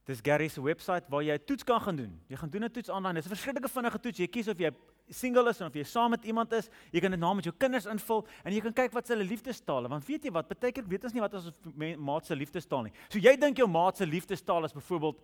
Dis 0.05 0.21
Gary 0.21 0.49
se 0.49 0.61
webwerf 0.61 1.09
waar 1.09 1.23
jy 1.23 1.35
'n 1.35 1.45
toets 1.45 1.65
kan 1.65 1.81
gaan 1.81 1.97
doen. 1.97 2.21
Jy 2.29 2.37
gaan 2.37 2.51
doen 2.51 2.65
'n 2.65 2.71
toets 2.71 2.91
aanlyn. 2.91 3.15
Dis 3.15 3.27
'n 3.27 3.37
verskriklike 3.37 3.69
vinnige 3.69 4.01
toets. 4.01 4.19
Jy 4.19 4.27
kies 4.27 4.49
of 4.49 4.59
jy 4.59 4.71
single 5.11 5.49
is 5.51 5.61
of 5.61 5.75
jy 5.75 5.85
saam 5.85 6.11
met 6.15 6.25
iemand 6.25 6.53
is. 6.53 6.71
Jy 6.93 7.01
kan 7.05 7.11
dit 7.11 7.21
na 7.21 7.33
met 7.35 7.45
jou 7.45 7.55
kinders 7.57 7.87
invul 7.91 8.25
en 8.45 8.53
jy 8.53 8.61
kan 8.65 8.73
kyk 8.73 8.93
wat 8.97 9.09
hulle 9.13 9.25
liefdestale. 9.25 9.89
Want 9.89 10.07
weet 10.09 10.25
jy 10.25 10.33
wat? 10.35 10.49
Partykeer 10.49 10.87
weet 10.89 11.05
ons 11.05 11.15
nie 11.17 11.25
wat 11.25 11.35
ons 11.35 11.51
maat 11.99 12.27
se 12.27 12.37
liefdestaal 12.37 12.87
nie. 12.89 12.95
So 13.09 13.19
jy 13.19 13.37
dink 13.41 13.59
jou 13.61 13.69
maat 13.69 14.01
se 14.01 14.09
liefdestaal 14.09 14.65
is 14.65 14.77
byvoorbeeld 14.77 15.21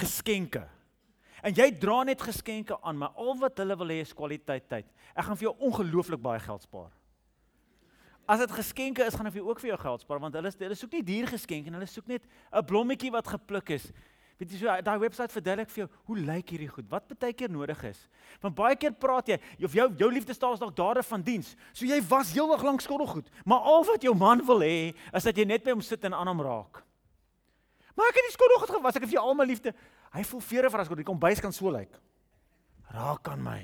geskenke. 0.00 0.64
En 1.44 1.52
jy 1.52 1.70
dra 1.76 2.02
net 2.08 2.22
geskenke 2.24 2.76
aan, 2.80 2.96
maar 2.96 3.16
al 3.20 3.36
wat 3.40 3.58
hulle 3.60 3.76
wil 3.76 3.92
hê 3.92 4.00
is 4.00 4.14
kwaliteit 4.16 4.68
tyd. 4.70 4.86
Ek 5.12 5.26
gaan 5.26 5.36
vir 5.36 5.50
jou 5.50 5.56
ongelooflik 5.68 6.22
baie 6.24 6.40
geld 6.40 6.64
spaar. 6.64 6.92
As 8.24 8.40
dit 8.40 8.54
geskenke 8.56 9.04
is, 9.04 9.12
gaan 9.12 9.28
ek 9.28 9.34
vir 9.34 9.42
jou 9.42 9.50
ook 9.50 9.60
vir 9.60 9.74
jou 9.74 9.80
geld 9.82 10.00
spaar 10.00 10.20
want 10.22 10.36
hulle 10.38 10.52
hulle 10.62 10.76
soek 10.80 10.94
nie 10.96 11.04
duur 11.04 11.28
geskenke 11.34 11.68
en 11.68 11.76
hulle 11.76 11.88
soek 11.90 12.06
net 12.08 12.24
'n 12.24 12.64
blommetjie 12.64 13.12
wat 13.12 13.28
gepluk 13.28 13.70
is. 13.76 13.92
Weet 14.38 14.50
jy 14.50 14.58
so 14.58 14.72
daai 14.82 14.98
webwerf 14.98 15.30
verduidelik 15.36 15.70
vir 15.70 15.84
jou 15.84 15.88
hoe 16.08 16.16
lyk 16.18 16.48
hierdie 16.50 16.70
goed? 16.70 16.86
Wat 16.90 17.12
baie 17.22 17.34
keer 17.36 17.52
nodig 17.54 17.82
is. 17.86 18.00
Want 18.42 18.56
baie 18.58 18.74
keer 18.76 18.94
praat 18.98 19.30
jy 19.30 19.38
of 19.62 19.76
jou 19.78 19.86
jou 20.00 20.08
liefdestaal 20.10 20.56
is 20.56 20.62
dalk 20.62 20.74
dade 20.74 21.04
van 21.06 21.22
diens. 21.22 21.52
So 21.72 21.86
jy 21.86 22.00
was 22.10 22.32
heelwag 22.34 22.64
lank 22.66 22.82
skuldig 22.82 23.12
goed, 23.14 23.30
maar 23.46 23.62
al 23.62 23.86
wat 23.86 24.02
jou 24.02 24.14
man 24.18 24.42
wil 24.46 24.64
hê 24.66 24.90
is 25.14 25.28
dat 25.28 25.38
jy 25.38 25.46
net 25.46 25.62
by 25.64 25.76
hom 25.76 25.84
sit 25.84 26.02
en 26.04 26.16
aan 26.18 26.32
hom 26.32 26.42
raak. 26.42 26.82
Maar 27.94 28.10
ek 28.10 28.18
het 28.18 28.26
nie 28.26 28.34
skuldig 28.34 28.64
goed 28.64 28.74
gewas, 28.74 28.98
ek 28.98 29.06
het 29.06 29.12
vir 29.12 29.20
jou 29.20 29.26
al 29.28 29.38
my 29.38 29.46
liefde. 29.46 29.74
Hy 30.14 30.24
voel 30.26 30.42
vere 30.42 30.70
vir 30.70 30.82
as 30.82 30.90
God, 30.90 30.98
die 30.98 31.06
kombuis 31.06 31.42
kan 31.42 31.54
so 31.54 31.70
lyk. 31.70 31.94
Raak 32.90 33.30
aan 33.30 33.42
my. 33.42 33.60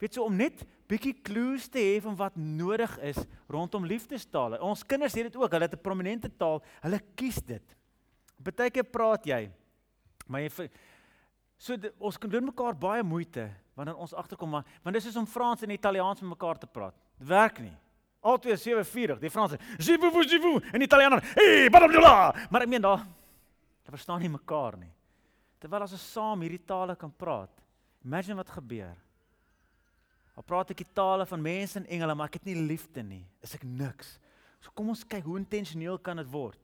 Weet 0.00 0.18
jy 0.18 0.24
om 0.24 0.36
net 0.36 0.66
bietjie 0.86 1.14
clues 1.24 1.70
te 1.72 1.80
hê 1.80 1.96
van 2.04 2.16
wat 2.18 2.36
nodig 2.36 2.92
is 3.08 3.18
rondom 3.48 3.88
liefdestale. 3.88 4.60
Ons 4.60 4.84
kinders 4.84 5.16
het 5.16 5.30
dit 5.30 5.40
ook, 5.40 5.48
hulle 5.48 5.64
het 5.64 5.74
'n 5.74 5.82
prominente 5.82 6.28
taal, 6.28 6.60
hulle 6.84 7.00
kies 7.16 7.40
dit. 7.40 7.64
Partykeer 8.42 8.84
praat 8.84 9.26
jy, 9.26 9.46
maar 10.26 10.44
jy 10.44 10.68
so 11.56 11.76
ons 11.98 12.18
kan 12.20 12.30
doen 12.30 12.44
mekaar 12.44 12.76
baie 12.76 13.02
moeite 13.02 13.48
wanneer 13.76 13.96
ons 13.96 14.12
agterkom 14.12 14.50
maar 14.50 14.64
want 14.82 14.96
dis 14.96 15.06
is 15.08 15.16
om 15.16 15.26
Frans 15.26 15.62
en 15.62 15.70
Italiaans 15.70 16.20
met 16.20 16.30
mekaar 16.34 16.58
te 16.58 16.66
praat. 16.66 16.94
Dit 17.18 17.28
werk 17.28 17.58
nie. 17.60 17.74
Altyd 18.26 18.58
740, 18.58 19.20
die 19.20 19.30
Franse, 19.30 19.58
"Jivu 19.78 20.10
vu 20.10 20.24
jivu" 20.24 20.60
en 20.72 20.82
Italianer, 20.82 21.22
"Hey, 21.34 21.70
bla 21.70 21.86
bla 21.86 21.98
bla." 21.98 22.48
Maar 22.50 22.62
ek 22.62 22.68
meen 22.68 22.82
daar, 22.82 22.98
hulle 22.98 23.96
verstaan 23.96 24.20
nie 24.20 24.28
mekaar 24.28 24.76
nie 24.76 24.96
terwyl 25.66 25.86
as 25.86 25.96
ons 25.96 26.06
saam 26.14 26.44
hierdie 26.44 26.62
tale 26.62 26.96
kan 26.98 27.10
praat. 27.10 27.52
Imagine 28.06 28.38
wat 28.38 28.52
gebeur. 28.54 28.94
Al 30.36 30.44
praat 30.46 30.70
ek 30.74 30.82
die 30.84 30.94
tale 30.94 31.24
van 31.26 31.42
mense 31.42 31.80
en 31.80 31.88
engele, 31.88 32.14
maar 32.14 32.30
ek 32.30 32.38
het 32.38 32.48
nie 32.50 32.58
liefde 32.68 33.02
nie, 33.02 33.24
is 33.42 33.56
ek 33.56 33.64
niks. 33.64 34.18
So 34.60 34.72
kom 34.76 34.92
ons 34.92 35.04
kyk 35.08 35.24
hoe 35.24 35.38
intentioneel 35.40 35.98
kan 36.04 36.20
dit 36.20 36.28
word. 36.30 36.60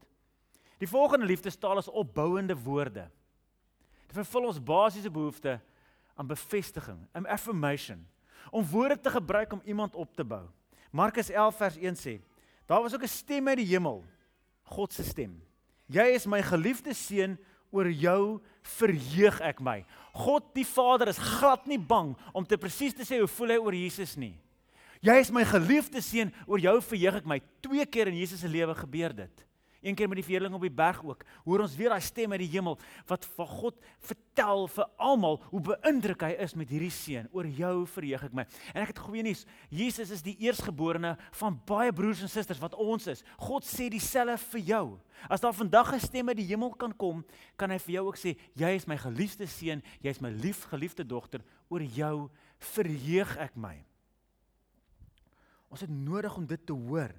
Die 0.82 0.90
volgende 0.90 1.26
liefdestaal 1.26 1.78
is 1.78 1.90
opbouende 1.90 2.56
woorde. 2.58 3.04
Dit 4.08 4.16
vervul 4.18 4.48
ons 4.50 4.58
basiese 4.58 5.10
behoefte 5.10 5.60
aan 6.18 6.26
bevestiging, 6.26 6.98
an 7.14 7.28
affirmation, 7.30 8.00
om 8.50 8.66
woorde 8.66 8.98
te 9.00 9.12
gebruik 9.14 9.52
om 9.54 9.62
iemand 9.64 9.94
op 9.94 10.16
te 10.16 10.26
bou. 10.26 10.42
Markus 10.90 11.30
11 11.30 11.56
vers 11.56 11.76
1 11.78 12.00
sê: 12.00 12.16
Daar 12.66 12.82
was 12.82 12.94
ook 12.94 13.06
'n 13.06 13.08
stem 13.08 13.48
uit 13.48 13.56
die 13.56 13.66
hemel, 13.66 14.04
God 14.62 14.92
se 14.92 15.04
stem. 15.04 15.42
Jy 15.86 16.06
is 16.18 16.26
my 16.26 16.42
geliefde 16.42 16.94
seun, 16.94 17.38
oor 17.70 17.90
jou 17.90 18.40
verheug 18.62 19.40
ek 19.40 19.60
my. 19.60 19.84
God 20.12 20.54
die 20.54 20.66
Vader 20.66 21.08
is 21.08 21.18
glad 21.18 21.66
nie 21.66 21.78
bang 21.78 22.16
om 22.32 22.44
te 22.44 22.58
presies 22.58 22.94
te 22.94 23.04
sê 23.04 23.18
hoe 23.18 23.28
voel 23.28 23.48
hy 23.48 23.56
oor 23.56 23.74
Jesus 23.74 24.16
nie. 24.16 24.38
Jy 25.00 25.14
is 25.14 25.30
my 25.30 25.44
geliefde 25.44 26.00
seun, 26.00 26.32
oor 26.46 26.58
jou 26.58 26.80
verheug 26.80 27.14
ek 27.14 27.24
my. 27.24 27.40
Twee 27.60 27.86
keer 27.86 28.08
in 28.08 28.18
Jesus 28.18 28.40
se 28.40 28.48
lewe 28.48 28.74
gebeur 28.74 29.14
dit. 29.14 29.46
Een 29.82 29.96
keer 29.98 30.08
met 30.08 30.20
die 30.20 30.24
verheerling 30.24 30.54
op 30.54 30.62
die 30.62 30.70
berg 30.70 31.00
ook. 31.04 31.24
Hoor 31.44 31.64
ons 31.64 31.74
weer 31.76 31.90
daai 31.90 32.04
stem 32.04 32.32
uit 32.32 32.44
die 32.44 32.52
hemel 32.54 32.78
wat 33.10 33.26
van 33.34 33.48
God 33.50 33.80
vertel 34.06 34.68
vir 34.70 34.90
almal 34.96 35.40
hoe 35.50 35.62
beïndruk 35.72 36.22
hy 36.22 36.30
is 36.44 36.54
met 36.54 36.70
hierdie 36.70 36.92
seun. 36.94 37.26
Oor 37.34 37.48
jou 37.50 37.74
verheug 37.90 38.26
ek 38.28 38.36
my. 38.38 38.44
En 38.72 38.84
ek 38.84 38.92
het 38.94 39.02
goeie 39.02 39.24
nuus. 39.26 39.42
Jesus 39.74 40.12
is 40.14 40.22
die 40.22 40.36
eersgeborene 40.46 41.16
van 41.40 41.58
baie 41.66 41.92
broers 41.92 42.22
en 42.22 42.30
susters 42.30 42.62
wat 42.62 42.76
ons 42.78 43.10
is. 43.10 43.24
God 43.42 43.66
sê 43.66 43.88
dieselfde 43.90 44.38
vir 44.52 44.64
jou. 44.70 44.84
As 45.28 45.42
daar 45.42 45.54
vandag 45.54 45.92
'n 45.94 46.00
stem 46.00 46.28
uit 46.28 46.36
die 46.36 46.50
hemel 46.50 46.70
kan 46.78 46.94
kom, 46.96 47.24
kan 47.56 47.70
hy 47.70 47.78
vir 47.78 47.94
jou 47.94 48.06
ook 48.06 48.16
sê, 48.16 48.36
jy 48.54 48.70
is 48.74 48.86
my 48.86 48.96
geliefde 48.96 49.46
seun, 49.46 49.82
jy 50.00 50.10
is 50.10 50.20
my 50.20 50.30
liefgeliefde 50.30 51.04
dogter. 51.04 51.42
Oor 51.68 51.82
jou 51.82 52.30
verheug 52.58 53.36
ek 53.36 53.56
my. 53.56 53.84
Ons 55.72 55.80
het 55.80 55.90
nodig 55.90 56.36
om 56.36 56.46
dit 56.46 56.66
te 56.66 56.72
hoor. 56.72 57.12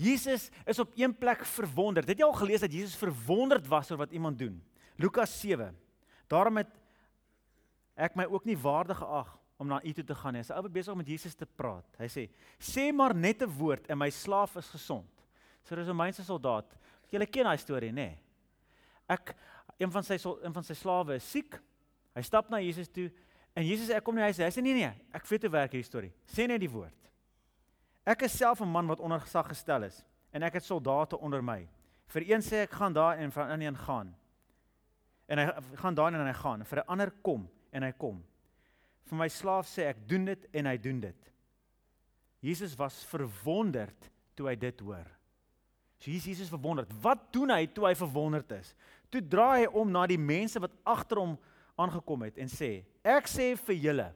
Jesus 0.00 0.48
is 0.64 0.78
op 0.80 0.92
een 0.96 1.12
plek 1.12 1.44
verwonderd. 1.44 2.08
Het 2.08 2.22
jy 2.22 2.24
al 2.24 2.38
gelees 2.38 2.64
dat 2.64 2.72
Jesus 2.72 2.96
verwonderd 2.96 3.66
was 3.68 3.90
oor 3.92 4.00
wat 4.00 4.14
iemand 4.16 4.38
doen? 4.40 4.56
Lukas 4.96 5.34
7. 5.40 5.76
Daarom 6.30 6.56
het 6.56 6.72
ek 8.00 8.16
my 8.16 8.24
ook 8.30 8.46
nie 8.48 8.56
waardig 8.56 8.96
geag 9.02 9.34
om 9.60 9.68
na 9.68 9.82
u 9.84 9.92
toe 9.92 10.04
te 10.08 10.16
gaan 10.16 10.32
nie. 10.32 10.40
Hy 10.40 10.46
is 10.48 10.54
ou 10.56 10.72
besig 10.72 10.94
om 10.94 11.02
met 11.02 11.10
Jesus 11.12 11.36
te 11.36 11.44
praat. 11.44 11.84
Hy 12.00 12.08
sê: 12.08 12.22
"Sê 12.56 12.88
maar 12.96 13.14
net 13.14 13.42
'n 13.42 13.52
woord 13.58 13.90
en 13.90 13.98
my 13.98 14.08
slaaf 14.10 14.56
is 14.56 14.70
gesond." 14.72 15.10
So 15.64 15.76
dis 15.76 15.84
'n 15.84 15.92
Romeinse 15.92 16.24
soldaat. 16.24 16.76
Jy 17.10 17.26
ken 17.26 17.44
daai 17.44 17.58
storie, 17.58 17.90
nê? 17.90 17.94
Nee. 17.94 18.18
Ek 19.08 19.34
een 19.78 19.90
van 19.90 20.02
sy 20.02 20.14
een 20.14 20.52
van 20.52 20.62
sy 20.62 20.74
slawe 20.74 21.14
is 21.14 21.30
siek. 21.30 21.60
Hy 22.14 22.22
stap 22.22 22.50
na 22.50 22.60
Jesus 22.60 22.88
toe 22.88 23.10
en 23.54 23.66
Jesus 23.66 23.88
sê 23.88 23.96
ek 23.96 24.04
kom 24.04 24.14
nie 24.14 24.22
huis. 24.22 24.38
Hy 24.38 24.50
sê 24.50 24.62
nee 24.62 24.74
nee, 24.74 24.92
ek 25.12 25.26
weet 25.26 25.42
hoe 25.42 25.50
werk 25.50 25.72
hierdie 25.72 25.88
storie. 25.88 26.12
Sê 26.26 26.46
net 26.46 26.60
die 26.60 26.70
woord. 26.70 27.09
Ek 28.04 28.22
is 28.22 28.36
self 28.36 28.60
'n 28.60 28.68
man 28.68 28.86
wat 28.86 29.00
onder 29.00 29.20
gesag 29.20 29.48
gestel 29.48 29.82
is 29.82 30.04
en 30.32 30.42
ek 30.42 30.54
het 30.54 30.64
soldate 30.64 31.18
onder 31.18 31.42
my. 31.44 31.68
Vir 32.06 32.22
een 32.30 32.42
sê 32.42 32.64
ek 32.64 32.70
gaan 32.70 32.92
daar 32.92 33.18
en 33.18 33.32
van 33.32 33.50
in 33.50 33.60
een 33.60 33.76
gaan. 33.76 34.16
En 35.26 35.38
hy 35.38 35.46
gaan 35.74 35.94
daar 35.94 36.14
en 36.14 36.26
hy 36.26 36.32
gaan. 36.32 36.64
Vir 36.64 36.78
'n 36.78 36.86
ander 36.86 37.10
kom 37.22 37.48
en 37.72 37.82
hy 37.82 37.92
kom. 37.92 38.24
Vir 39.04 39.18
my 39.18 39.28
slaaf 39.28 39.66
sê 39.66 39.88
ek 39.90 40.08
doen 40.08 40.24
dit 40.24 40.46
en 40.52 40.66
hy 40.66 40.76
doen 40.76 41.00
dit. 41.00 41.32
Jesus 42.40 42.74
was 42.74 43.04
verwonderd 43.04 44.10
toe 44.34 44.48
hy 44.48 44.56
dit 44.56 44.80
hoor. 44.80 45.06
So 45.98 46.10
hier 46.10 46.16
is 46.16 46.24
Jesus 46.24 46.48
verwonderd. 46.48 46.92
Wat 47.02 47.32
doen 47.32 47.50
hy 47.50 47.66
toe 47.66 47.84
hy 47.86 47.94
verwonderd 47.94 48.50
is? 48.56 48.74
Toe 49.12 49.20
draai 49.20 49.66
hy 49.66 49.66
om 49.66 49.90
na 49.90 50.06
die 50.06 50.18
mense 50.18 50.60
wat 50.62 50.72
agter 50.88 51.20
hom 51.20 51.38
aangekom 51.76 52.22
het 52.22 52.38
en 52.38 52.48
sê: 52.48 52.84
"Ek 53.04 53.28
sê 53.28 53.56
vir 53.56 53.76
julle, 53.76 54.14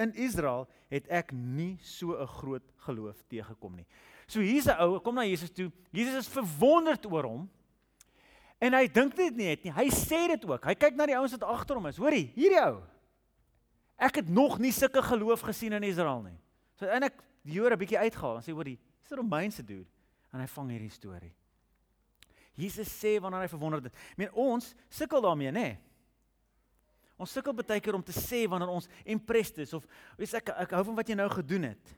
in 0.00 0.12
Israel 0.14 0.66
het 0.90 1.06
ek 1.08 1.32
nie 1.32 1.78
so 1.82 2.16
'n 2.16 2.26
groot 2.26 2.66
geloof 2.86 3.22
teëgekom 3.28 3.76
nie. 3.76 3.86
So 4.26 4.40
hier's 4.40 4.66
'n 4.66 4.80
ou, 4.80 5.00
kom 5.00 5.14
na 5.14 5.24
Jesus 5.24 5.50
toe. 5.50 5.70
Jesus 5.92 6.26
is 6.26 6.28
verwonderd 6.28 7.06
oor 7.06 7.24
hom. 7.24 7.50
En 8.60 8.72
hy 8.72 8.86
dink 8.88 9.16
dit 9.16 9.36
nie 9.36 9.46
net 9.46 9.64
nie. 9.64 9.72
Hy 9.72 9.88
sê 9.88 10.28
dit 10.28 10.44
ook. 10.44 10.64
Hy 10.64 10.74
kyk 10.74 10.96
na 10.96 11.06
die 11.06 11.16
ouens 11.16 11.32
wat 11.32 11.42
agter 11.42 11.76
hom 11.76 11.86
is. 11.86 11.96
Hoorie, 11.96 12.32
hierdie 12.34 12.60
ou. 12.60 12.82
Ek 13.96 14.16
het 14.16 14.28
nog 14.28 14.58
nie 14.58 14.72
sulke 14.72 15.02
geloof 15.02 15.40
gesien 15.40 15.72
in 15.72 15.82
Israel 15.82 16.22
nie. 16.22 16.38
So 16.74 16.86
eintlik 16.86 17.16
die 17.42 17.54
Jode 17.54 17.74
'n 17.74 17.78
bietjie 17.78 17.98
uitgehaal 17.98 18.36
en 18.36 18.42
sê 18.42 18.52
hoorie, 18.52 18.78
dis 19.02 19.12
'n 19.12 19.16
Romeinse 19.16 19.62
dude 19.62 19.88
en 20.32 20.40
hy 20.40 20.46
vang 20.46 20.70
hierdie 20.70 20.90
storie. 20.90 21.34
Jesus 22.54 22.88
sê 22.88 23.20
wanneer 23.20 23.42
hy 23.42 23.48
verwonderd 23.48 23.86
is. 23.86 23.92
Ek 24.12 24.18
meen 24.18 24.32
ons 24.32 24.74
sukkel 24.88 25.20
daarmee, 25.20 25.50
nê? 25.50 25.52
Nee. 25.52 25.78
Ons 27.20 27.34
sukkel 27.36 27.52
baie 27.52 27.82
keer 27.84 27.98
om 27.98 28.04
te 28.04 28.16
sê 28.16 28.46
wanneer 28.48 28.72
ons 28.72 28.88
impressed 29.04 29.58
is 29.60 29.74
of 29.76 29.84
weet 30.16 30.38
ek 30.40 30.54
ek 30.64 30.76
hou 30.78 30.84
van 30.88 31.00
wat 31.00 31.10
jy 31.12 31.18
nou 31.20 31.28
gedoen 31.32 31.68
het. 31.74 31.96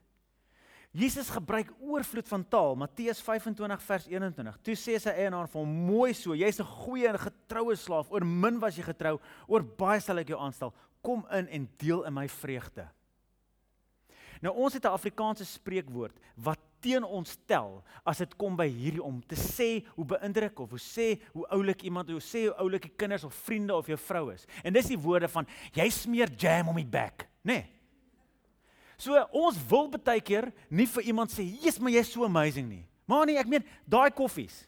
Jesus 0.92 1.30
gebruik 1.32 1.70
oorvloed 1.80 2.26
van 2.28 2.42
taal, 2.52 2.74
Matteus 2.76 3.22
25 3.24 3.84
vers 3.86 4.08
21. 4.10 4.58
Toe 4.60 4.74
sê 4.76 4.98
sy 5.00 5.14
eienaar 5.14 5.48
vir 5.48 5.62
hom: 5.62 5.70
"Mooi 5.88 6.12
so, 6.12 6.34
jy's 6.34 6.60
'n 6.60 6.68
goeie 6.68 7.08
en 7.08 7.18
getroue 7.18 7.76
slaaf. 7.76 8.10
Oor 8.10 8.24
min 8.24 8.58
was 8.60 8.76
jy 8.76 8.82
getrou, 8.82 9.18
oor 9.48 9.62
baie 9.62 10.00
sal 10.00 10.18
ek 10.18 10.28
jou 10.28 10.38
aanstel. 10.38 10.74
Kom 11.02 11.24
in 11.32 11.48
en 11.48 11.68
deel 11.78 12.04
in 12.04 12.12
my 12.12 12.28
vreugde." 12.28 12.88
Nou 14.42 14.52
ons 14.54 14.74
het 14.74 14.84
'n 14.84 14.92
Afrikaanse 14.92 15.44
spreekwoord 15.44 16.18
wat 16.36 16.58
teen 16.82 17.04
ons 17.06 17.36
tel 17.48 17.78
as 18.08 18.22
dit 18.22 18.32
kom 18.40 18.56
by 18.58 18.66
hierdie 18.70 19.02
om 19.02 19.20
te 19.28 19.38
sê 19.38 19.68
hoe 19.94 20.06
beïndruk 20.14 20.64
of 20.64 20.74
hoe 20.74 20.82
sê 20.82 21.06
hoe 21.34 21.46
oulik 21.54 21.84
iemand 21.88 22.10
hoe 22.10 22.22
sê 22.22 22.46
hoe 22.48 22.56
oulik 22.64 22.88
die 22.88 22.96
kinders 22.98 23.26
of 23.28 23.36
vriende 23.46 23.76
of 23.76 23.88
jou 23.90 23.98
vrou 24.08 24.26
is. 24.34 24.46
En 24.64 24.74
dis 24.74 24.90
die 24.92 24.98
woorde 24.98 25.30
van 25.30 25.48
jy 25.76 25.88
smeer 25.94 26.32
jam 26.38 26.72
om 26.72 26.80
die 26.80 26.88
bek, 26.88 27.28
nê? 27.42 27.62
Nee. 27.62 27.68
So 29.02 29.18
ons 29.34 29.58
wil 29.70 29.88
baie 29.96 30.22
keer 30.22 30.50
nie 30.70 30.86
vir 30.86 31.08
iemand 31.10 31.32
sê 31.34 31.42
jy's 31.42 31.80
maar 31.82 31.94
jy's 31.94 32.12
so 32.12 32.26
amazing 32.26 32.68
nie. 32.68 32.84
Maar 33.10 33.26
nee, 33.26 33.38
ek 33.40 33.48
meen 33.50 33.64
daai 33.88 34.12
koffies. 34.14 34.62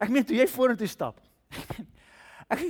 Ek 0.00 0.12
meen 0.12 0.24
toe 0.24 0.38
jy 0.38 0.46
vorentoe 0.48 0.88
stap. 0.88 1.20
Ek 2.48 2.62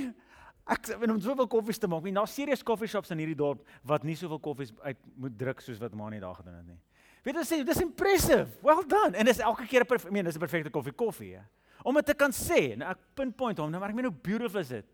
ek 0.69 0.89
wen 1.01 1.15
om 1.15 1.21
soveel 1.23 1.47
koffies 1.49 1.79
te 1.81 1.89
maak. 1.89 2.05
Daar's 2.13 2.35
serieus 2.37 2.65
coffee 2.67 2.91
shops 2.91 3.13
in 3.15 3.23
hierdie 3.23 3.39
dorp 3.39 3.63
wat 3.89 4.03
nie 4.05 4.17
soveel 4.19 4.41
koffies 4.43 4.75
uit 4.83 4.99
moet 5.17 5.39
druk 5.41 5.63
soos 5.65 5.79
wat 5.81 5.95
Mani 5.97 6.19
daar 6.21 6.37
gedoen 6.37 6.59
het 6.59 6.67
nie. 6.67 6.77
Weet 7.25 7.41
jy 7.41 7.45
sê 7.45 7.65
dis 7.65 7.81
impressive. 7.83 8.49
Well 8.63 8.85
done. 8.87 9.17
En 9.17 9.25
dis 9.25 9.39
elke 9.39 9.67
keer 9.67 9.85
'n 9.85 9.95
ek 9.95 10.11
meen 10.11 10.25
dis 10.25 10.37
'n 10.37 10.41
perfekte 10.41 10.71
koffie 10.71 10.93
koffie. 10.93 11.31
Ja. 11.31 11.45
Om 11.83 11.95
dit 11.95 12.07
te 12.07 12.15
kan 12.15 12.31
sê, 12.31 12.77
nou 12.77 12.91
ek 12.91 12.99
pinpoint 13.15 13.59
hom, 13.59 13.71
nou 13.71 13.81
maar 13.81 13.91
ek 13.91 13.95
meen 13.95 14.05
hoe 14.05 14.23
beautiful 14.23 14.61
is 14.61 14.69
dit 14.69 14.87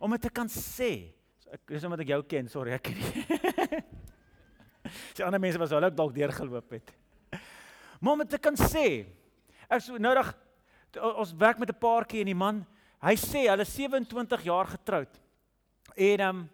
om 0.00 0.10
dit 0.10 0.22
te 0.22 0.30
kan 0.30 0.48
sê. 0.48 1.12
So 1.38 1.50
ek 1.52 1.60
dis 1.66 1.84
omdat 1.84 2.00
ek 2.00 2.08
jou 2.08 2.22
ken, 2.22 2.48
sorry, 2.48 2.72
ek 2.72 2.82
ken 2.88 2.96
nie. 2.96 3.82
Sy 5.14 5.22
ander 5.26 5.42
mense 5.42 5.60
was 5.60 5.70
hulle 5.70 5.90
ook 5.90 5.96
dalk 5.96 6.14
deurgeloop 6.14 6.70
het. 6.70 6.92
Maar 8.00 8.12
om 8.12 8.22
dit 8.24 8.30
te 8.30 8.38
kan 8.38 8.56
sê. 8.56 9.04
Ek 9.68 9.82
so 9.84 10.00
noudag 10.00 10.32
ons 10.98 11.34
werk 11.38 11.60
met 11.60 11.70
'n 11.70 11.78
paartjie 11.78 12.20
en 12.24 12.32
die 12.32 12.34
man, 12.34 12.66
hy 13.04 13.14
sê 13.14 13.46
hulle 13.46 13.64
27 13.64 14.42
jaar 14.42 14.66
getroud. 14.66 15.20
En 15.96 16.20
ehm 16.20 16.36
um, 16.36 16.48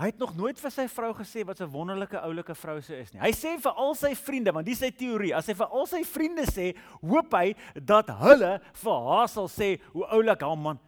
hy 0.00 0.08
het 0.08 0.20
nog 0.20 0.32
nooit 0.36 0.58
vir 0.58 0.72
sy 0.72 0.86
vrou 0.88 1.12
gesê 1.18 1.44
wat 1.44 1.60
'n 1.60 1.70
wonderlike 1.70 2.16
oulike 2.16 2.54
vrou 2.54 2.80
sy 2.80 2.94
is 2.94 3.12
nie. 3.12 3.20
Hy 3.20 3.32
sê 3.32 3.60
vir 3.60 3.72
al 3.72 3.94
sy 3.94 4.14
vriende, 4.14 4.52
want 4.52 4.66
dis 4.66 4.78
sy 4.78 4.90
teorie, 4.90 5.34
as 5.34 5.46
hy 5.46 5.54
vir 5.54 5.66
al 5.66 5.86
sy 5.86 6.02
vriende 6.04 6.46
sê, 6.46 6.74
hoop 7.02 7.32
hy 7.34 7.54
dat 7.74 8.08
hulle 8.08 8.60
vir 8.72 8.92
haar 8.92 9.28
sal 9.28 9.48
sê 9.48 9.78
hoe 9.92 10.06
oulik 10.06 10.40
haar 10.40 10.56
man. 10.56 10.78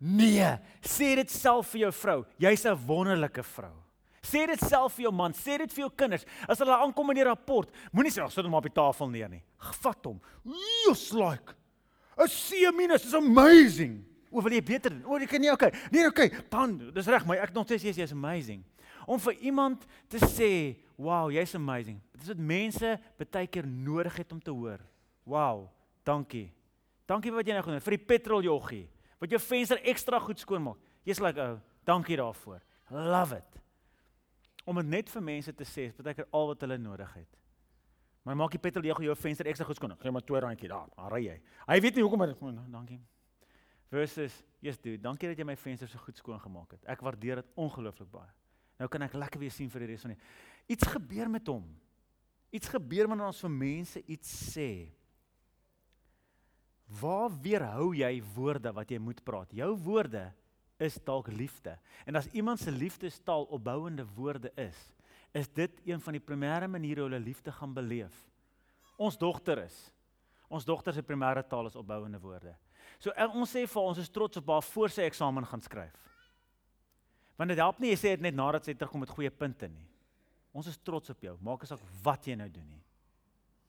Nee, 0.00 0.58
sê 0.82 1.14
dit 1.16 1.30
self 1.30 1.68
vir 1.68 1.80
jou 1.80 1.92
vrou. 1.92 2.24
Jy's 2.38 2.66
'n 2.66 2.86
wonderlike 2.86 3.42
vrou. 3.42 3.74
Sê 4.22 4.46
dit 4.46 4.60
self 4.60 4.94
vir 4.94 5.04
jou 5.04 5.12
man, 5.12 5.32
sê 5.32 5.58
dit 5.58 5.72
vir 5.72 5.82
jou 5.86 5.90
kinders. 5.90 6.24
As 6.48 6.58
hulle 6.58 6.74
aankom 6.74 7.10
in 7.10 7.16
die 7.16 7.24
rapport, 7.24 7.70
moenie 7.92 8.10
sê, 8.10 8.30
"Sit 8.30 8.44
hom 8.44 8.54
op 8.54 8.62
die 8.62 8.74
tafel 8.74 9.08
neer 9.08 9.28
nie." 9.28 9.42
Vat 9.58 10.04
hom. 10.04 10.20
Just 10.86 11.14
like 11.14 11.54
'n 12.18 12.28
C 12.28 12.56
is 12.64 13.14
amazing. 13.14 14.04
O, 14.28 14.42
wil 14.44 14.52
jy 14.52 14.60
beter 14.64 14.92
doen? 14.92 15.04
O, 15.08 15.16
ek 15.16 15.30
kan 15.32 15.40
nie 15.40 15.50
okay. 15.52 15.70
Nee, 15.92 16.04
okay. 16.08 16.28
Dan, 16.52 16.76
dis 16.92 17.08
reg, 17.08 17.24
maar 17.28 17.40
ek 17.40 17.54
nog 17.56 17.68
steeds 17.68 17.96
jy's 17.96 18.12
amazing. 18.12 18.60
Om 19.08 19.20
vir 19.24 19.38
iemand 19.48 19.86
te 20.12 20.20
sê, 20.20 20.76
"Wow, 20.96 21.30
jy's 21.32 21.54
amazing." 21.54 22.00
Dit 22.12 22.22
is 22.22 22.28
wat 22.28 22.36
mense 22.36 23.00
baie 23.16 23.46
keer 23.46 23.66
nodig 23.66 24.16
het 24.16 24.32
om 24.32 24.40
te 24.40 24.50
hoor. 24.50 24.80
Wow, 25.24 25.68
dankie. 26.04 26.52
Dankie 27.06 27.30
vir 27.30 27.38
wat 27.38 27.46
jy 27.46 27.52
nou 27.52 27.62
gedoen 27.62 27.80
het 27.80 27.84
vir 27.84 27.96
die 27.96 28.04
petroljoggie. 28.04 28.88
Wat 29.18 29.30
jou 29.30 29.40
venster 29.40 29.78
ekstra 29.82 30.18
goed 30.20 30.38
skoon 30.38 30.62
maak. 30.62 30.76
Jy's 31.04 31.20
like, 31.20 31.40
"Oh, 31.40 31.58
dankie 31.84 32.16
daarvoor." 32.16 32.60
Love 32.90 33.36
it. 33.36 33.62
Om 34.64 34.76
dit 34.76 34.86
net 34.86 35.10
vir 35.10 35.22
mense 35.22 35.54
te 35.54 35.64
sê, 35.64 35.88
is 35.88 36.02
baie 36.02 36.14
keer 36.14 36.26
al 36.30 36.46
wat 36.46 36.60
hulle 36.60 36.78
nodig 36.78 37.14
het. 37.14 37.38
Maar 38.24 38.36
maak 38.36 38.50
die 38.50 38.58
petroljoggie 38.58 39.04
jou 39.04 39.16
venster 39.16 39.46
ekstra 39.46 39.64
goed 39.64 39.76
skoon. 39.76 39.96
Gee 39.98 40.10
maar 40.10 40.22
2 40.22 40.40
randjie 40.40 40.68
daar. 40.68 40.88
Dan 40.96 41.10
ry 41.10 41.24
jy. 41.24 41.40
Hy 41.66 41.80
weet 41.80 41.94
nie 41.94 42.02
hoekom 42.02 42.18
maar 42.18 42.34
dankie 42.70 43.00
versus 43.92 44.34
yes 44.64 44.78
dude, 44.82 45.00
dankie 45.02 45.30
dat 45.30 45.38
jy 45.38 45.46
my 45.48 45.56
venster 45.58 45.88
so 45.90 46.00
goed 46.02 46.18
skoon 46.18 46.40
gemaak 46.42 46.76
het. 46.76 46.84
Ek 46.90 47.02
waardeer 47.04 47.42
dit 47.42 47.52
ongelooflik 47.60 48.10
baie. 48.12 48.30
Nou 48.78 48.88
kan 48.90 49.02
ek 49.06 49.16
lekker 49.18 49.42
weer 49.42 49.54
sien 49.54 49.70
vir 49.72 49.84
die 49.84 49.92
res 49.92 50.04
van 50.06 50.14
die 50.14 50.74
iets 50.74 50.86
gebeur 50.92 51.30
met 51.32 51.48
hom. 51.50 51.64
Iets 52.54 52.70
gebeur 52.72 53.10
wanneer 53.10 53.30
ons 53.30 53.42
vir 53.44 53.52
mense 53.52 54.02
iets 54.06 54.34
sê. 54.54 54.70
Waar 57.00 57.32
weerhou 57.44 57.90
jy 57.96 58.12
woorde 58.36 58.72
wat 58.72 58.92
jy 58.92 59.00
moet 59.02 59.20
praat? 59.24 59.52
Jou 59.52 59.74
woorde 59.84 60.28
is 60.80 60.96
dalk 61.04 61.28
liefde. 61.34 61.74
En 62.06 62.16
as 62.16 62.30
iemand 62.32 62.62
se 62.62 62.72
liefdestaal 62.72 63.48
opbouende 63.52 64.06
woorde 64.16 64.52
is, 64.56 64.78
is 65.36 65.50
dit 65.52 65.82
een 65.84 66.00
van 66.00 66.16
die 66.16 66.22
primêre 66.22 66.68
maniere 66.70 67.02
hoe 67.02 67.10
hulle 67.10 67.20
liefde 67.20 67.52
gaan 67.52 67.74
beleef. 67.76 68.14
Ons 68.96 69.18
dogter 69.18 69.60
is. 69.66 69.76
Ons 70.48 70.64
dogter 70.64 70.94
se 70.96 71.04
primêre 71.04 71.42
taal 71.44 71.68
is 71.68 71.76
opbouende 71.76 72.20
woorde. 72.22 72.54
So 72.98 73.14
ons 73.14 73.52
sê 73.54 73.64
vir 73.70 73.82
ons 73.82 74.00
is 74.02 74.10
trots 74.10 74.40
op 74.40 74.50
haar 74.50 74.64
voor 74.66 74.90
sy 74.90 75.06
eksamen 75.06 75.46
gaan 75.46 75.62
skryf. 75.62 75.98
Want 77.38 77.52
dit 77.52 77.60
help 77.62 77.78
nie 77.78 77.92
jy 77.92 77.98
sê 78.00 78.14
dit 78.16 78.26
net 78.26 78.34
nadat 78.34 78.66
sy 78.66 78.74
terugkom 78.74 79.04
met 79.04 79.14
goeie 79.14 79.30
punte 79.30 79.68
nie. 79.70 79.86
Ons 80.56 80.70
is 80.72 80.80
trots 80.82 81.12
op 81.12 81.22
jou. 81.22 81.36
Maak 81.44 81.62
asook 81.62 81.84
wat 82.02 82.26
jy 82.26 82.34
nou 82.38 82.48
doen 82.50 82.66
nie. 82.66 82.82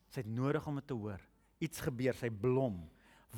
Sy 0.09 0.23
het 0.23 0.31
nodig 0.33 0.65
om 0.65 0.79
dit 0.79 0.87
te 0.89 0.97
hoor. 0.97 1.21
Iets 1.61 1.83
gebeur, 1.85 2.17
sy 2.17 2.31
blom. 2.33 2.79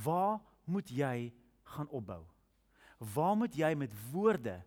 Waar 0.05 0.39
moet 0.71 0.91
jy 0.95 1.31
gaan 1.73 1.89
opbou? 1.91 2.21
Waar 3.11 3.35
moet 3.35 3.55
jy 3.57 3.73
met 3.75 3.91
woorde 4.11 4.61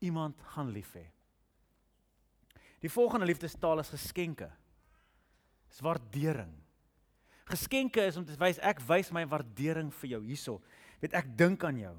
iemand 0.00 0.40
gaan 0.54 0.70
lief 0.72 0.94
hê? 0.96 1.04
Die 2.80 2.88
volgende 2.88 3.28
liefdestaal 3.28 3.82
is 3.82 3.92
geskenke. 3.92 4.48
Dis 5.68 5.82
waardering. 5.84 6.54
Geskenke 7.50 8.04
is 8.06 8.16
om 8.16 8.24
te 8.24 8.36
wys 8.38 8.60
ek 8.62 8.82
wys 8.88 9.10
my 9.14 9.24
waardering 9.26 9.90
vir 10.02 10.14
jou 10.14 10.22
hierso. 10.24 10.60
Weet 11.02 11.16
ek 11.18 11.32
dink 11.36 11.64
aan 11.64 11.80
jou. 11.80 11.96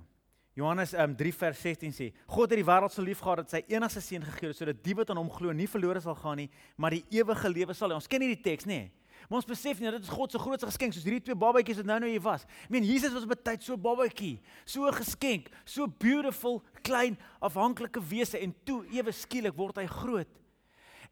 Johannes 0.53 0.91
um, 0.99 1.13
3 1.15 1.31
vers 1.31 1.61
16 1.63 1.93
sê: 1.95 2.09
God 2.27 2.51
het 2.51 2.59
die 2.59 2.67
wêreld 2.67 2.91
so 2.91 3.03
lief 3.03 3.21
gehad 3.23 3.43
dat 3.43 3.53
sy 3.53 3.61
enigste 3.71 4.03
seun 4.03 4.25
gegee 4.27 4.51
het 4.51 4.59
sodat 4.59 4.81
die 4.83 4.95
wat 4.99 5.11
aan 5.11 5.21
hom 5.21 5.31
glo 5.31 5.53
nie 5.55 5.67
verlore 5.71 6.01
sal 6.03 6.17
gaan 6.19 6.41
nie, 6.43 6.49
maar 6.75 6.91
die 6.95 7.05
ewige 7.15 7.51
lewe 7.51 7.75
sal 7.77 7.93
hê. 7.93 7.99
Ons 7.99 8.09
ken 8.11 8.23
nie 8.23 8.33
die 8.33 8.43
teks 8.43 8.67
nie. 8.67 8.89
Maar 9.29 9.39
ons 9.39 9.47
besef 9.47 9.79
nie 9.79 9.91
dit 9.93 10.03
is 10.03 10.11
God 10.11 10.33
se 10.33 10.39
grootste 10.41 10.67
geskenk 10.67 10.95
soos 10.95 11.05
hierdie 11.07 11.23
twee 11.23 11.37
babatjies 11.39 11.79
wat 11.79 11.87
nou 11.87 11.99
nou 12.03 12.09
hier 12.11 12.23
was. 12.25 12.43
Ek 12.65 12.73
meen 12.73 12.87
Jesus 12.87 13.13
was 13.15 13.23
op 13.27 13.31
'n 13.31 13.43
tyd 13.43 13.63
so 13.63 13.77
babatjie, 13.77 14.41
so 14.65 14.87
'n 14.87 14.93
geskenk, 14.93 15.49
so 15.65 15.87
beautiful, 15.87 16.63
klein, 16.83 17.17
afhanklike 17.39 18.01
wese 18.01 18.37
en 18.39 18.53
toe 18.65 18.83
ewe 18.91 19.11
skielik 19.11 19.55
word 19.55 19.77
hy 19.77 19.85
groot. 19.87 20.27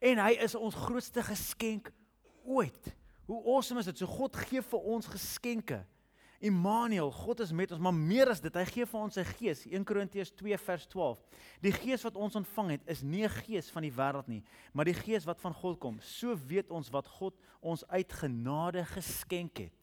En 0.02 0.18
hy 0.18 0.32
is 0.40 0.56
ons 0.56 0.76
grootste 0.76 1.24
geskenk 1.24 1.92
ooit. 2.44 2.96
Hoe 3.30 3.44
awesome 3.46 3.80
is 3.80 3.86
dit? 3.86 4.00
So 4.02 4.10
God 4.10 4.38
gee 4.50 4.62
vir 4.66 4.86
ons 4.90 5.06
geskenke. 5.06 5.84
Immanuel, 6.40 7.12
God 7.12 7.44
is 7.44 7.52
met 7.52 7.70
ons, 7.76 7.82
maar 7.84 7.94
meer 7.94 8.32
as 8.32 8.40
dit, 8.42 8.56
hy 8.56 8.64
gee 8.66 8.88
vir 8.88 9.00
ons 9.00 9.18
sy 9.20 9.26
gees. 9.36 9.66
1 9.68 9.84
Korintiërs 9.86 10.32
2 10.40 10.58
vers 10.64 10.88
12. 10.90 11.20
Die 11.62 11.74
gees 11.76 12.06
wat 12.08 12.18
ons 12.18 12.40
ontvang 12.40 12.72
het, 12.78 12.88
is 12.88 13.04
nie 13.04 13.26
'n 13.28 13.36
gees 13.44 13.70
van 13.70 13.84
die 13.84 13.92
wêreld 13.92 14.28
nie, 14.28 14.42
maar 14.74 14.86
die 14.86 14.98
gees 14.98 15.28
wat 15.28 15.42
van 15.42 15.54
God 15.54 15.78
kom. 15.80 16.00
So 16.02 16.36
weet 16.48 16.72
ons 16.72 16.90
wat 16.90 17.08
God 17.08 17.36
ons 17.62 17.86
uit 17.88 18.12
genade 18.14 18.86
geskenk 18.86 19.58
het. 19.58 19.74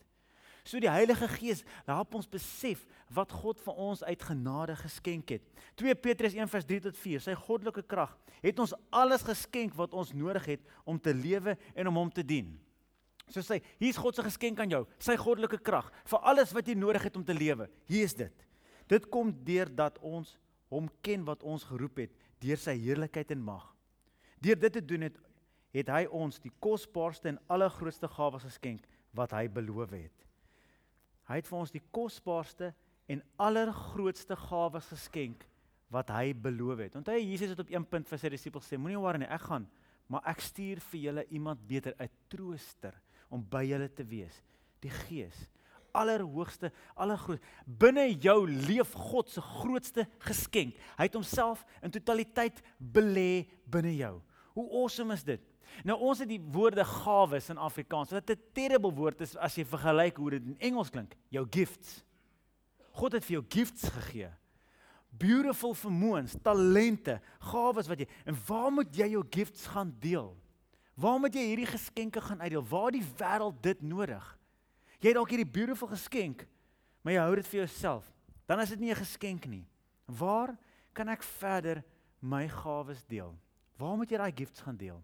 So 0.65 0.81
die 0.81 0.91
Heilige 0.91 1.29
Gees 1.29 1.63
help 1.87 2.15
ons 2.15 2.27
besef 2.27 2.87
wat 3.15 3.31
God 3.31 3.61
vir 3.61 3.75
ons 3.75 4.03
uit 4.03 4.23
genade 4.23 4.75
geskenk 4.77 5.29
het. 5.29 5.43
2 5.77 5.95
Petrus 5.95 6.35
1 6.35 6.49
vers 6.49 6.65
3 6.65 6.81
tot 6.81 6.97
4. 6.97 7.21
Sy 7.21 7.35
goddelike 7.35 7.83
krag 7.87 8.19
het 8.43 8.59
ons 8.59 8.75
alles 8.91 9.23
geskenk 9.23 9.75
wat 9.75 9.95
ons 9.95 10.13
nodig 10.13 10.45
het 10.45 10.61
om 10.85 10.99
te 10.99 11.15
lewe 11.15 11.57
en 11.75 11.87
om 11.87 11.95
hom 11.95 12.11
te 12.11 12.25
dien. 12.25 12.66
So 13.33 13.43
sê, 13.43 13.59
hier's 13.83 13.99
God 13.99 14.15
se 14.15 14.23
geskenk 14.23 14.61
aan 14.63 14.71
jou, 14.71 14.85
sy 15.03 15.17
goddelike 15.19 15.59
krag 15.67 15.89
vir 16.07 16.27
alles 16.31 16.53
wat 16.55 16.69
jy 16.69 16.77
nodig 16.79 17.09
het 17.09 17.17
om 17.19 17.25
te 17.27 17.35
lewe. 17.35 17.67
Hier 17.91 18.07
is 18.07 18.15
dit. 18.15 18.45
Dit 18.87 19.09
kom 19.11 19.33
deur 19.47 19.71
dat 19.75 19.99
ons 19.99 20.37
hom 20.71 20.87
ken 21.03 21.25
wat 21.27 21.43
ons 21.47 21.65
geroep 21.67 22.05
het 22.05 22.15
deur 22.43 22.61
sy 22.61 22.77
heerlikheid 22.79 23.33
en 23.35 23.43
mag. 23.43 23.65
Deur 24.43 24.59
dit 24.61 24.77
te 24.79 24.85
doen 24.85 25.09
het 25.09 25.17
het 25.77 25.91
hy 25.93 26.05
ons 26.15 26.39
die 26.41 26.53
kosbaarste 26.63 27.29
en 27.33 27.41
allergrootste 27.53 28.09
gawes 28.09 28.47
geskenk 28.47 28.87
wat 29.17 29.35
hy 29.37 29.45
beloof 29.53 29.93
het. 29.93 30.25
Hy 31.27 31.41
het 31.41 31.49
vir 31.51 31.59
ons 31.59 31.75
die 31.75 31.83
kosbaarste 31.93 32.71
en 33.13 33.23
allergrootste 33.43 34.39
gawes 34.47 34.89
geskenk 34.93 35.43
wat 35.93 36.11
hy 36.15 36.31
beloof 36.33 36.85
het. 36.87 36.97
Onthou 36.99 37.17
Jesus 37.19 37.53
het 37.53 37.63
op 37.63 37.73
een 37.73 37.87
punt 37.91 38.09
vir 38.09 38.21
sy 38.23 38.31
disippels 38.33 38.67
gesê: 38.67 38.79
Moenie 38.81 38.99
worry 38.99 39.21
nie, 39.23 39.31
ek 39.31 39.45
gaan, 39.51 39.67
maar 40.09 40.25
ek 40.31 40.43
stuur 40.43 40.81
vir 40.91 41.03
julle 41.03 41.27
iemand 41.35 41.67
beter, 41.69 41.95
'n 41.99 42.09
trooster 42.31 42.95
om 43.33 43.43
by 43.43 43.65
julle 43.67 43.89
te 43.93 44.05
wees. 44.07 44.43
Die 44.85 44.93
Gees, 44.93 45.37
allerhoogste, 45.97 46.71
allergroot. 46.95 47.43
Binne 47.67 48.09
jou 48.13 48.39
leef 48.47 48.93
God 49.09 49.31
se 49.33 49.43
grootste 49.43 50.07
geskenk. 50.27 50.77
Hy 50.99 51.09
het 51.09 51.19
homself 51.19 51.65
in 51.83 51.95
totaliteit 51.95 52.63
belê 52.79 53.47
binne 53.65 53.95
jou. 53.97 54.15
Hoe 54.57 54.67
awesome 54.83 55.17
is 55.17 55.25
dit? 55.27 55.43
Nou 55.85 55.99
ons 56.09 56.21
het 56.23 56.31
die 56.31 56.41
woorde 56.41 56.85
gawes 56.87 57.51
in 57.53 57.61
Afrikaans. 57.61 58.13
Wat 58.15 58.31
'n 58.31 58.41
terrible 58.55 58.93
woord 58.93 59.21
is 59.21 59.37
as 59.37 59.55
jy 59.57 59.65
vergelyk 59.65 60.17
hoe 60.17 60.31
dit 60.31 60.45
in 60.45 60.59
Engels 60.59 60.91
klink. 60.91 61.17
Jou 61.29 61.47
gifts. 61.51 62.05
God 62.93 63.13
het 63.13 63.25
vir 63.25 63.41
jou 63.41 63.45
gifts 63.49 63.89
gegee. 63.89 64.31
Beautiful 65.11 65.75
vermoëns, 65.75 66.37
talente, 66.43 67.21
gawes 67.41 67.89
wat 67.89 67.99
jy 67.99 68.09
En 68.25 68.37
waar 68.47 68.73
moet 68.73 68.97
jy 68.97 69.09
jou 69.09 69.25
gifts 69.31 69.67
gaan 69.67 69.95
deel? 70.01 70.37
Waar 70.97 71.19
moet 71.21 71.35
jy 71.37 71.45
hierdie 71.45 71.69
geskenke 71.69 72.23
gaan 72.25 72.41
uitdeel? 72.41 72.65
Waar 72.65 72.95
die 72.95 73.05
wêreld 73.19 73.59
dit 73.65 73.83
nodig? 73.85 74.25
Jy 74.97 75.11
het 75.11 75.19
dalk 75.19 75.33
hierdie 75.35 75.53
beautiful 75.53 75.91
geskenk, 75.91 76.47
maar 77.05 77.13
jy 77.13 77.25
hou 77.27 77.35
dit 77.37 77.51
vir 77.51 77.61
jouself. 77.61 78.07
Dan 78.49 78.63
is 78.63 78.73
dit 78.73 78.81
nie 78.81 78.91
'n 78.91 79.03
geskenk 79.05 79.47
nie. 79.47 79.67
Waar 80.07 80.57
kan 80.95 81.09
ek 81.09 81.23
verder 81.23 81.85
my 82.21 82.49
gawes 82.49 83.05
deel? 83.05 83.37
Waar 83.77 83.97
moet 83.97 84.11
jy 84.11 84.17
daai 84.17 84.33
gifts 84.33 84.61
gaan 84.61 84.77
deel? 84.77 85.03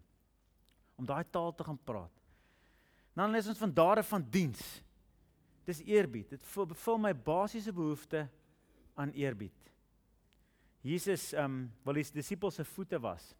Om 0.97 1.05
daai 1.05 1.23
taal 1.29 1.53
te 1.53 1.63
gaan 1.63 1.77
praat. 1.77 2.11
Dan 3.13 3.31
lees 3.31 3.47
ons 3.47 3.57
van 3.57 3.73
dade 3.73 4.03
van 4.03 4.25
diens. 4.29 4.81
Dis 5.65 5.81
eerbied. 5.85 6.29
Dit 6.29 6.45
vervul 6.45 6.97
my 6.97 7.13
basiese 7.13 7.73
behoefte 7.73 8.29
aan 8.95 9.11
eerbied. 9.11 9.71
Jesus 10.81 11.33
ehm 11.33 11.45
um, 11.45 11.71
wil 11.83 11.93
die 11.93 12.05
disippels 12.13 12.55
se 12.55 12.65
voete 12.65 12.99
was. 12.99 13.35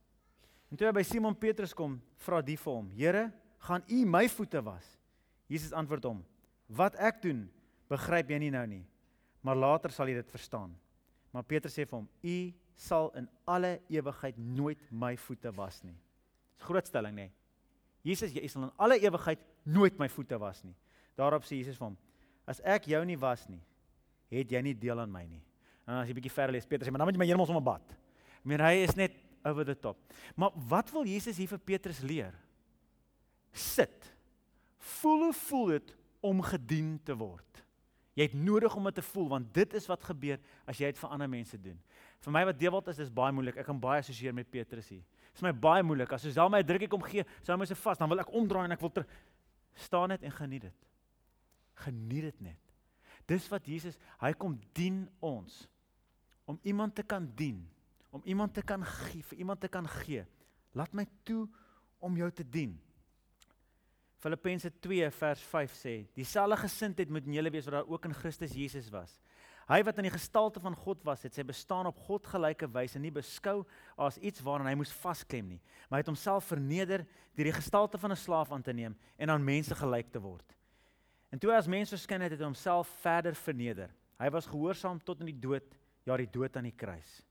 En 0.74 0.78
toe 0.80 0.88
hy 0.88 0.94
by 0.98 1.04
Simon 1.06 1.36
Petrus 1.38 1.70
kom, 1.78 2.00
vra 2.26 2.40
die 2.42 2.56
vir 2.58 2.74
hom: 2.74 2.88
"Here, 2.98 3.28
gaan 3.62 3.84
U 3.94 4.06
my 4.10 4.24
voete 4.26 4.58
was?" 4.66 4.88
Jesus 5.46 5.72
antwoord 5.72 6.04
hom: 6.04 6.24
"Wat 6.66 6.96
ek 6.98 7.22
doen, 7.22 7.44
begryp 7.88 8.32
jy 8.34 8.40
nie 8.40 8.50
nou 8.50 8.66
nie, 8.66 8.82
maar 9.44 9.56
later 9.56 9.92
sal 9.92 10.10
jy 10.10 10.16
dit 10.16 10.32
verstaan." 10.32 10.74
Maar 11.32 11.44
Petrus 11.44 11.78
sê 11.78 11.86
vir 11.86 12.00
hom: 12.00 12.10
"U 12.24 12.54
sal 12.74 13.12
in 13.14 13.30
alle 13.46 13.82
ewigheid 13.88 14.36
nooit 14.38 14.80
my 14.90 15.16
voete 15.16 15.52
was 15.54 15.84
nie." 15.84 15.94
Dis 16.58 16.66
groot 16.66 16.88
stelling, 16.88 17.16
nê? 17.16 17.30
Jesus, 18.02 18.34
jy 18.34 18.48
sal 18.48 18.64
in 18.64 18.74
alle 18.80 18.98
ewigheid 18.98 19.40
nooit 19.66 20.00
my 20.00 20.10
voete 20.10 20.40
was 20.40 20.64
nie. 20.64 20.76
Daarop 21.16 21.44
sê 21.44 21.62
Jesus 21.62 21.78
vir 21.78 21.86
hom: 21.86 21.98
As 22.48 22.60
ek 22.66 22.88
jou 22.88 23.06
nie 23.06 23.20
was 23.20 23.48
nie, 23.48 23.62
het 24.32 24.50
jy 24.50 24.62
nie 24.62 24.74
deel 24.74 25.00
aan 25.00 25.12
my 25.12 25.24
nie. 25.28 25.44
En 25.86 26.02
as 26.02 26.10
jy 26.10 26.16
bietjie 26.18 26.34
verder 26.34 26.54
lees, 26.54 26.66
Petrus 26.66 26.88
sê, 26.88 26.92
maar 26.92 27.06
dan 27.06 27.08
moet 27.08 27.14
jy 27.14 27.20
my 27.20 27.30
heeltemal 27.30 27.46
sommer 27.46 27.62
bad. 27.62 27.94
I 28.44 28.48
mean, 28.48 28.60
hy 28.60 28.82
is 28.82 28.98
net 28.98 29.23
over 29.46 29.66
the 29.66 29.76
top. 29.80 29.98
Maar 30.36 30.52
wat 30.70 30.92
wil 30.92 31.06
Jesus 31.06 31.38
hier 31.38 31.52
vir 31.52 31.60
Petrus 31.60 32.00
leer? 32.00 32.34
Sit. 33.52 34.10
Voel 35.00 35.28
hoe 35.28 35.34
voel 35.34 35.66
dit 35.78 35.96
om 36.20 36.42
gedien 36.42 36.96
te 37.04 37.16
word? 37.16 37.64
Jy 38.14 38.28
het 38.30 38.38
nodig 38.38 38.76
om 38.78 38.86
dit 38.90 38.96
te 38.96 39.06
voel 39.06 39.28
want 39.32 39.54
dit 39.54 39.74
is 39.74 39.88
wat 39.90 40.04
gebeur 40.06 40.42
as 40.70 40.78
jy 40.78 40.92
dit 40.92 41.02
vir 41.02 41.14
ander 41.16 41.30
mense 41.30 41.58
doen. 41.58 41.78
Vir 42.24 42.36
my 42.36 42.44
wat 42.48 42.60
Dewald 42.60 42.88
is, 42.92 43.02
dis 43.02 43.12
baie 43.12 43.34
moeilik. 43.36 43.58
Ek 43.60 43.68
kan 43.68 43.80
baie 43.80 44.04
assosieer 44.04 44.36
met 44.36 44.50
Petrus 44.50 44.92
hier. 44.94 45.02
Dit 45.02 45.42
is 45.42 45.46
my 45.46 45.52
baie 45.52 45.84
moeilik. 45.84 46.14
As 46.14 46.24
hy 46.24 46.50
my 46.50 46.62
'n 46.62 46.68
drukkie 46.68 46.88
kom 46.88 47.02
gee, 47.02 47.26
sou 47.42 47.58
my 47.58 47.66
se 47.66 47.76
vas, 47.76 47.98
dan 47.98 48.10
wil 48.10 48.20
ek 48.20 48.32
omdraai 48.32 48.66
en 48.66 48.72
ek 48.72 48.82
wil 48.82 48.92
ter 48.92 49.06
staan 49.74 50.10
net 50.10 50.24
en 50.24 50.32
geniet 50.32 50.62
dit. 50.62 50.80
Geniet 51.74 52.22
dit 52.22 52.42
net. 52.42 52.60
Dis 53.26 53.48
wat 53.50 53.66
Jesus, 53.66 53.98
hy 54.20 54.34
kom 54.34 54.60
dien 54.74 55.10
ons 55.20 55.68
om 56.46 56.60
iemand 56.64 56.96
te 56.96 57.04
kan 57.04 57.26
dien, 57.36 57.68
om 58.14 58.22
iemand 58.30 58.54
te 58.54 58.62
kan 58.62 58.84
gee, 58.86 59.24
vir 59.26 59.38
iemand 59.42 59.60
te 59.64 59.70
kan 59.74 59.88
gee. 59.90 60.26
Laat 60.78 60.94
my 60.94 61.06
toe 61.26 61.48
om 62.04 62.18
jou 62.18 62.30
te 62.32 62.46
dien. 62.46 62.76
Filippense 64.22 64.70
2 64.86 65.10
vers 65.18 65.42
5 65.50 65.74
sê: 65.76 65.94
"Dieselfde 66.16 66.58
gesindheid 66.62 67.10
moet 67.10 67.26
in 67.26 67.34
julle 67.34 67.52
wees 67.52 67.66
wat 67.66 67.74
daar 67.74 67.90
ook 67.90 68.06
in 68.06 68.14
Christus 68.14 68.54
Jesus 68.54 68.90
was. 68.90 69.20
Hy 69.68 69.80
wat 69.84 69.98
in 69.98 70.04
die 70.04 70.14
gestalte 70.14 70.60
van 70.60 70.76
God 70.76 71.04
was, 71.04 71.24
het 71.24 71.34
sy 71.34 71.44
bestaan 71.44 71.88
op 71.88 72.00
God 72.06 72.28
gelyke 72.28 72.68
wyse 72.68 73.00
nie 73.00 73.12
beskou 73.12 73.66
as 73.98 74.18
iets 74.20 74.44
waaraan 74.44 74.68
hy 74.68 74.76
moes 74.76 74.92
vasklem 74.92 75.48
nie, 75.48 75.62
maar 75.90 76.04
het 76.04 76.08
homself 76.12 76.46
verneder 76.52 77.06
deur 77.34 77.46
die 77.46 77.56
gestalte 77.56 77.98
van 77.98 78.12
'n 78.12 78.16
slaaf 78.16 78.52
aan 78.52 78.62
te 78.62 78.74
neem 78.74 78.96
en 79.18 79.30
aan 79.30 79.44
mense 79.44 79.76
gelyk 79.76 80.12
te 80.12 80.20
word. 80.20 80.56
En 81.32 81.40
toe 81.40 81.50
hy 81.50 81.58
as 81.58 81.68
mens 81.68 81.90
verskyn 81.90 82.22
het, 82.22 82.32
het 82.32 82.40
hy 82.40 82.46
homself 82.46 82.88
verder 83.02 83.36
verneder. 83.36 83.90
Hy 84.20 84.30
was 84.30 84.46
gehoorsaam 84.46 85.00
tot 85.00 85.20
in 85.20 85.26
die 85.26 85.40
dood, 85.40 85.64
ja, 86.06 86.18
die 86.18 86.30
dood 86.30 86.58
aan 86.58 86.64
die 86.64 86.78
kruis." 86.78 87.24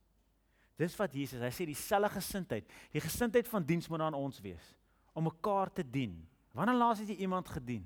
Dis 0.83 0.99
wat 0.99 1.15
Jesus, 1.15 1.43
hy 1.45 1.51
sê 1.55 1.67
dieselfde 1.69 2.11
gesindheid, 2.17 2.77
die 2.91 3.03
gesindheid 3.05 3.49
van 3.51 3.67
diens 3.67 3.89
moet 3.93 4.03
aan 4.09 4.19
ons 4.19 4.41
wees 4.43 4.73
om 5.15 5.29
mekaar 5.29 5.71
te 5.71 5.85
dien 5.85 6.17
Wanneer 6.53 6.77
laas 6.77 7.01
het 7.01 7.09
jy 7.09 7.17
iemand 7.25 7.49
gedien? 7.49 7.85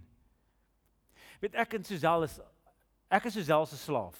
Weet 1.40 1.54
ek 1.62 1.78
en 1.78 1.85
Suzal 1.87 2.26
is 2.26 2.38
ek 3.12 3.28
is 3.30 3.37
Suzal 3.38 3.66
se 3.70 3.78
slaaf. 3.78 4.16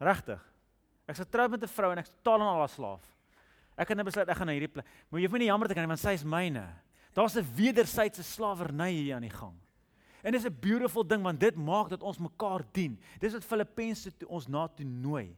Regtig. 0.00 0.40
Ek 1.06 1.14
is 1.14 1.22
getroud 1.22 1.50
met 1.50 1.62
'n 1.62 1.70
vrou 1.70 1.92
en 1.92 1.98
ek 1.98 2.08
en 2.24 2.40
al 2.40 2.58
haar 2.58 2.68
slaaf. 2.68 3.04
Ek 3.76 3.88
het 3.88 3.96
net 3.96 4.06
besluit 4.06 4.28
ek 4.28 4.36
gaan 4.36 4.46
na 4.46 4.52
hierdie 4.52 4.72
plek. 4.72 4.86
Maar 5.10 5.20
jy 5.20 5.26
hoef 5.26 5.38
nie 5.38 5.46
jammer 5.46 5.68
te 5.68 5.74
kry 5.74 5.86
want 5.86 6.00
sy 6.00 6.12
is 6.12 6.24
myne. 6.24 6.66
Daar's 7.14 7.36
'n 7.36 7.54
wederwysige 7.54 8.22
slawerny 8.22 8.92
hier 8.92 9.14
aan 9.14 9.22
die 9.22 9.30
gang. 9.30 9.54
En 10.22 10.32
dis 10.32 10.44
'n 10.44 10.60
beautiful 10.60 11.06
ding 11.06 11.22
want 11.22 11.40
dit 11.40 11.54
maak 11.56 11.88
dat 11.88 12.02
ons 12.02 12.18
mekaar 12.18 12.64
dien. 12.72 12.98
Dis 13.20 13.32
wat 13.32 13.44
Filippense 13.44 14.10
ons 14.26 14.48
na 14.48 14.66
toe 14.68 14.84
nooi. 14.84 15.36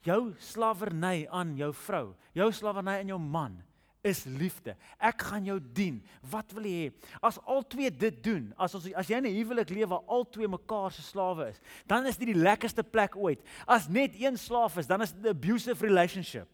Jou 0.00 0.32
slawerny 0.38 1.26
aan 1.28 1.56
jou 1.56 1.72
vrou, 1.74 2.06
jou 2.32 2.52
slawerny 2.52 3.00
aan 3.02 3.12
jou 3.12 3.18
man, 3.20 3.58
is 4.06 4.22
liefde. 4.24 4.74
Ek 4.96 5.20
gaan 5.28 5.44
jou 5.44 5.58
dien. 5.60 5.98
Wat 6.32 6.54
wil 6.56 6.68
jy 6.68 6.76
hê? 6.86 6.92
As 7.24 7.36
al 7.44 7.60
twee 7.68 7.90
dit 7.92 8.22
doen, 8.24 8.48
as 8.56 8.74
ons 8.78 8.86
as 8.96 9.10
jy 9.10 9.18
in 9.20 9.26
'n 9.26 9.36
huwelik 9.36 9.68
waar 9.88 10.04
al 10.08 10.24
twee 10.24 10.48
mekaar 10.48 10.90
se 10.90 11.02
slawe 11.02 11.50
is, 11.50 11.60
dan 11.86 12.06
is 12.06 12.16
dit 12.16 12.32
die 12.32 12.42
lekkerste 12.42 12.82
plek 12.82 13.16
ooit. 13.16 13.40
As 13.66 13.88
net 13.88 14.14
een 14.16 14.38
slaaf 14.38 14.78
is, 14.78 14.86
dan 14.86 15.02
is 15.02 15.12
dit 15.12 15.22
'n 15.24 15.36
abusive 15.36 15.86
relationship. 15.86 16.48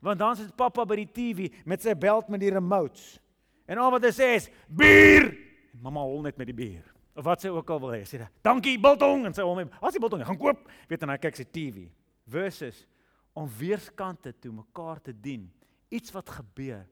Want 0.00 0.18
dan 0.18 0.36
sit 0.36 0.56
pappa 0.56 0.84
by 0.84 0.96
die 0.96 1.12
TV 1.12 1.52
met 1.64 1.82
sy 1.82 1.94
belt 1.94 2.28
met 2.28 2.40
die 2.40 2.50
remotes. 2.50 3.20
En 3.66 3.78
al 3.78 3.90
wat 3.90 4.02
hy 4.02 4.10
sê 4.10 4.34
is 4.34 4.50
bier. 4.68 5.32
En 5.72 5.80
mamma 5.82 6.00
hol 6.00 6.22
net 6.22 6.36
met 6.36 6.46
die 6.46 6.54
bier. 6.54 6.84
Of 7.14 7.24
wat 7.24 7.40
sy 7.40 7.48
ook 7.48 7.70
al 7.70 7.80
wil 7.80 7.90
hê. 7.90 8.02
Sê 8.02 8.18
dit, 8.18 8.28
"Dankie 8.42 8.78
biltong." 8.78 9.26
En 9.26 9.34
sy 9.34 9.42
hom, 9.42 9.70
"As 9.80 9.92
die 9.92 10.00
biltong, 10.00 10.24
gaan 10.24 10.38
koop." 10.38 10.68
Weet 10.88 11.02
en 11.02 11.08
hy 11.08 11.18
kyk 11.18 11.36
sy 11.36 11.44
TV 11.44 11.88
versus 12.26 12.86
om 13.32 13.48
weerskante 13.58 14.32
toe 14.40 14.52
mekaar 14.52 15.00
te 15.00 15.12
dien 15.12 15.46
iets 15.88 16.12
wat 16.12 16.30
gebeur. 16.30 16.86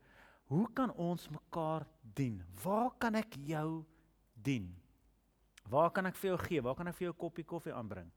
Hoe 0.53 0.67
kan 0.73 0.93
ons 1.01 1.29
mekaar 1.29 1.87
dien? 2.15 2.43
Waar 2.63 2.93
kan 3.01 3.17
ek 3.19 3.37
jou 3.47 3.85
dien? 4.35 4.69
Waar 5.71 5.91
kan 5.91 6.07
ek 6.07 6.19
vir 6.21 6.35
jou 6.35 6.39
gee? 6.45 6.63
Waar 6.63 6.77
kan 6.79 6.89
ek 6.89 6.97
vir 6.99 7.07
jou 7.09 7.15
'n 7.15 7.23
koppie 7.25 7.45
koffie 7.45 7.73
aanbring? 7.73 8.11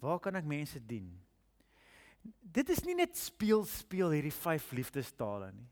Waar 0.00 0.20
kan 0.20 0.36
ek 0.36 0.44
mense 0.44 0.78
dien? 0.86 1.20
Dit 2.40 2.68
is 2.68 2.84
nie 2.84 2.94
net 2.94 3.16
speel 3.16 3.64
speel 3.64 4.10
hierdie 4.10 4.32
vyf 4.32 4.72
liefdestale 4.72 5.52
nie. 5.52 5.68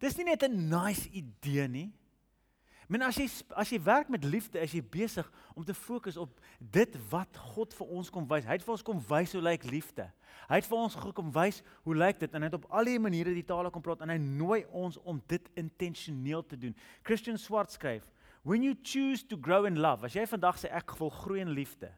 Dis 0.00 0.16
nie 0.16 0.24
net 0.24 0.42
'n 0.42 0.68
nice 0.68 1.08
idee 1.10 1.68
nie. 1.68 1.92
Men 2.90 3.04
as 3.06 3.20
jy 3.20 3.28
as 3.54 3.70
jy 3.70 3.78
werk 3.86 4.08
met 4.10 4.24
liefde, 4.26 4.58
is 4.58 4.72
jy 4.74 4.80
besig 4.82 5.26
om 5.54 5.62
te 5.62 5.74
fokus 5.78 6.16
op 6.18 6.40
dit 6.58 6.96
wat 7.12 7.36
God 7.52 7.74
vir 7.78 7.92
ons 7.94 8.08
kom 8.10 8.24
wys. 8.26 8.48
Hy 8.48 8.56
het 8.56 8.64
vir 8.66 8.74
ons 8.74 8.82
kom 8.82 9.02
wys 9.12 9.34
hoe 9.36 9.42
lyk 9.46 9.66
liefde. 9.70 10.08
Hy 10.50 10.58
het 10.58 10.66
vir 10.66 10.80
ons 10.80 10.96
gekom 10.98 11.28
wys 11.36 11.60
hoe 11.86 11.94
lyk 11.94 12.18
dit 12.18 12.34
en 12.34 12.42
hy 12.42 12.48
het 12.48 12.56
op 12.58 12.66
al 12.74 12.90
die 12.90 12.98
maniere 12.98 13.34
die 13.36 13.46
tale 13.46 13.70
kom 13.70 13.84
praat 13.84 14.02
en 14.02 14.10
hy 14.10 14.16
nooi 14.18 14.64
ons 14.74 14.98
om 15.06 15.20
dit 15.30 15.46
intentioneel 15.62 16.42
te 16.50 16.58
doen. 16.58 16.74
Christian 17.06 17.38
Swart 17.38 17.70
skryf, 17.70 18.10
"When 18.42 18.64
you 18.66 18.74
choose 18.74 19.22
to 19.22 19.38
grow 19.40 19.66
in 19.66 19.78
love." 19.78 20.04
As 20.04 20.14
jy 20.14 20.26
vandag 20.26 20.58
sê 20.58 20.66
ek 20.74 20.98
wil 20.98 21.10
groei 21.10 21.40
in 21.40 21.54
liefde. 21.54 21.92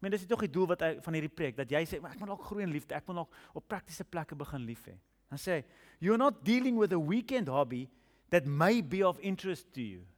Men 0.00 0.10
dis 0.10 0.26
tog 0.26 0.40
die 0.40 0.48
doel 0.50 0.66
wat 0.66 0.80
hy 0.80 1.00
van 1.00 1.14
hierdie 1.14 1.34
preek 1.34 1.56
dat 1.56 1.68
jy 1.68 1.84
sê 1.84 2.02
ek 2.02 2.18
wil 2.18 2.30
ook 2.30 2.44
groei 2.44 2.62
in 2.62 2.72
liefde. 2.72 2.94
Ek 2.94 3.06
wil 3.06 3.18
ook 3.18 3.30
op 3.52 3.68
praktiese 3.68 4.04
plekke 4.04 4.34
begin 4.34 4.64
lief 4.64 4.86
hê. 4.86 4.96
Dan 5.28 5.38
sê 5.38 5.50
hy, 5.52 5.64
"You're 6.00 6.16
not 6.18 6.44
dealing 6.44 6.78
with 6.78 6.92
a 6.92 6.98
weekend 6.98 7.48
hobby 7.48 7.90
that 8.30 8.46
may 8.46 8.80
be 8.80 9.06
of 9.06 9.18
interest 9.18 9.70
to 9.74 9.82
you." 9.82 10.13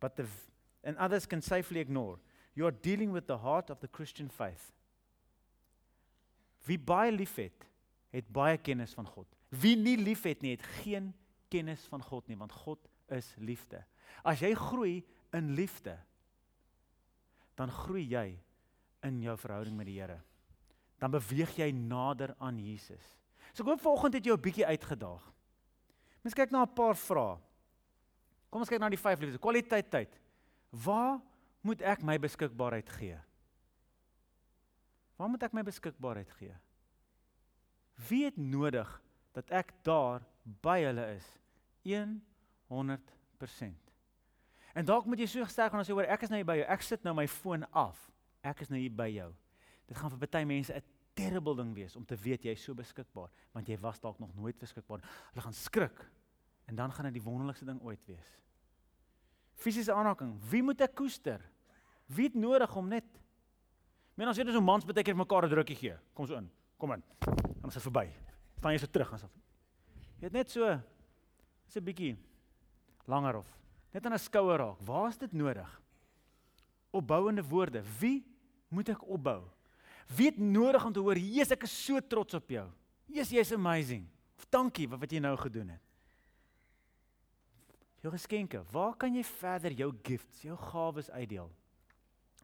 But 0.00 0.16
the 0.16 0.26
and 0.82 0.96
others 0.96 1.26
can 1.26 1.42
safely 1.42 1.80
ignore. 1.80 2.18
You 2.54 2.66
are 2.66 2.72
dealing 2.82 3.12
with 3.12 3.26
the 3.26 3.38
heart 3.38 3.70
of 3.70 3.80
the 3.80 3.88
Christian 3.88 4.28
faith. 4.28 4.72
Wie 6.66 6.78
baie 6.78 7.12
liefhet, 7.12 7.66
het 8.10 8.28
baie 8.32 8.58
kennis 8.58 8.94
van 8.94 9.06
God. 9.06 9.26
Wie 9.48 9.76
nie 9.76 9.96
liefhet 9.96 10.42
nie, 10.42 10.56
het 10.56 10.66
geen 10.82 11.12
kennis 11.48 11.86
van 11.88 12.02
God 12.04 12.28
nie, 12.28 12.36
want 12.36 12.52
God 12.52 12.88
is 13.14 13.30
liefde. 13.40 13.82
As 14.24 14.42
jy 14.42 14.52
groei 14.58 14.96
in 15.36 15.52
liefde, 15.56 15.94
dan 17.58 17.72
groei 17.72 18.04
jy 18.08 18.26
in 19.06 19.22
jou 19.22 19.36
verhouding 19.38 19.76
met 19.78 19.88
die 19.88 19.98
Here. 20.00 20.20
Dan 20.98 21.14
beweeg 21.14 21.54
jy 21.58 21.70
nader 21.72 22.34
aan 22.42 22.58
Jesus. 22.58 23.04
So 23.52 23.62
ek 23.62 23.72
hoop 23.72 23.82
vanoggend 23.82 24.18
het 24.18 24.26
jy 24.26 24.34
'n 24.34 24.42
bietjie 24.42 24.66
uitgedaag. 24.66 25.24
Mens 26.22 26.34
kyk 26.34 26.50
na 26.50 26.62
'n 26.62 26.74
paar 26.74 26.96
vrae. 26.96 27.38
Kom 28.48 28.64
ons 28.64 28.70
kyk 28.70 28.80
na 28.80 28.90
die 28.92 29.00
vyf 29.00 29.20
liefdes. 29.20 29.42
Kwaliteit 29.42 29.90
tyd. 29.92 30.14
Waar 30.84 31.18
moet 31.64 31.82
ek 31.82 32.04
my 32.06 32.16
beskikbaarheid 32.20 32.88
gee? 32.98 33.18
Waar 35.18 35.30
moet 35.32 35.42
ek 35.42 35.56
my 35.56 35.64
beskikbaarheid 35.66 36.30
gee? 36.38 36.54
Wie 38.08 38.24
het 38.28 38.38
nodig 38.38 38.88
dat 39.34 39.50
ek 39.50 39.72
daar 39.86 40.22
by 40.62 40.80
hulle 40.86 41.06
is? 41.16 41.26
100%. 42.68 43.74
En 44.74 44.84
dalk 44.86 45.06
moet 45.08 45.22
jy 45.22 45.26
so 45.30 45.48
sterk 45.48 45.72
gaan 45.72 45.82
as 45.82 45.88
jy 45.88 45.96
hoor 45.96 46.08
ek 46.10 46.22
is 46.26 46.30
nou 46.32 46.38
hier 46.38 46.48
by 46.48 46.58
jou. 46.60 46.68
Ek 46.70 46.84
sit 46.84 47.04
nou 47.06 47.14
my 47.16 47.26
foon 47.30 47.64
af. 47.72 47.98
Ek 48.46 48.60
is 48.62 48.70
nou 48.70 48.80
hier 48.80 48.94
by 48.94 49.08
jou. 49.10 49.30
Dit 49.88 49.96
gaan 49.98 50.12
vir 50.12 50.20
baie 50.28 50.46
mense 50.46 50.72
'n 50.74 50.82
terrible 51.14 51.56
ding 51.56 51.74
wees 51.74 51.96
om 51.96 52.04
te 52.04 52.16
weet 52.16 52.44
jy 52.44 52.52
is 52.52 52.62
so 52.62 52.74
beskikbaar 52.74 53.30
want 53.52 53.68
jy 53.68 53.76
was 53.80 53.98
dalk 54.00 54.18
nog 54.20 54.34
nooit 54.34 54.58
beskikbaar. 54.58 55.00
Hulle 55.32 55.42
gaan 55.42 55.52
skrik 55.56 56.04
En 56.68 56.76
dan 56.76 56.92
gaan 56.92 57.08
dit 57.08 57.16
die 57.16 57.24
wonderlikste 57.24 57.64
ding 57.64 57.80
ooit 57.82 58.04
wees. 58.06 58.34
Fisiese 59.58 59.92
aanraking. 59.92 60.36
Wie 60.50 60.62
moet 60.62 60.84
ek 60.84 60.94
koester? 60.94 61.40
Wie 62.06 62.28
het 62.28 62.36
nodig 62.36 62.76
om 62.76 62.88
net 62.88 63.06
Men 64.18 64.32
as 64.32 64.38
jy 64.38 64.48
net 64.48 64.56
so 64.56 64.64
mans 64.64 64.82
baie 64.82 65.04
keer 65.06 65.14
mekaar 65.14 65.46
'n 65.46 65.50
drukkie 65.52 65.76
gee. 65.78 65.96
Kom 66.14 66.26
so 66.26 66.34
in. 66.34 66.50
Kom 66.76 66.92
in. 66.92 67.02
Dan 67.22 67.70
is 67.70 67.74
dit 67.74 67.82
verby. 67.82 68.10
Staan 68.58 68.72
jy 68.72 68.78
so 68.78 68.90
terug 68.90 69.12
as 69.12 69.22
of. 69.22 69.30
Jy 70.18 70.24
het 70.24 70.32
net 70.32 70.50
so 70.50 70.66
is 70.66 71.76
'n 71.76 71.84
bietjie 71.84 72.18
langer 73.06 73.36
of 73.36 73.46
net 73.92 74.04
aan 74.04 74.14
'n 74.14 74.18
skouer 74.18 74.58
raak. 74.58 74.80
Waar 74.80 75.08
is 75.08 75.18
dit 75.18 75.32
nodig? 75.32 75.80
Opbouende 76.90 77.44
woorde. 77.44 77.82
Wie 78.00 78.26
moet 78.68 78.88
ek 78.88 79.06
opbou? 79.06 79.44
Wie 80.16 80.26
het 80.26 80.38
nodig 80.38 80.84
om 80.84 80.92
te 80.92 81.00
hoor, 81.00 81.16
"Jesus, 81.16 81.52
ek 81.52 81.62
is 81.62 81.84
so 81.84 82.00
trots 82.00 82.34
op 82.34 82.50
jou." 82.50 82.68
Jesus, 83.06 83.30
jy's 83.30 83.52
amazing. 83.52 84.08
Of 84.36 84.46
dankie 84.50 84.88
vir 84.88 84.98
wat 84.98 85.10
jy 85.10 85.20
nou 85.20 85.36
gedoen 85.36 85.68
het 85.68 85.87
jou 88.02 88.12
geskenke. 88.12 88.62
Waar 88.72 88.94
kan 88.96 89.14
jy 89.14 89.24
verder 89.24 89.72
jou 89.72 89.92
gifts, 90.02 90.42
jou 90.42 90.56
gawes 90.56 91.10
uitdeel? 91.10 91.50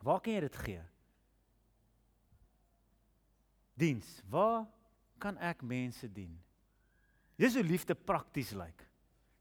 Waar 0.05 0.21
kan 0.21 0.35
jy 0.37 0.41
dit 0.41 0.57
gee? 0.67 0.83
Diens. 3.75 4.09
Waar 4.31 4.65
kan 5.19 5.39
ek 5.39 5.63
mense 5.63 6.09
dien? 6.13 6.35
Dis 7.41 7.57
hoe 7.57 7.65
liefde 7.67 7.95
prakties 7.95 8.53
lyk. 8.55 8.85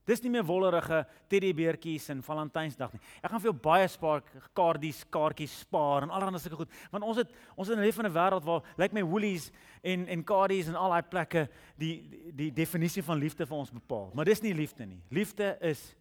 Dis 0.03 0.20
nie 0.20 0.34
meer 0.34 0.43
wollerige 0.43 1.05
teddybeertjies 1.32 2.09
en 2.11 2.24
Valentynsdag 2.26 2.91
nie. 2.91 2.99
Ek 3.24 3.32
gaan 3.32 3.39
vir 3.39 3.49
jou 3.53 3.59
baie 3.64 3.86
spaar 3.88 4.24
kaartjies, 4.57 4.99
kaartjies 5.14 5.53
spaar 5.64 6.03
en 6.03 6.11
allerlei 6.11 6.41
sulke 6.43 6.59
goed, 6.59 6.74
want 6.91 7.07
ons 7.07 7.22
het 7.22 7.32
ons 7.55 7.70
het 7.70 7.78
'n 7.78 7.86
leef 7.86 7.99
in 7.99 8.05
'n 8.05 8.11
wêreld 8.11 8.43
waar 8.43 8.61
lyk 8.76 8.91
like 8.91 8.93
my 8.93 9.03
Woolies 9.03 9.51
en 9.82 10.07
en 10.07 10.24
kaartjies 10.24 10.68
en 10.68 10.76
al 10.76 10.89
daai 10.89 11.03
plekke 11.03 11.49
die, 11.78 12.03
die 12.09 12.32
die 12.36 12.51
definisie 12.51 13.03
van 13.03 13.18
liefde 13.18 13.45
vir 13.45 13.57
ons 13.57 13.72
bepaal. 13.72 14.11
Maar 14.14 14.26
dis 14.26 14.41
nie 14.41 14.53
liefde 14.53 14.86
nie. 14.86 15.01
Liefde 15.09 15.57
is 15.61 15.95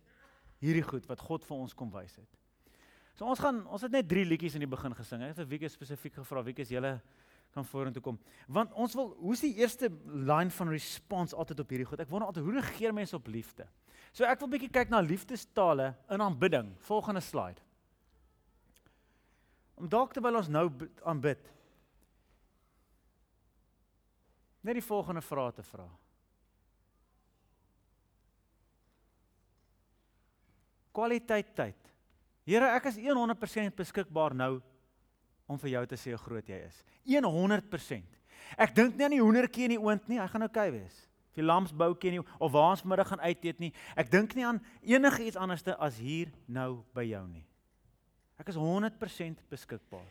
hierdie 0.63 0.85
goed 0.87 1.09
wat 1.11 1.21
God 1.21 1.45
vir 1.47 1.59
ons 1.59 1.75
kom 1.77 1.91
wys 1.93 2.15
het. 2.21 2.39
So 3.19 3.29
ons 3.29 3.43
gaan 3.43 3.61
ons 3.67 3.83
het 3.85 3.93
net 3.93 4.09
3 4.09 4.25
liedjies 4.31 4.57
in 4.57 4.65
die 4.65 4.71
begin 4.71 4.95
gesing. 4.97 5.25
Ek 5.25 5.35
het 5.35 5.43
vir 5.43 5.51
Wieke 5.57 5.71
spesifiek 5.73 6.17
gevra, 6.21 6.45
Wieke 6.47 6.65
is 6.65 6.73
julle 6.73 6.97
kan 7.53 7.67
vorentoe 7.69 8.01
kom. 8.01 8.17
Want 8.49 8.73
ons 8.81 8.95
wil 8.97 9.11
hoe's 9.21 9.43
die 9.45 9.53
eerste 9.61 9.91
line 10.07 10.53
van 10.55 10.73
response 10.73 11.37
altyd 11.37 11.61
op 11.61 11.75
hierdie 11.75 11.89
goed? 11.91 12.01
Ek 12.01 12.09
wonder 12.09 12.31
altyd 12.31 12.47
hoe 12.47 12.57
reageer 12.57 12.95
mense 12.97 13.17
op 13.19 13.29
liefde? 13.29 13.67
So 14.13 14.25
ek 14.29 14.41
wil 14.41 14.51
bietjie 14.55 14.73
kyk 14.73 14.93
na 14.93 15.03
liefdestale 15.05 15.93
in 16.13 16.25
aanbidding. 16.25 16.73
Volgende 16.89 17.21
slide. 17.25 17.61
Om 19.77 19.89
dalk 19.93 20.15
terwyl 20.17 20.41
ons 20.41 20.51
nou 20.53 20.69
aanbid 21.09 21.51
net 24.63 24.79
die 24.79 24.85
volgende 24.85 25.25
vrae 25.27 25.53
te 25.57 25.65
vra. 25.67 25.89
Kwaliteit 30.93 31.55
tyd. 31.57 31.79
Here, 32.45 32.69
ek 32.77 32.91
is 32.91 32.99
100% 32.99 33.77
beskikbaar 33.77 34.35
nou 34.35 34.61
om 35.47 35.59
vir 35.59 35.77
jou 35.77 35.87
te 35.87 35.97
sê 35.97 36.13
hoe 36.13 36.21
groot 36.21 36.49
jy 36.49 36.59
is. 36.67 36.83
100%. 37.07 38.19
Ek 38.59 38.75
dink 38.75 38.97
nie 38.97 39.07
aan 39.07 39.17
die 39.17 39.23
hoendertjie 39.23 39.65
in 39.69 39.77
die 39.77 39.81
oond 39.81 40.09
nie, 40.11 40.19
hy 40.19 40.27
gaan 40.29 40.45
oukei 40.45 40.69
okay 40.69 40.79
wees 40.81 41.01
of 41.33 41.39
die 41.39 41.45
lamsboukie 41.45 42.13
nie 42.13 42.21
of 42.39 42.53
waar 42.53 42.75
ons 42.75 42.85
middag 42.85 43.09
gaan 43.09 43.23
uit 43.25 43.45
eet 43.47 43.61
nie. 43.63 43.73
Ek 43.97 44.11
dink 44.13 44.35
nie 44.37 44.45
aan 44.47 44.61
enige 44.85 45.25
iets 45.25 45.39
anderste 45.41 45.77
as 45.81 45.97
hier 46.01 46.33
nou 46.47 46.83
by 46.97 47.07
jou 47.09 47.23
nie. 47.29 47.45
Ek 48.41 48.51
is 48.53 48.59
100% 48.59 49.45
beskikbaar. 49.53 50.09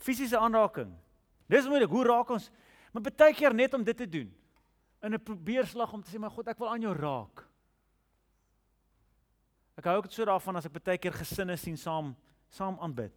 Fisiese 0.00 0.38
aanraking. 0.40 0.92
Dis 1.50 1.66
moeilik. 1.68 1.90
Hoe 1.92 2.06
raak 2.06 2.30
ons? 2.32 2.48
Maar 2.94 3.10
baie 3.10 3.34
keer 3.36 3.54
net 3.54 3.74
om 3.76 3.84
dit 3.84 3.96
te 3.96 4.08
doen. 4.08 4.30
In 5.02 5.14
'n 5.14 5.20
probeerslag 5.20 5.92
om 5.92 6.02
te 6.02 6.10
sê 6.10 6.18
my 6.18 6.28
God, 6.28 6.48
ek 6.48 6.58
wil 6.58 6.68
aan 6.68 6.82
jou 6.82 6.94
raak. 6.94 7.44
Ek 9.80 9.88
hou 9.88 9.96
ook 10.02 10.10
so 10.12 10.28
daarvan 10.28 10.60
as 10.60 10.68
ek 10.68 10.76
baie 10.76 11.00
keer 11.00 11.16
gesinne 11.16 11.56
sien 11.56 11.78
saam 11.80 12.12
saam 12.52 12.76
aanbid. 12.84 13.14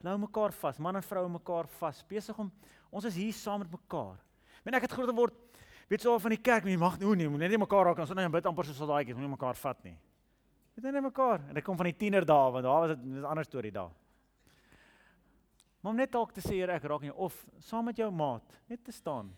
Hulle 0.00 0.14
hou 0.14 0.20
mekaar 0.22 0.54
vas, 0.56 0.78
man 0.80 0.96
en 0.96 1.04
vrou 1.04 1.26
mekaar 1.28 1.68
vas, 1.78 2.02
besig 2.08 2.38
om 2.40 2.48
ons 2.90 3.04
is 3.04 3.18
hier 3.18 3.34
saam 3.36 3.60
met 3.60 3.72
mekaar. 3.72 4.16
Men 4.64 4.78
ek 4.78 4.86
het 4.86 4.94
groot 4.96 5.10
geword 5.10 5.42
Weet 5.86 6.02
al 6.06 6.18
van 6.18 6.32
die 6.34 6.42
kerk, 6.42 6.64
jy 6.66 6.74
mag 6.82 6.96
nie, 6.98 7.12
nie, 7.14 7.28
net 7.38 7.52
nie 7.52 7.60
mekaar 7.62 7.86
raak, 7.86 8.00
ons 8.02 8.10
net 8.18 8.30
bid 8.34 8.46
amper 8.50 8.66
soos 8.66 8.80
daai 8.82 9.04
kies, 9.06 9.14
moenie 9.14 9.30
mekaar 9.36 9.54
vat 9.60 9.84
nie. 9.86 9.94
Weet 10.74 10.88
net 10.90 11.04
mekaar. 11.04 11.44
En 11.46 11.54
dit 11.54 11.64
kom 11.64 11.78
van 11.78 11.86
die 11.86 11.94
tiener 11.94 12.26
dae, 12.26 12.48
want 12.56 12.66
daar 12.66 12.80
was 12.82 12.96
dit 12.96 13.04
'n 13.06 13.24
ander 13.24 13.44
storie 13.46 13.70
daar. 13.70 13.92
Maar 15.80 15.92
om 15.92 15.96
net 15.96 16.10
dalk 16.10 16.32
te 16.32 16.40
sê 16.40 16.58
ek 16.68 16.82
raak 16.82 17.02
nie 17.02 17.14
of 17.14 17.46
saam 17.60 17.84
met 17.84 17.96
jou 17.96 18.10
maat, 18.10 18.42
net 18.68 18.84
te 18.84 18.92
staan. 18.92 19.30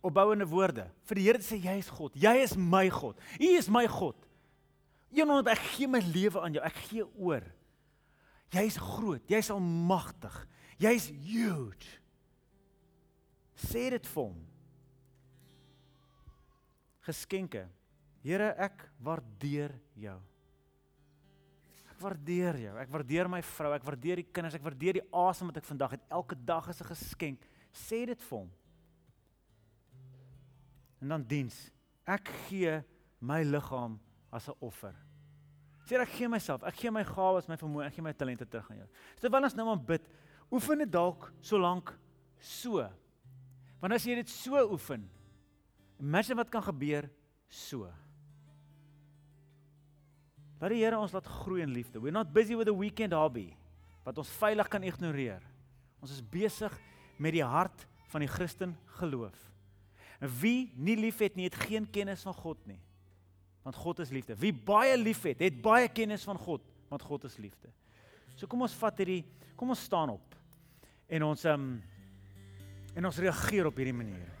Opbouende 0.00 0.46
woorde. 0.46 0.86
Vir 1.04 1.14
die 1.14 1.24
Here 1.24 1.38
sê 1.38 1.58
jy 1.58 1.78
is 1.78 1.90
God. 1.90 2.14
Jy 2.14 2.36
is 2.42 2.56
my 2.56 2.88
God. 2.88 3.16
U 3.40 3.44
is 3.44 3.68
my 3.68 3.86
God. 3.86 4.27
Eenond 5.14 5.48
ek 5.48 5.62
gee 5.74 5.88
my 5.88 6.00
lewe 6.04 6.40
aan 6.40 6.58
jou. 6.58 6.64
Ek 6.64 6.82
gee 6.88 7.06
oor. 7.16 7.44
Jy 8.52 8.64
is 8.68 8.76
groot. 8.80 9.24
Jy 9.28 9.40
is 9.44 9.50
almagtig. 9.52 10.36
Jy 10.78 10.92
is 10.96 11.08
huge. 11.08 11.96
Sê 13.58 13.88
dit 13.90 14.06
vir 14.06 14.28
hom 14.28 14.38
geskenke. 17.08 17.64
Here, 18.24 18.52
ek 18.60 18.84
waardeer 19.04 19.72
jou. 19.98 20.16
Ek 21.88 22.00
waardeer 22.02 22.58
jou. 22.66 22.74
Ek 22.82 22.90
waardeer 22.92 23.30
my 23.32 23.40
vrou, 23.54 23.72
ek 23.76 23.86
waardeer 23.86 24.22
die 24.22 24.28
kinders, 24.28 24.58
ek 24.58 24.66
waardeer 24.66 25.00
die 25.00 25.06
asem 25.16 25.48
wat 25.50 25.60
ek 25.62 25.68
vandag 25.68 25.96
het. 25.96 26.04
Elke 26.12 26.36
dag 26.36 26.68
is 26.68 26.82
'n 26.82 26.90
geskenk. 26.92 27.48
Sê 27.72 28.04
dit 28.06 28.20
vir 28.20 28.38
hom. 28.38 28.50
En 31.00 31.08
dan 31.08 31.24
diens. 31.24 31.70
Ek 32.06 32.28
gee 32.48 32.82
my 33.20 33.42
liggaam 33.42 33.98
as 34.32 34.48
'n 34.48 34.54
offer. 34.60 34.94
Sê 35.86 36.00
ek 36.00 36.08
gee 36.08 36.28
myself, 36.28 36.62
ek 36.62 36.76
gee 36.76 36.90
my 36.90 37.02
gawes, 37.02 37.48
my 37.48 37.56
vermoë, 37.56 37.86
ek 37.86 37.94
gee 37.94 38.02
my 38.02 38.12
talente 38.12 38.44
terug 38.44 38.70
aan 38.70 38.78
jou. 38.78 38.88
So 39.16 39.28
terwyl 39.28 39.44
ons 39.44 39.54
nou 39.54 39.68
aan 39.68 39.84
bid, 39.84 40.02
oefen 40.52 40.78
dit 40.78 40.90
dalk 40.90 41.32
so 41.40 41.58
lank 41.58 41.98
so. 42.38 42.88
Want 43.80 43.92
as 43.92 44.04
jy 44.04 44.14
dit 44.14 44.28
so 44.28 44.72
oefen, 44.72 45.08
Imagine 45.98 46.38
wat 46.38 46.50
kan 46.50 46.62
gebeur 46.62 47.08
so. 47.50 47.88
Laat 50.58 50.72
die 50.74 50.82
Here 50.82 50.98
ons 50.98 51.14
laat 51.14 51.26
groei 51.42 51.62
in 51.62 51.74
liefde. 51.74 52.00
We're 52.00 52.14
not 52.14 52.32
busy 52.34 52.54
with 52.58 52.70
a 52.70 52.74
weekend 52.74 53.14
hobby 53.14 53.50
wat 54.06 54.18
ons 54.18 54.30
veilig 54.38 54.70
kan 54.70 54.86
ignoreer. 54.86 55.42
Ons 56.02 56.14
is 56.14 56.22
besig 56.22 56.72
met 57.18 57.34
die 57.34 57.44
hart 57.44 57.84
van 58.08 58.22
die 58.22 58.30
Christen 58.30 58.76
geloof. 58.98 59.36
Wie 60.40 60.70
nie 60.78 60.96
liefhet 60.98 61.36
nie, 61.36 61.46
het 61.50 61.58
geen 61.66 61.86
kennis 61.90 62.24
van 62.26 62.34
God 62.34 62.62
nie. 62.66 62.78
Want 63.66 63.76
God 63.76 63.98
is 64.04 64.10
liefde. 64.14 64.36
Wie 64.38 64.52
baie 64.52 64.96
liefhet, 64.96 65.40
het 65.44 65.60
baie 65.62 65.88
kennis 65.92 66.24
van 66.24 66.38
God, 66.38 66.62
want 66.88 67.02
God 67.02 67.24
is 67.24 67.36
liefde. 67.36 67.70
So 68.36 68.46
kom 68.46 68.62
ons 68.64 68.76
vat 68.78 69.00
hierdie, 69.02 69.22
kom 69.58 69.74
ons 69.74 69.82
staan 69.88 70.14
op. 70.14 70.36
En 71.08 71.26
ons 71.32 71.44
ehm 71.44 71.68
um, 71.68 71.70
en 72.98 73.06
ons 73.06 73.18
reageer 73.22 73.66
op 73.68 73.76
hierdie 73.78 73.94
manier. 73.94 74.37